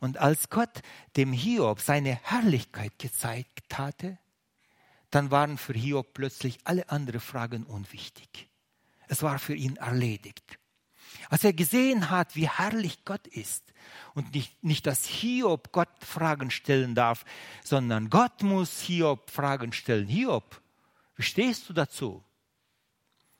Und 0.00 0.16
als 0.16 0.48
Gott 0.48 0.80
dem 1.18 1.34
Hiob 1.34 1.82
seine 1.82 2.14
Herrlichkeit 2.14 2.98
gezeigt 2.98 3.76
hatte, 3.76 4.16
dann 5.10 5.30
waren 5.30 5.58
für 5.58 5.74
Hiob 5.74 6.14
plötzlich 6.14 6.60
alle 6.64 6.88
anderen 6.88 7.20
Fragen 7.20 7.64
unwichtig. 7.64 8.48
Es 9.08 9.22
war 9.22 9.38
für 9.38 9.54
ihn 9.54 9.76
erledigt. 9.76 10.58
Als 11.30 11.44
er 11.44 11.52
gesehen 11.52 12.10
hat, 12.10 12.36
wie 12.36 12.48
herrlich 12.48 13.04
Gott 13.04 13.26
ist 13.26 13.72
und 14.14 14.34
nicht, 14.34 14.62
nicht, 14.62 14.86
dass 14.86 15.04
Hiob 15.04 15.72
Gott 15.72 15.88
Fragen 16.00 16.50
stellen 16.50 16.94
darf, 16.94 17.24
sondern 17.64 18.08
Gott 18.10 18.42
muss 18.42 18.80
Hiob 18.80 19.30
Fragen 19.30 19.72
stellen. 19.72 20.06
Hiob, 20.06 20.60
wie 21.16 21.22
stehst 21.22 21.68
du 21.68 21.72
dazu? 21.72 22.24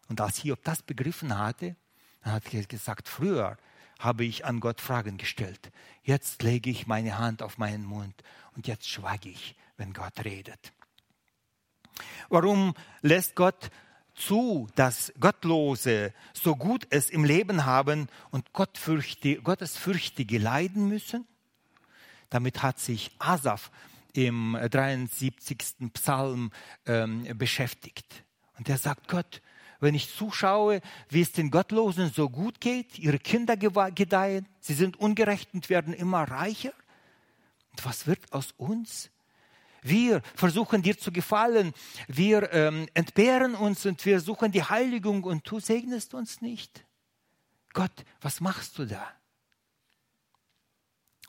Und 0.09 0.21
als 0.21 0.39
Hiob 0.39 0.65
das 0.65 0.83
begriffen 0.83 1.39
hatte, 1.39 1.77
dann 2.23 2.33
hat 2.33 2.53
er 2.53 2.65
gesagt, 2.65 3.09
früher 3.09 3.57
habe 3.99 4.25
ich 4.25 4.45
an 4.45 4.61
Gott 4.61 4.81
Fragen 4.81 5.19
gestellt. 5.19 5.71
Jetzt 6.03 6.43
lege 6.43 6.71
ich 6.71 6.87
meine 6.87 7.19
Hand 7.19 7.43
auf 7.43 7.59
meinen 7.59 7.85
Mund 7.85 8.23
und 8.55 8.67
jetzt 8.67 8.89
schweige 8.89 9.29
ich, 9.29 9.57
wenn 9.77 9.93
Gott 9.93 10.25
redet. 10.25 10.73
Warum 12.29 12.75
lässt 13.03 13.35
Gott 13.35 13.71
zu, 14.19 14.69
dass 14.75 15.13
Gottlose 15.21 16.13
so 16.33 16.57
gut 16.57 16.87
es 16.91 17.11
im 17.11 17.25
Leben 17.25 17.65
haben 17.65 18.09
und 18.31 18.53
Gottesfürchtige 18.53 20.39
leiden 20.39 20.89
müssen? 20.89 21.27
Damit 22.31 22.63
hat 22.63 22.79
sich 22.79 23.11
Asaf 23.19 23.71
im 24.13 24.59
73. 24.71 25.59
Psalm 25.95 26.51
ähm, 26.87 27.27
beschäftigt. 27.39 28.25
Und 28.59 28.69
er 28.69 28.79
sagt, 28.79 29.09
Gott, 29.09 29.41
wenn 29.81 29.95
ich 29.95 30.15
zuschaue, 30.15 30.81
wie 31.09 31.21
es 31.21 31.33
den 31.33 31.51
Gottlosen 31.51 32.11
so 32.11 32.29
gut 32.29 32.61
geht, 32.61 32.99
ihre 32.99 33.19
Kinder 33.19 33.57
gedeihen, 33.57 34.47
sie 34.61 34.75
sind 34.75 34.99
ungerecht 34.99 35.55
und 35.55 35.71
werden 35.71 35.95
immer 35.95 36.25
reicher. 36.25 36.73
Und 37.71 37.85
was 37.85 38.07
wird 38.07 38.33
aus 38.33 38.53
uns? 38.57 39.11
Wir 39.89 40.21
versuchen 40.35 40.83
dir 40.83 40.99
zu 40.99 41.11
gefallen. 41.11 41.73
Wir 42.07 42.53
ähm, 42.53 42.89
entbehren 42.95 43.55
uns 43.55 43.87
und 43.87 44.05
wir 44.05 44.21
suchen 44.21 44.53
die 44.53 44.63
Heiligung 44.63 45.25
und 45.25 45.51
du 45.51 45.61
segnest 45.61 46.15
uns 46.15 46.41
nicht. 46.41 46.85
Gott, 47.73 48.05
was 48.21 48.41
machst 48.41 48.79
du 48.79 48.85
da? 48.85 49.13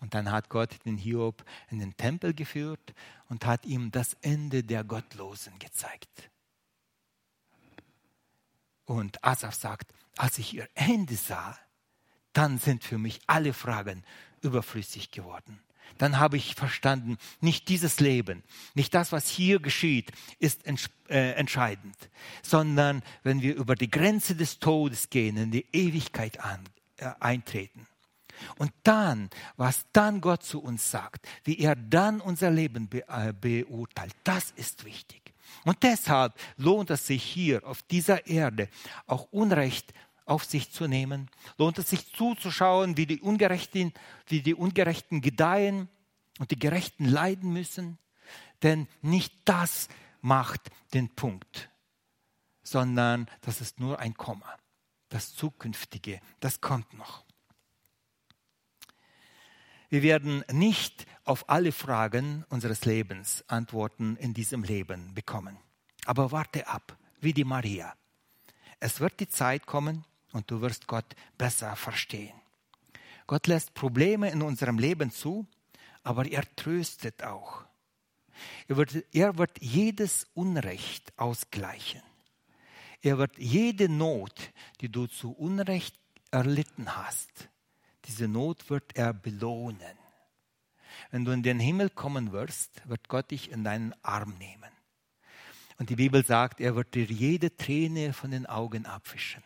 Und 0.01 0.13
dann 0.13 0.31
hat 0.31 0.49
Gott 0.49 0.77
den 0.85 0.97
Hiob 0.97 1.43
in 1.69 1.79
den 1.79 1.95
Tempel 1.95 2.33
geführt 2.33 2.93
und 3.27 3.45
hat 3.45 3.65
ihm 3.65 3.91
das 3.91 4.15
Ende 4.21 4.63
der 4.63 4.83
Gottlosen 4.83 5.57
gezeigt. 5.59 6.29
Und 8.85 9.23
Asaf 9.23 9.55
sagt, 9.55 9.93
als 10.17 10.37
ich 10.37 10.53
ihr 10.53 10.67
Ende 10.73 11.15
sah, 11.15 11.57
dann 12.33 12.57
sind 12.57 12.83
für 12.83 12.97
mich 12.97 13.19
alle 13.27 13.53
Fragen 13.53 14.03
überflüssig 14.41 15.11
geworden 15.11 15.61
dann 15.97 16.19
habe 16.19 16.37
ich 16.37 16.55
verstanden, 16.55 17.17
nicht 17.41 17.69
dieses 17.69 17.99
Leben, 17.99 18.43
nicht 18.73 18.93
das, 18.93 19.11
was 19.11 19.27
hier 19.27 19.59
geschieht, 19.59 20.11
ist 20.39 20.65
äh, 21.09 21.31
entscheidend, 21.33 21.95
sondern 22.41 23.01
wenn 23.23 23.41
wir 23.41 23.55
über 23.55 23.75
die 23.75 23.89
Grenze 23.89 24.35
des 24.35 24.59
Todes 24.59 25.09
gehen, 25.09 25.37
in 25.37 25.51
die 25.51 25.65
Ewigkeit 25.73 26.39
an, 26.39 26.61
äh, 26.97 27.11
eintreten. 27.19 27.87
Und 28.57 28.71
dann, 28.83 29.29
was 29.57 29.85
dann 29.91 30.21
Gott 30.21 30.43
zu 30.43 30.61
uns 30.61 30.89
sagt, 30.89 31.27
wie 31.43 31.59
er 31.59 31.75
dann 31.75 32.21
unser 32.21 32.51
Leben 32.51 32.87
be 32.87 33.03
äh, 33.07 33.33
beurteilt, 33.33 34.15
das 34.23 34.51
ist 34.51 34.85
wichtig. 34.85 35.33
Und 35.65 35.83
deshalb 35.83 36.33
lohnt 36.57 36.89
es 36.89 37.07
sich 37.07 37.23
hier 37.23 37.65
auf 37.67 37.81
dieser 37.83 38.27
Erde 38.27 38.69
auch 39.07 39.27
Unrecht 39.31 39.93
auf 40.29 40.45
sich 40.45 40.71
zu 40.71 40.87
nehmen? 40.87 41.29
Lohnt 41.57 41.79
es 41.79 41.89
sich 41.89 42.13
zuzuschauen, 42.13 42.97
wie 42.97 43.05
die 43.05 43.21
Ungerechten, 43.21 43.93
wie 44.27 44.41
die 44.41 44.55
Ungerechten 44.55 45.21
gedeihen 45.21 45.89
und 46.39 46.51
die 46.51 46.59
Gerechten 46.59 47.05
leiden 47.05 47.51
müssen? 47.51 47.97
Denn 48.63 48.87
nicht 49.01 49.33
das 49.45 49.89
macht 50.21 50.69
den 50.93 51.09
Punkt, 51.09 51.69
sondern 52.63 53.29
das 53.41 53.61
ist 53.61 53.79
nur 53.79 53.99
ein 53.99 54.13
Komma. 54.13 54.57
Das 55.09 55.33
Zukünftige, 55.33 56.19
das 56.39 56.61
kommt 56.61 56.93
noch. 56.93 57.25
Wir 59.89 60.03
werden 60.03 60.43
nicht 60.51 61.07
auf 61.23 61.49
alle 61.49 61.71
Fragen 61.71 62.45
unseres 62.49 62.85
Lebens 62.85 63.43
Antworten 63.47 64.17
in 64.17 64.35
diesem 64.35 64.63
Leben 64.63 65.15
bekommen. 65.15 65.57
Aber 66.05 66.31
warte 66.31 66.67
ab, 66.67 66.95
wie 67.21 67.33
die 67.33 67.43
Maria. 67.43 67.95
Es 68.79 68.99
wird 68.99 69.19
die 69.19 69.27
Zeit 69.27 69.65
kommen 69.65 70.05
und 70.31 70.49
du 70.51 70.61
wirst 70.61 70.87
Gott 70.87 71.15
besser 71.37 71.75
verstehen. 71.75 72.39
Gott 73.27 73.47
lässt 73.47 73.73
Probleme 73.73 74.29
in 74.29 74.41
unserem 74.41 74.79
Leben 74.79 75.11
zu, 75.11 75.47
aber 76.03 76.25
er 76.25 76.43
tröstet 76.55 77.23
auch. 77.23 77.63
Er 78.67 78.77
wird, 78.77 79.03
er 79.13 79.37
wird 79.37 79.61
jedes 79.61 80.27
Unrecht 80.33 81.13
ausgleichen. 81.17 82.01
Er 83.01 83.17
wird 83.17 83.37
jede 83.37 83.89
Not, 83.89 84.51
die 84.81 84.89
du 84.89 85.07
zu 85.07 85.31
Unrecht 85.31 85.95
erlitten 86.31 86.95
hast, 86.95 87.49
diese 88.05 88.27
Not 88.27 88.69
wird 88.69 88.95
er 88.95 89.13
belohnen. 89.13 89.97
Wenn 91.11 91.25
du 91.25 91.31
in 91.31 91.43
den 91.43 91.59
Himmel 91.59 91.89
kommen 91.89 92.31
wirst, 92.31 92.87
wird 92.87 93.07
Gott 93.07 93.31
dich 93.31 93.51
in 93.51 93.63
deinen 93.63 93.93
Arm 94.03 94.37
nehmen. 94.37 94.71
Und 95.77 95.89
die 95.89 95.95
Bibel 95.95 96.25
sagt, 96.25 96.59
er 96.59 96.75
wird 96.75 96.95
dir 96.95 97.05
jede 97.05 97.55
Träne 97.55 98.13
von 98.13 98.31
den 98.31 98.45
Augen 98.45 98.85
abwischen. 98.85 99.43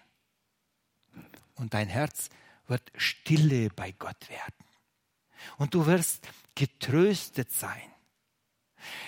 Und 1.55 1.73
dein 1.73 1.87
Herz 1.87 2.29
wird 2.67 2.91
stille 2.95 3.69
bei 3.69 3.91
Gott 3.91 4.29
werden. 4.29 4.65
Und 5.57 5.73
du 5.73 5.85
wirst 5.85 6.27
getröstet 6.55 7.51
sein. 7.51 7.93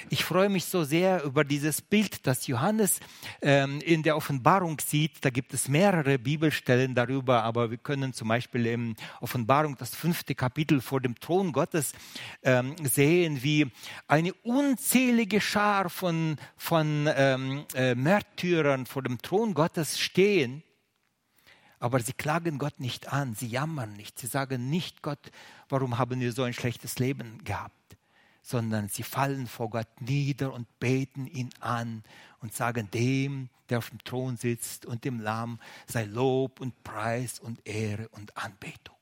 Ich 0.09 0.23
freue 0.23 0.49
mich 0.49 0.65
so 0.65 0.83
sehr 0.83 1.23
über 1.23 1.43
dieses 1.43 1.81
Bild, 1.81 2.25
das 2.27 2.47
Johannes 2.47 2.99
ähm, 3.41 3.81
in 3.81 4.03
der 4.03 4.15
Offenbarung 4.15 4.79
sieht. 4.79 5.23
Da 5.25 5.29
gibt 5.29 5.53
es 5.53 5.67
mehrere 5.67 6.19
Bibelstellen 6.19 6.95
darüber, 6.95 7.43
aber 7.43 7.71
wir 7.71 7.77
können 7.77 8.13
zum 8.13 8.27
Beispiel 8.27 8.65
in 8.67 8.95
Offenbarung 9.21 9.75
das 9.77 9.95
fünfte 9.95 10.35
Kapitel 10.35 10.81
vor 10.81 11.01
dem 11.01 11.19
Thron 11.19 11.51
Gottes 11.51 11.93
ähm, 12.43 12.75
sehen, 12.83 13.43
wie 13.43 13.71
eine 14.07 14.33
unzählige 14.43 15.41
Schar 15.41 15.89
von, 15.89 16.37
von 16.55 17.09
ähm, 17.13 17.65
äh, 17.73 17.95
Märtyrern 17.95 18.85
vor 18.85 19.01
dem 19.01 19.21
Thron 19.21 19.53
Gottes 19.53 19.99
stehen. 19.99 20.63
Aber 21.79 21.99
sie 21.99 22.13
klagen 22.13 22.57
Gott 22.57 22.79
nicht 22.79 23.11
an, 23.11 23.35
sie 23.35 23.47
jammern 23.47 23.93
nicht, 23.93 24.19
sie 24.19 24.27
sagen 24.27 24.69
nicht 24.69 25.01
Gott, 25.01 25.31
warum 25.69 25.97
haben 25.97 26.19
wir 26.19 26.31
so 26.31 26.43
ein 26.43 26.53
schlechtes 26.53 26.99
Leben 26.99 27.43
gehabt 27.43 27.73
sondern 28.45 28.89
sie 28.89 29.01
fallen 29.01 29.47
vor 29.47 29.71
Gott 29.71 30.01
nieder 30.01 30.53
und 30.53 30.67
beten 30.79 31.25
ihn 31.25 31.49
an 31.61 32.03
und 32.41 32.53
sagen 32.53 32.91
dem, 32.91 33.49
der 33.69 33.79
auf 33.79 33.89
dem 33.89 34.03
Thron 34.03 34.37
sitzt 34.37 34.85
und 34.85 35.03
dem 35.03 35.19
Lamm 35.19 35.59
sei 35.87 36.05
Lob 36.05 36.61
und 36.61 36.83
Preis 36.83 37.39
und 37.39 37.67
Ehre 37.67 38.07
und 38.09 38.37
Anbetung. 38.37 38.95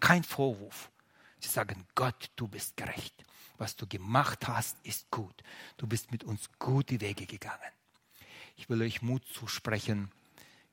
Kein 0.00 0.24
Vorwurf. 0.24 0.90
Sie 1.38 1.50
sagen, 1.50 1.86
Gott, 1.94 2.30
du 2.36 2.48
bist 2.48 2.78
gerecht. 2.78 3.14
Was 3.58 3.76
du 3.76 3.86
gemacht 3.86 4.48
hast, 4.48 4.78
ist 4.84 5.10
gut. 5.10 5.42
Du 5.76 5.86
bist 5.86 6.10
mit 6.10 6.24
uns 6.24 6.48
gute 6.58 6.98
Wege 7.02 7.26
gegangen. 7.26 7.60
Ich 8.56 8.70
will 8.70 8.80
euch 8.80 9.02
Mut 9.02 9.22
zusprechen. 9.26 10.10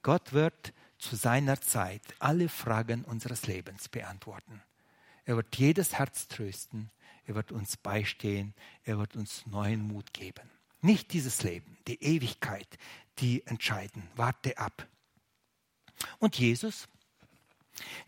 Gott 0.04 0.32
wird 0.32 0.72
zu 1.00 1.16
seiner 1.16 1.60
Zeit 1.62 2.02
alle 2.20 2.50
Fragen 2.50 3.04
unseres 3.04 3.48
Lebens 3.48 3.90
beantworten. 3.90 4.62
Er 5.26 5.36
wird 5.36 5.56
jedes 5.56 5.98
Herz 5.98 6.28
trösten 6.28 6.92
er 7.30 7.36
wird 7.36 7.52
uns 7.52 7.78
beistehen, 7.78 8.56
er 8.86 8.98
wird 8.98 9.16
uns 9.16 9.46
neuen 9.46 9.88
Mut 9.88 10.14
geben. 10.14 10.50
Nicht 10.82 11.14
dieses 11.14 11.44
Leben, 11.44 11.78
die 11.88 12.02
Ewigkeit, 12.04 12.68
die 13.20 13.46
entscheiden. 13.46 14.02
Warte 14.16 14.58
ab. 14.58 14.88
Und 16.18 16.40
Jesus? 16.40 16.88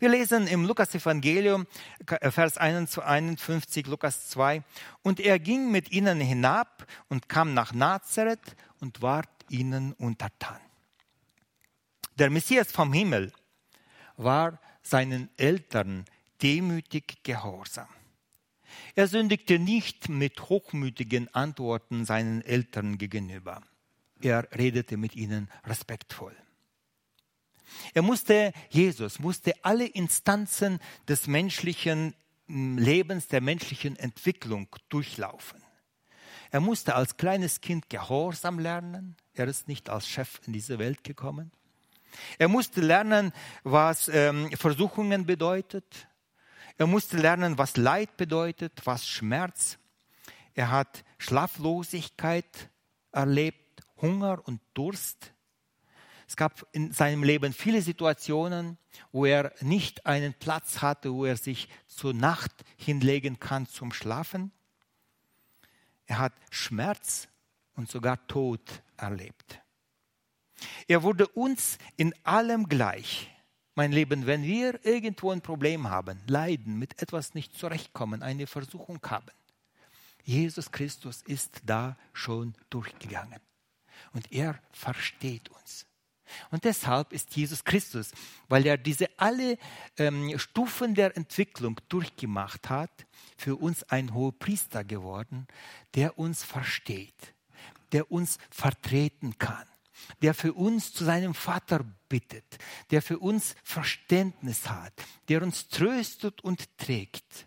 Wir 0.00 0.08
lesen 0.08 0.48
im 0.48 0.64
Lukas-Evangelium, 0.64 1.68
äh, 2.06 2.32
Vers 2.32 2.58
51, 2.58 3.86
Lukas 3.86 4.28
2. 4.30 4.64
Und 5.02 5.20
er 5.20 5.38
ging 5.38 5.70
mit 5.70 5.92
ihnen 5.92 6.20
hinab 6.20 6.84
und 7.08 7.28
kam 7.28 7.54
nach 7.54 7.72
Nazareth 7.72 8.56
und 8.80 9.02
ward 9.02 9.28
ihnen 9.48 9.92
untertan. 9.92 10.60
Der 12.22 12.30
Messias 12.30 12.70
vom 12.70 12.92
Himmel 12.92 13.32
war 14.16 14.60
seinen 14.80 15.28
Eltern 15.38 16.04
demütig 16.40 17.24
gehorsam. 17.24 17.88
Er 18.94 19.08
sündigte 19.08 19.58
nicht 19.58 20.08
mit 20.08 20.48
hochmütigen 20.48 21.34
Antworten 21.34 22.04
seinen 22.04 22.40
Eltern 22.42 22.96
gegenüber. 22.96 23.60
Er 24.20 24.46
redete 24.52 24.96
mit 24.96 25.16
ihnen 25.16 25.50
respektvoll. 25.64 26.36
Er 27.92 28.02
musste, 28.02 28.52
Jesus 28.70 29.18
musste 29.18 29.54
alle 29.64 29.86
Instanzen 29.86 30.78
des 31.08 31.26
menschlichen 31.26 32.14
Lebens, 32.46 33.26
der 33.26 33.40
menschlichen 33.40 33.96
Entwicklung 33.96 34.68
durchlaufen. 34.90 35.60
Er 36.52 36.60
musste 36.60 36.94
als 36.94 37.16
kleines 37.16 37.60
Kind 37.60 37.90
Gehorsam 37.90 38.60
lernen. 38.60 39.16
Er 39.34 39.48
ist 39.48 39.66
nicht 39.66 39.90
als 39.90 40.06
Chef 40.06 40.38
in 40.46 40.52
diese 40.52 40.78
Welt 40.78 41.02
gekommen. 41.02 41.50
Er 42.38 42.48
musste 42.48 42.80
lernen, 42.80 43.32
was 43.64 44.08
ähm, 44.08 44.50
Versuchungen 44.52 45.26
bedeutet. 45.26 46.08
Er 46.78 46.86
musste 46.86 47.16
lernen, 47.16 47.58
was 47.58 47.76
Leid 47.76 48.16
bedeutet, 48.16 48.72
was 48.84 49.06
Schmerz. 49.06 49.78
Er 50.54 50.70
hat 50.70 51.04
Schlaflosigkeit 51.18 52.70
erlebt, 53.12 53.82
Hunger 54.00 54.40
und 54.44 54.60
Durst. 54.74 55.32
Es 56.26 56.36
gab 56.36 56.66
in 56.72 56.92
seinem 56.92 57.22
Leben 57.22 57.52
viele 57.52 57.82
Situationen, 57.82 58.78
wo 59.12 59.26
er 59.26 59.52
nicht 59.60 60.06
einen 60.06 60.34
Platz 60.34 60.80
hatte, 60.80 61.12
wo 61.12 61.24
er 61.24 61.36
sich 61.36 61.68
zur 61.86 62.14
Nacht 62.14 62.52
hinlegen 62.76 63.38
kann 63.38 63.66
zum 63.66 63.92
Schlafen. 63.92 64.50
Er 66.06 66.18
hat 66.18 66.32
Schmerz 66.50 67.28
und 67.74 67.90
sogar 67.90 68.26
Tod 68.26 68.82
erlebt. 68.96 69.61
Er 70.88 71.02
wurde 71.02 71.28
uns 71.28 71.78
in 71.96 72.14
allem 72.24 72.68
gleich 72.68 73.28
mein 73.74 73.92
Leben, 73.92 74.26
wenn 74.26 74.42
wir 74.42 74.84
irgendwo 74.84 75.30
ein 75.30 75.40
Problem 75.40 75.88
haben, 75.88 76.20
leiden, 76.26 76.78
mit 76.78 77.00
etwas 77.00 77.34
nicht 77.34 77.56
zurechtkommen, 77.56 78.22
eine 78.22 78.46
Versuchung 78.46 79.00
haben, 79.08 79.30
Jesus 80.24 80.70
Christus 80.70 81.22
ist 81.22 81.62
da 81.64 81.96
schon 82.12 82.54
durchgegangen. 82.70 83.40
Und 84.12 84.30
er 84.30 84.60
versteht 84.72 85.48
uns. 85.48 85.86
Und 86.50 86.64
deshalb 86.64 87.12
ist 87.12 87.34
Jesus 87.34 87.64
Christus, 87.64 88.12
weil 88.48 88.66
er 88.66 88.78
diese 88.78 89.08
alle 89.18 89.58
ähm, 89.98 90.38
Stufen 90.38 90.94
der 90.94 91.16
Entwicklung 91.16 91.80
durchgemacht 91.88 92.70
hat, 92.70 93.06
für 93.36 93.56
uns 93.56 93.82
ein 93.84 94.14
hoher 94.14 94.38
Priester 94.38 94.84
geworden, 94.84 95.46
der 95.94 96.18
uns 96.18 96.44
versteht, 96.44 97.34
der 97.90 98.10
uns 98.10 98.38
vertreten 98.50 99.36
kann 99.38 99.66
der 100.22 100.34
für 100.34 100.52
uns 100.52 100.92
zu 100.92 101.04
seinem 101.04 101.34
Vater 101.34 101.84
bittet, 102.08 102.58
der 102.90 103.02
für 103.02 103.18
uns 103.18 103.54
Verständnis 103.64 104.68
hat, 104.68 104.92
der 105.28 105.42
uns 105.42 105.68
tröstet 105.68 106.42
und 106.42 106.76
trägt. 106.78 107.46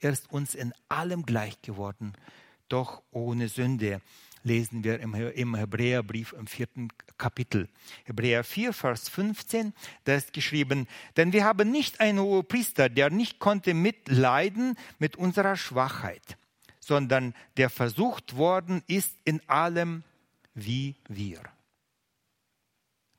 Er 0.00 0.10
ist 0.10 0.30
uns 0.30 0.54
in 0.54 0.72
allem 0.88 1.24
gleich 1.24 1.60
geworden, 1.62 2.12
doch 2.68 3.02
ohne 3.10 3.48
Sünde, 3.48 4.00
lesen 4.44 4.84
wir 4.84 5.00
im 5.00 5.54
Hebräerbrief 5.54 6.32
im 6.32 6.46
vierten 6.46 6.88
Kapitel. 7.16 7.68
Hebräer 8.04 8.44
4, 8.44 8.72
Vers 8.72 9.08
15, 9.08 9.74
da 10.04 10.14
ist 10.14 10.32
geschrieben, 10.32 10.86
denn 11.16 11.32
wir 11.32 11.44
haben 11.44 11.70
nicht 11.70 12.00
einen 12.00 12.20
hohen 12.20 12.46
Priester, 12.46 12.88
der 12.88 13.10
nicht 13.10 13.40
konnte 13.40 13.74
mitleiden 13.74 14.76
mit 14.98 15.16
unserer 15.16 15.56
Schwachheit, 15.56 16.38
sondern 16.78 17.34
der 17.56 17.70
versucht 17.70 18.36
worden 18.36 18.82
ist 18.86 19.16
in 19.24 19.46
allem 19.48 20.04
wie 20.54 20.96
wir 21.08 21.42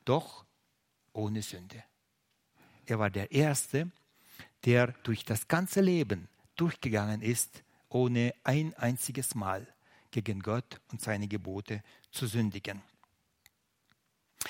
doch 0.10 0.44
ohne 1.14 1.44
Sünde. 1.44 1.84
Er 2.88 2.98
war 2.98 3.12
der 3.12 3.32
Erste, 3.32 3.92
der 4.66 4.88
durch 5.04 5.24
das 5.24 5.48
ganze 5.48 5.82
Leben 5.82 6.28
durchgegangen 6.56 7.22
ist, 7.22 7.64
ohne 7.90 8.34
ein 8.44 8.74
einziges 8.74 9.36
Mal 9.36 9.68
gegen 10.10 10.42
Gott 10.42 10.82
und 10.92 11.00
seine 11.00 11.28
Gebote 11.28 11.84
zu 12.12 12.26
sündigen. 12.26 12.82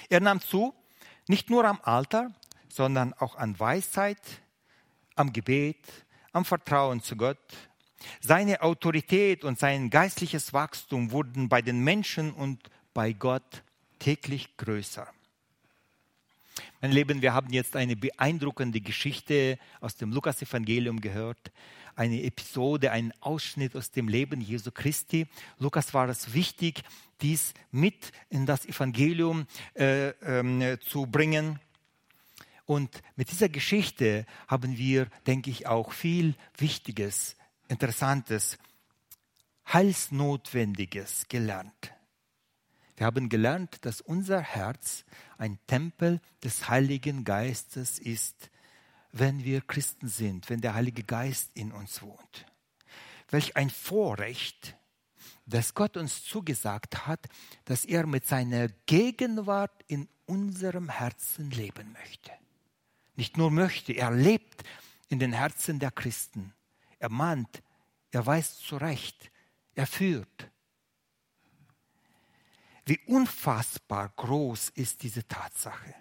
Er 0.08 0.22
nahm 0.22 0.40
zu, 0.40 0.74
nicht 1.28 1.50
nur 1.50 1.66
am 1.66 1.80
Alter, 1.84 2.34
sondern 2.70 3.14
auch 3.14 3.36
an 3.36 3.60
Weisheit, 3.60 4.42
am 5.16 5.34
Gebet, 5.34 5.86
am 6.32 6.46
Vertrauen 6.46 7.02
zu 7.02 7.18
Gott. 7.18 7.70
Seine 8.22 8.62
Autorität 8.62 9.44
und 9.44 9.60
sein 9.60 9.90
geistliches 9.90 10.54
Wachstum 10.54 11.12
wurden 11.12 11.50
bei 11.50 11.62
den 11.62 11.84
Menschen 11.84 12.32
und 12.32 12.70
bei 12.94 13.12
Gott 13.12 13.64
täglich 14.00 14.56
größer. 14.56 15.12
Mein 16.82 16.92
Lieben, 16.92 17.22
wir 17.22 17.34
haben 17.34 17.52
jetzt 17.52 17.76
eine 17.76 17.96
beeindruckende 17.96 18.82
Geschichte 18.82 19.58
aus 19.82 19.96
dem 19.96 20.12
Lukas-Evangelium 20.12 21.02
gehört, 21.02 21.52
eine 21.96 22.24
Episode, 22.24 22.92
einen 22.92 23.14
Ausschnitt 23.20 23.76
aus 23.76 23.92
dem 23.92 24.08
Leben 24.08 24.42
Jesu 24.42 24.72
Christi. 24.72 25.28
Lukas 25.58 25.94
war 25.94 26.08
es 26.10 26.34
wichtig, 26.34 26.84
dies 27.22 27.54
mit 27.72 28.12
in 28.30 28.46
das 28.46 28.66
Evangelium 28.66 29.46
äh, 29.76 30.10
ähm, 30.24 30.78
zu 30.82 31.06
bringen. 31.06 31.60
Und 32.66 33.02
mit 33.16 33.32
dieser 33.32 33.50
Geschichte 33.50 34.26
haben 34.48 34.78
wir, 34.78 35.08
denke 35.28 35.50
ich, 35.50 35.68
auch 35.68 35.92
viel 35.92 36.36
Wichtiges, 36.58 37.36
Interessantes, 37.68 38.58
Heilsnotwendiges 39.74 41.28
gelernt. 41.28 41.94
Wir 43.00 43.06
haben 43.06 43.30
gelernt, 43.30 43.86
dass 43.86 44.02
unser 44.02 44.42
Herz 44.42 45.06
ein 45.38 45.58
Tempel 45.68 46.20
des 46.44 46.68
Heiligen 46.68 47.24
Geistes 47.24 47.98
ist, 47.98 48.50
wenn 49.14 49.46
wir 49.46 49.62
Christen 49.62 50.10
sind, 50.10 50.50
wenn 50.50 50.60
der 50.60 50.74
Heilige 50.74 51.06
Geist 51.06 51.52
in 51.54 51.72
uns 51.72 52.02
wohnt. 52.02 52.46
Welch 53.30 53.56
ein 53.56 53.70
Vorrecht, 53.70 54.76
dass 55.46 55.76
Gott 55.76 55.96
uns 55.96 56.26
zugesagt 56.26 57.08
hat, 57.08 57.30
dass 57.64 57.86
er 57.86 58.06
mit 58.06 58.28
seiner 58.28 58.68
Gegenwart 58.86 59.82
in 59.88 60.10
unserem 60.26 60.90
Herzen 60.90 61.52
leben 61.52 61.94
möchte. 61.94 62.32
Nicht 63.16 63.38
nur 63.38 63.50
möchte, 63.50 63.94
er 63.94 64.12
lebt 64.12 64.64
in 65.08 65.20
den 65.20 65.32
Herzen 65.32 65.80
der 65.80 65.92
Christen. 65.92 66.54
Er 67.00 67.10
mahnt, 67.10 67.64
er 68.12 68.26
weist 68.26 68.60
zurecht, 68.60 69.32
er 69.74 69.88
führt. 69.88 70.52
Wie 72.90 73.00
unfassbar 73.06 74.12
groß 74.16 74.70
ist 74.70 75.04
diese 75.04 75.28
Tatsache. 75.28 75.94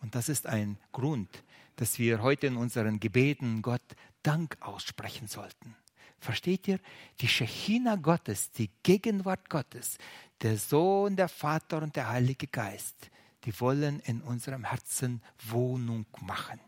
Und 0.00 0.14
das 0.14 0.30
ist 0.30 0.46
ein 0.46 0.78
Grund, 0.92 1.28
dass 1.76 1.98
wir 1.98 2.22
heute 2.22 2.46
in 2.46 2.56
unseren 2.56 2.98
Gebeten 3.00 3.60
Gott 3.60 3.82
Dank 4.22 4.56
aussprechen 4.62 5.28
sollten. 5.28 5.76
Versteht 6.20 6.68
ihr? 6.68 6.80
Die 7.20 7.28
Shechina 7.28 7.96
Gottes, 7.96 8.50
die 8.52 8.70
Gegenwart 8.82 9.50
Gottes, 9.50 9.98
der 10.40 10.56
Sohn, 10.56 11.16
der 11.16 11.28
Vater 11.28 11.82
und 11.82 11.96
der 11.96 12.08
Heilige 12.08 12.46
Geist, 12.46 13.10
die 13.44 13.60
wollen 13.60 14.00
in 14.00 14.22
unserem 14.22 14.64
Herzen 14.64 15.22
Wohnung 15.48 16.06
machen. 16.22 16.60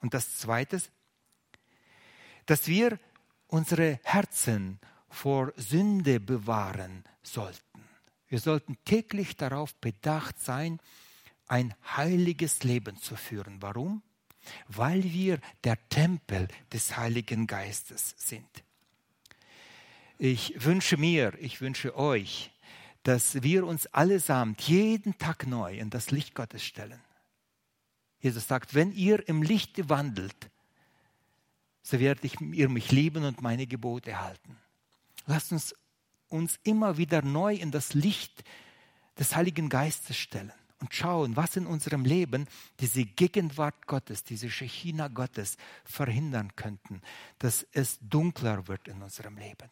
Und 0.00 0.14
das 0.14 0.36
Zweite, 0.36 0.82
dass 2.46 2.66
wir 2.66 2.98
unsere 3.46 4.00
Herzen 4.02 4.80
vor 5.08 5.52
Sünde 5.56 6.18
bewahren 6.18 7.04
sollten. 7.22 7.69
Wir 8.30 8.38
sollten 8.38 8.78
täglich 8.84 9.36
darauf 9.36 9.74
bedacht 9.74 10.38
sein, 10.38 10.80
ein 11.48 11.74
heiliges 11.96 12.62
Leben 12.62 12.96
zu 12.96 13.16
führen. 13.16 13.60
Warum? 13.60 14.02
Weil 14.68 15.02
wir 15.02 15.40
der 15.64 15.76
Tempel 15.88 16.46
des 16.72 16.96
Heiligen 16.96 17.48
Geistes 17.48 18.14
sind. 18.16 18.48
Ich 20.16 20.64
wünsche 20.64 20.96
mir, 20.96 21.34
ich 21.40 21.60
wünsche 21.60 21.96
euch, 21.96 22.52
dass 23.02 23.42
wir 23.42 23.66
uns 23.66 23.86
allesamt 23.88 24.60
jeden 24.62 25.18
Tag 25.18 25.46
neu 25.46 25.76
in 25.76 25.90
das 25.90 26.12
Licht 26.12 26.34
Gottes 26.34 26.62
stellen. 26.62 27.00
Jesus 28.20 28.46
sagt, 28.46 28.74
wenn 28.74 28.92
ihr 28.92 29.26
im 29.28 29.42
Lichte 29.42 29.88
wandelt, 29.88 30.50
so 31.82 31.98
werdet 31.98 32.40
ihr 32.40 32.68
mich 32.68 32.92
lieben 32.92 33.24
und 33.24 33.42
meine 33.42 33.66
Gebote 33.66 34.20
halten. 34.20 34.56
Lasst 35.26 35.50
uns 35.50 35.74
uns 36.30 36.58
immer 36.62 36.96
wieder 36.96 37.22
neu 37.22 37.54
in 37.54 37.70
das 37.70 37.94
Licht 37.94 38.44
des 39.18 39.36
Heiligen 39.36 39.68
Geistes 39.68 40.16
stellen 40.16 40.52
und 40.80 40.94
schauen, 40.94 41.36
was 41.36 41.56
in 41.56 41.66
unserem 41.66 42.04
Leben 42.04 42.46
diese 42.80 43.04
Gegenwart 43.04 43.86
Gottes, 43.86 44.24
diese 44.24 44.50
Shechina 44.50 45.08
Gottes 45.08 45.56
verhindern 45.84 46.56
könnten, 46.56 47.02
dass 47.38 47.66
es 47.72 47.98
dunkler 48.00 48.66
wird 48.66 48.88
in 48.88 49.02
unserem 49.02 49.36
Leben. 49.36 49.70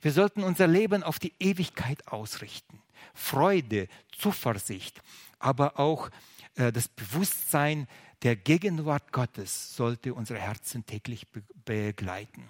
Wir 0.00 0.12
sollten 0.12 0.42
unser 0.42 0.66
Leben 0.66 1.02
auf 1.02 1.18
die 1.18 1.34
Ewigkeit 1.38 2.08
ausrichten. 2.08 2.80
Freude, 3.12 3.88
Zuversicht, 4.16 5.00
aber 5.38 5.78
auch 5.78 6.10
äh, 6.54 6.72
das 6.72 6.88
Bewusstsein 6.88 7.86
der 8.22 8.36
Gegenwart 8.36 9.12
Gottes 9.12 9.76
sollte 9.76 10.14
unsere 10.14 10.38
Herzen 10.38 10.86
täglich 10.86 11.28
be 11.28 11.42
begleiten. 11.66 12.48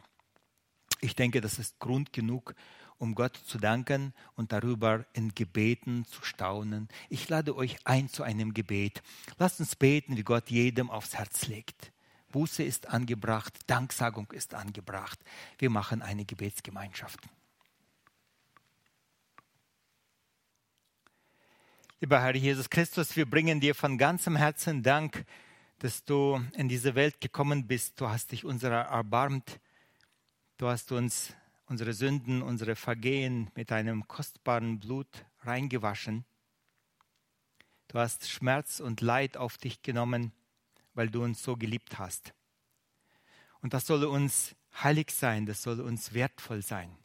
Ich 1.00 1.14
denke, 1.14 1.40
das 1.40 1.58
ist 1.58 1.78
Grund 1.78 2.12
genug, 2.12 2.54
um 2.98 3.14
Gott 3.14 3.36
zu 3.36 3.58
danken 3.58 4.12
und 4.36 4.52
darüber 4.52 5.04
in 5.12 5.34
Gebeten 5.34 6.04
zu 6.06 6.24
staunen. 6.24 6.88
Ich 7.08 7.28
lade 7.28 7.56
euch 7.56 7.76
ein 7.84 8.08
zu 8.08 8.22
einem 8.22 8.54
Gebet. 8.54 9.02
Lasst 9.38 9.60
uns 9.60 9.76
beten, 9.76 10.16
wie 10.16 10.22
Gott 10.22 10.50
jedem 10.50 10.90
aufs 10.90 11.14
Herz 11.14 11.46
legt. 11.46 11.92
Buße 12.30 12.62
ist 12.64 12.88
angebracht, 12.88 13.56
Danksagung 13.68 14.32
ist 14.32 14.54
angebracht. 14.54 15.20
Wir 15.58 15.70
machen 15.70 16.02
eine 16.02 16.24
Gebetsgemeinschaft. 16.24 17.20
Lieber 22.00 22.20
Herr 22.20 22.34
Jesus 22.34 22.68
Christus, 22.68 23.16
wir 23.16 23.24
bringen 23.24 23.60
dir 23.60 23.74
von 23.74 23.96
ganzem 23.96 24.36
Herzen 24.36 24.82
Dank, 24.82 25.24
dass 25.78 26.04
du 26.04 26.44
in 26.54 26.68
diese 26.68 26.94
Welt 26.94 27.20
gekommen 27.20 27.66
bist. 27.66 28.00
Du 28.00 28.08
hast 28.08 28.32
dich 28.32 28.44
unserer 28.44 28.86
erbarmt. 28.86 29.60
Du 30.56 30.68
hast 30.68 30.92
uns 30.92 31.34
unsere 31.74 31.92
Sünden, 31.92 32.40
unsere 32.40 32.76
Vergehen 32.76 33.50
mit 33.56 33.72
deinem 33.72 34.06
kostbaren 34.06 34.78
Blut 34.78 35.08
reingewaschen. 35.40 36.24
Du 37.88 37.98
hast 37.98 38.30
Schmerz 38.30 38.78
und 38.78 39.00
Leid 39.00 39.36
auf 39.36 39.58
dich 39.58 39.82
genommen, 39.82 40.30
weil 40.94 41.10
du 41.10 41.24
uns 41.24 41.42
so 41.42 41.56
geliebt 41.56 41.98
hast. 41.98 42.32
Und 43.60 43.74
das 43.74 43.88
soll 43.88 44.04
uns 44.04 44.54
heilig 44.84 45.10
sein, 45.10 45.46
das 45.46 45.64
soll 45.64 45.80
uns 45.80 46.14
wertvoll 46.14 46.62
sein. 46.62 46.96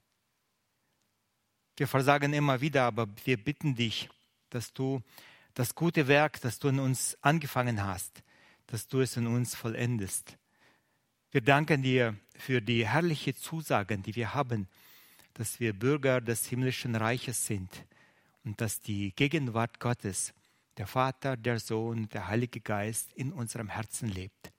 Wir 1.76 1.88
versagen 1.88 2.32
immer 2.34 2.61
wieder, 2.61 2.84
aber 2.84 3.07
wir 3.26 3.43
bitten 3.43 3.74
dich, 3.74 4.07
dass 4.51 4.72
du 4.72 5.01
das 5.55 5.74
gute 5.74 6.07
Werk, 6.07 6.41
das 6.41 6.59
du 6.59 6.67
in 6.67 6.80
uns 6.80 7.17
angefangen 7.22 7.84
hast, 7.84 8.22
dass 8.67 8.88
du 8.88 9.01
es 9.01 9.17
in 9.17 9.26
uns 9.26 9.55
vollendest. 9.55 10.38
Wir 11.32 11.41
danken 11.41 11.84
dir 11.84 12.15
für 12.36 12.59
die 12.59 12.88
herrliche 12.88 13.36
Zusagen, 13.36 14.01
die 14.01 14.15
wir 14.15 14.34
haben, 14.34 14.67
dass 15.36 15.59
wir 15.59 15.73
Bürger 15.73 16.21
des 16.21 16.47
himmlischen 16.47 16.95
Reiches 16.95 17.45
sind 17.45 17.86
und 18.43 18.59
dass 18.61 18.82
die 18.82 19.13
Gegenwart 19.13 19.80
Gottes, 19.80 20.34
der 20.77 20.88
Vater, 20.88 21.38
der 21.38 21.59
Sohn, 21.59 22.09
der 22.09 22.27
Heilige 22.30 22.61
Geist 22.61 23.13
in 23.13 23.32
unserem 23.32 23.69
Herzen 23.69 24.09
lebt. 24.09 24.51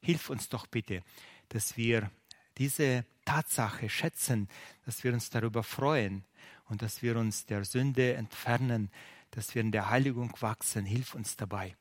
Hilf 0.00 0.30
uns 0.30 0.48
doch 0.48 0.68
bitte, 0.68 1.02
dass 1.48 1.76
wir 1.76 2.08
diese 2.56 3.04
Tatsache 3.24 3.88
schätzen, 3.88 4.48
dass 4.84 5.02
wir 5.02 5.12
uns 5.12 5.28
darüber 5.30 5.64
freuen 5.64 6.24
und 6.66 6.82
dass 6.82 7.02
wir 7.02 7.16
uns 7.16 7.46
der 7.46 7.64
Sünde 7.64 8.14
entfernen, 8.14 8.90
dass 9.32 9.56
wir 9.56 9.62
in 9.62 9.72
der 9.72 9.90
Heiligung 9.90 10.32
wachsen. 10.40 10.84
Hilf 10.84 11.16
uns 11.16 11.36
dabei. 11.36 11.74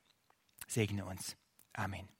Segne 0.67 1.05
uns. 1.05 1.35
Amen. 1.73 2.18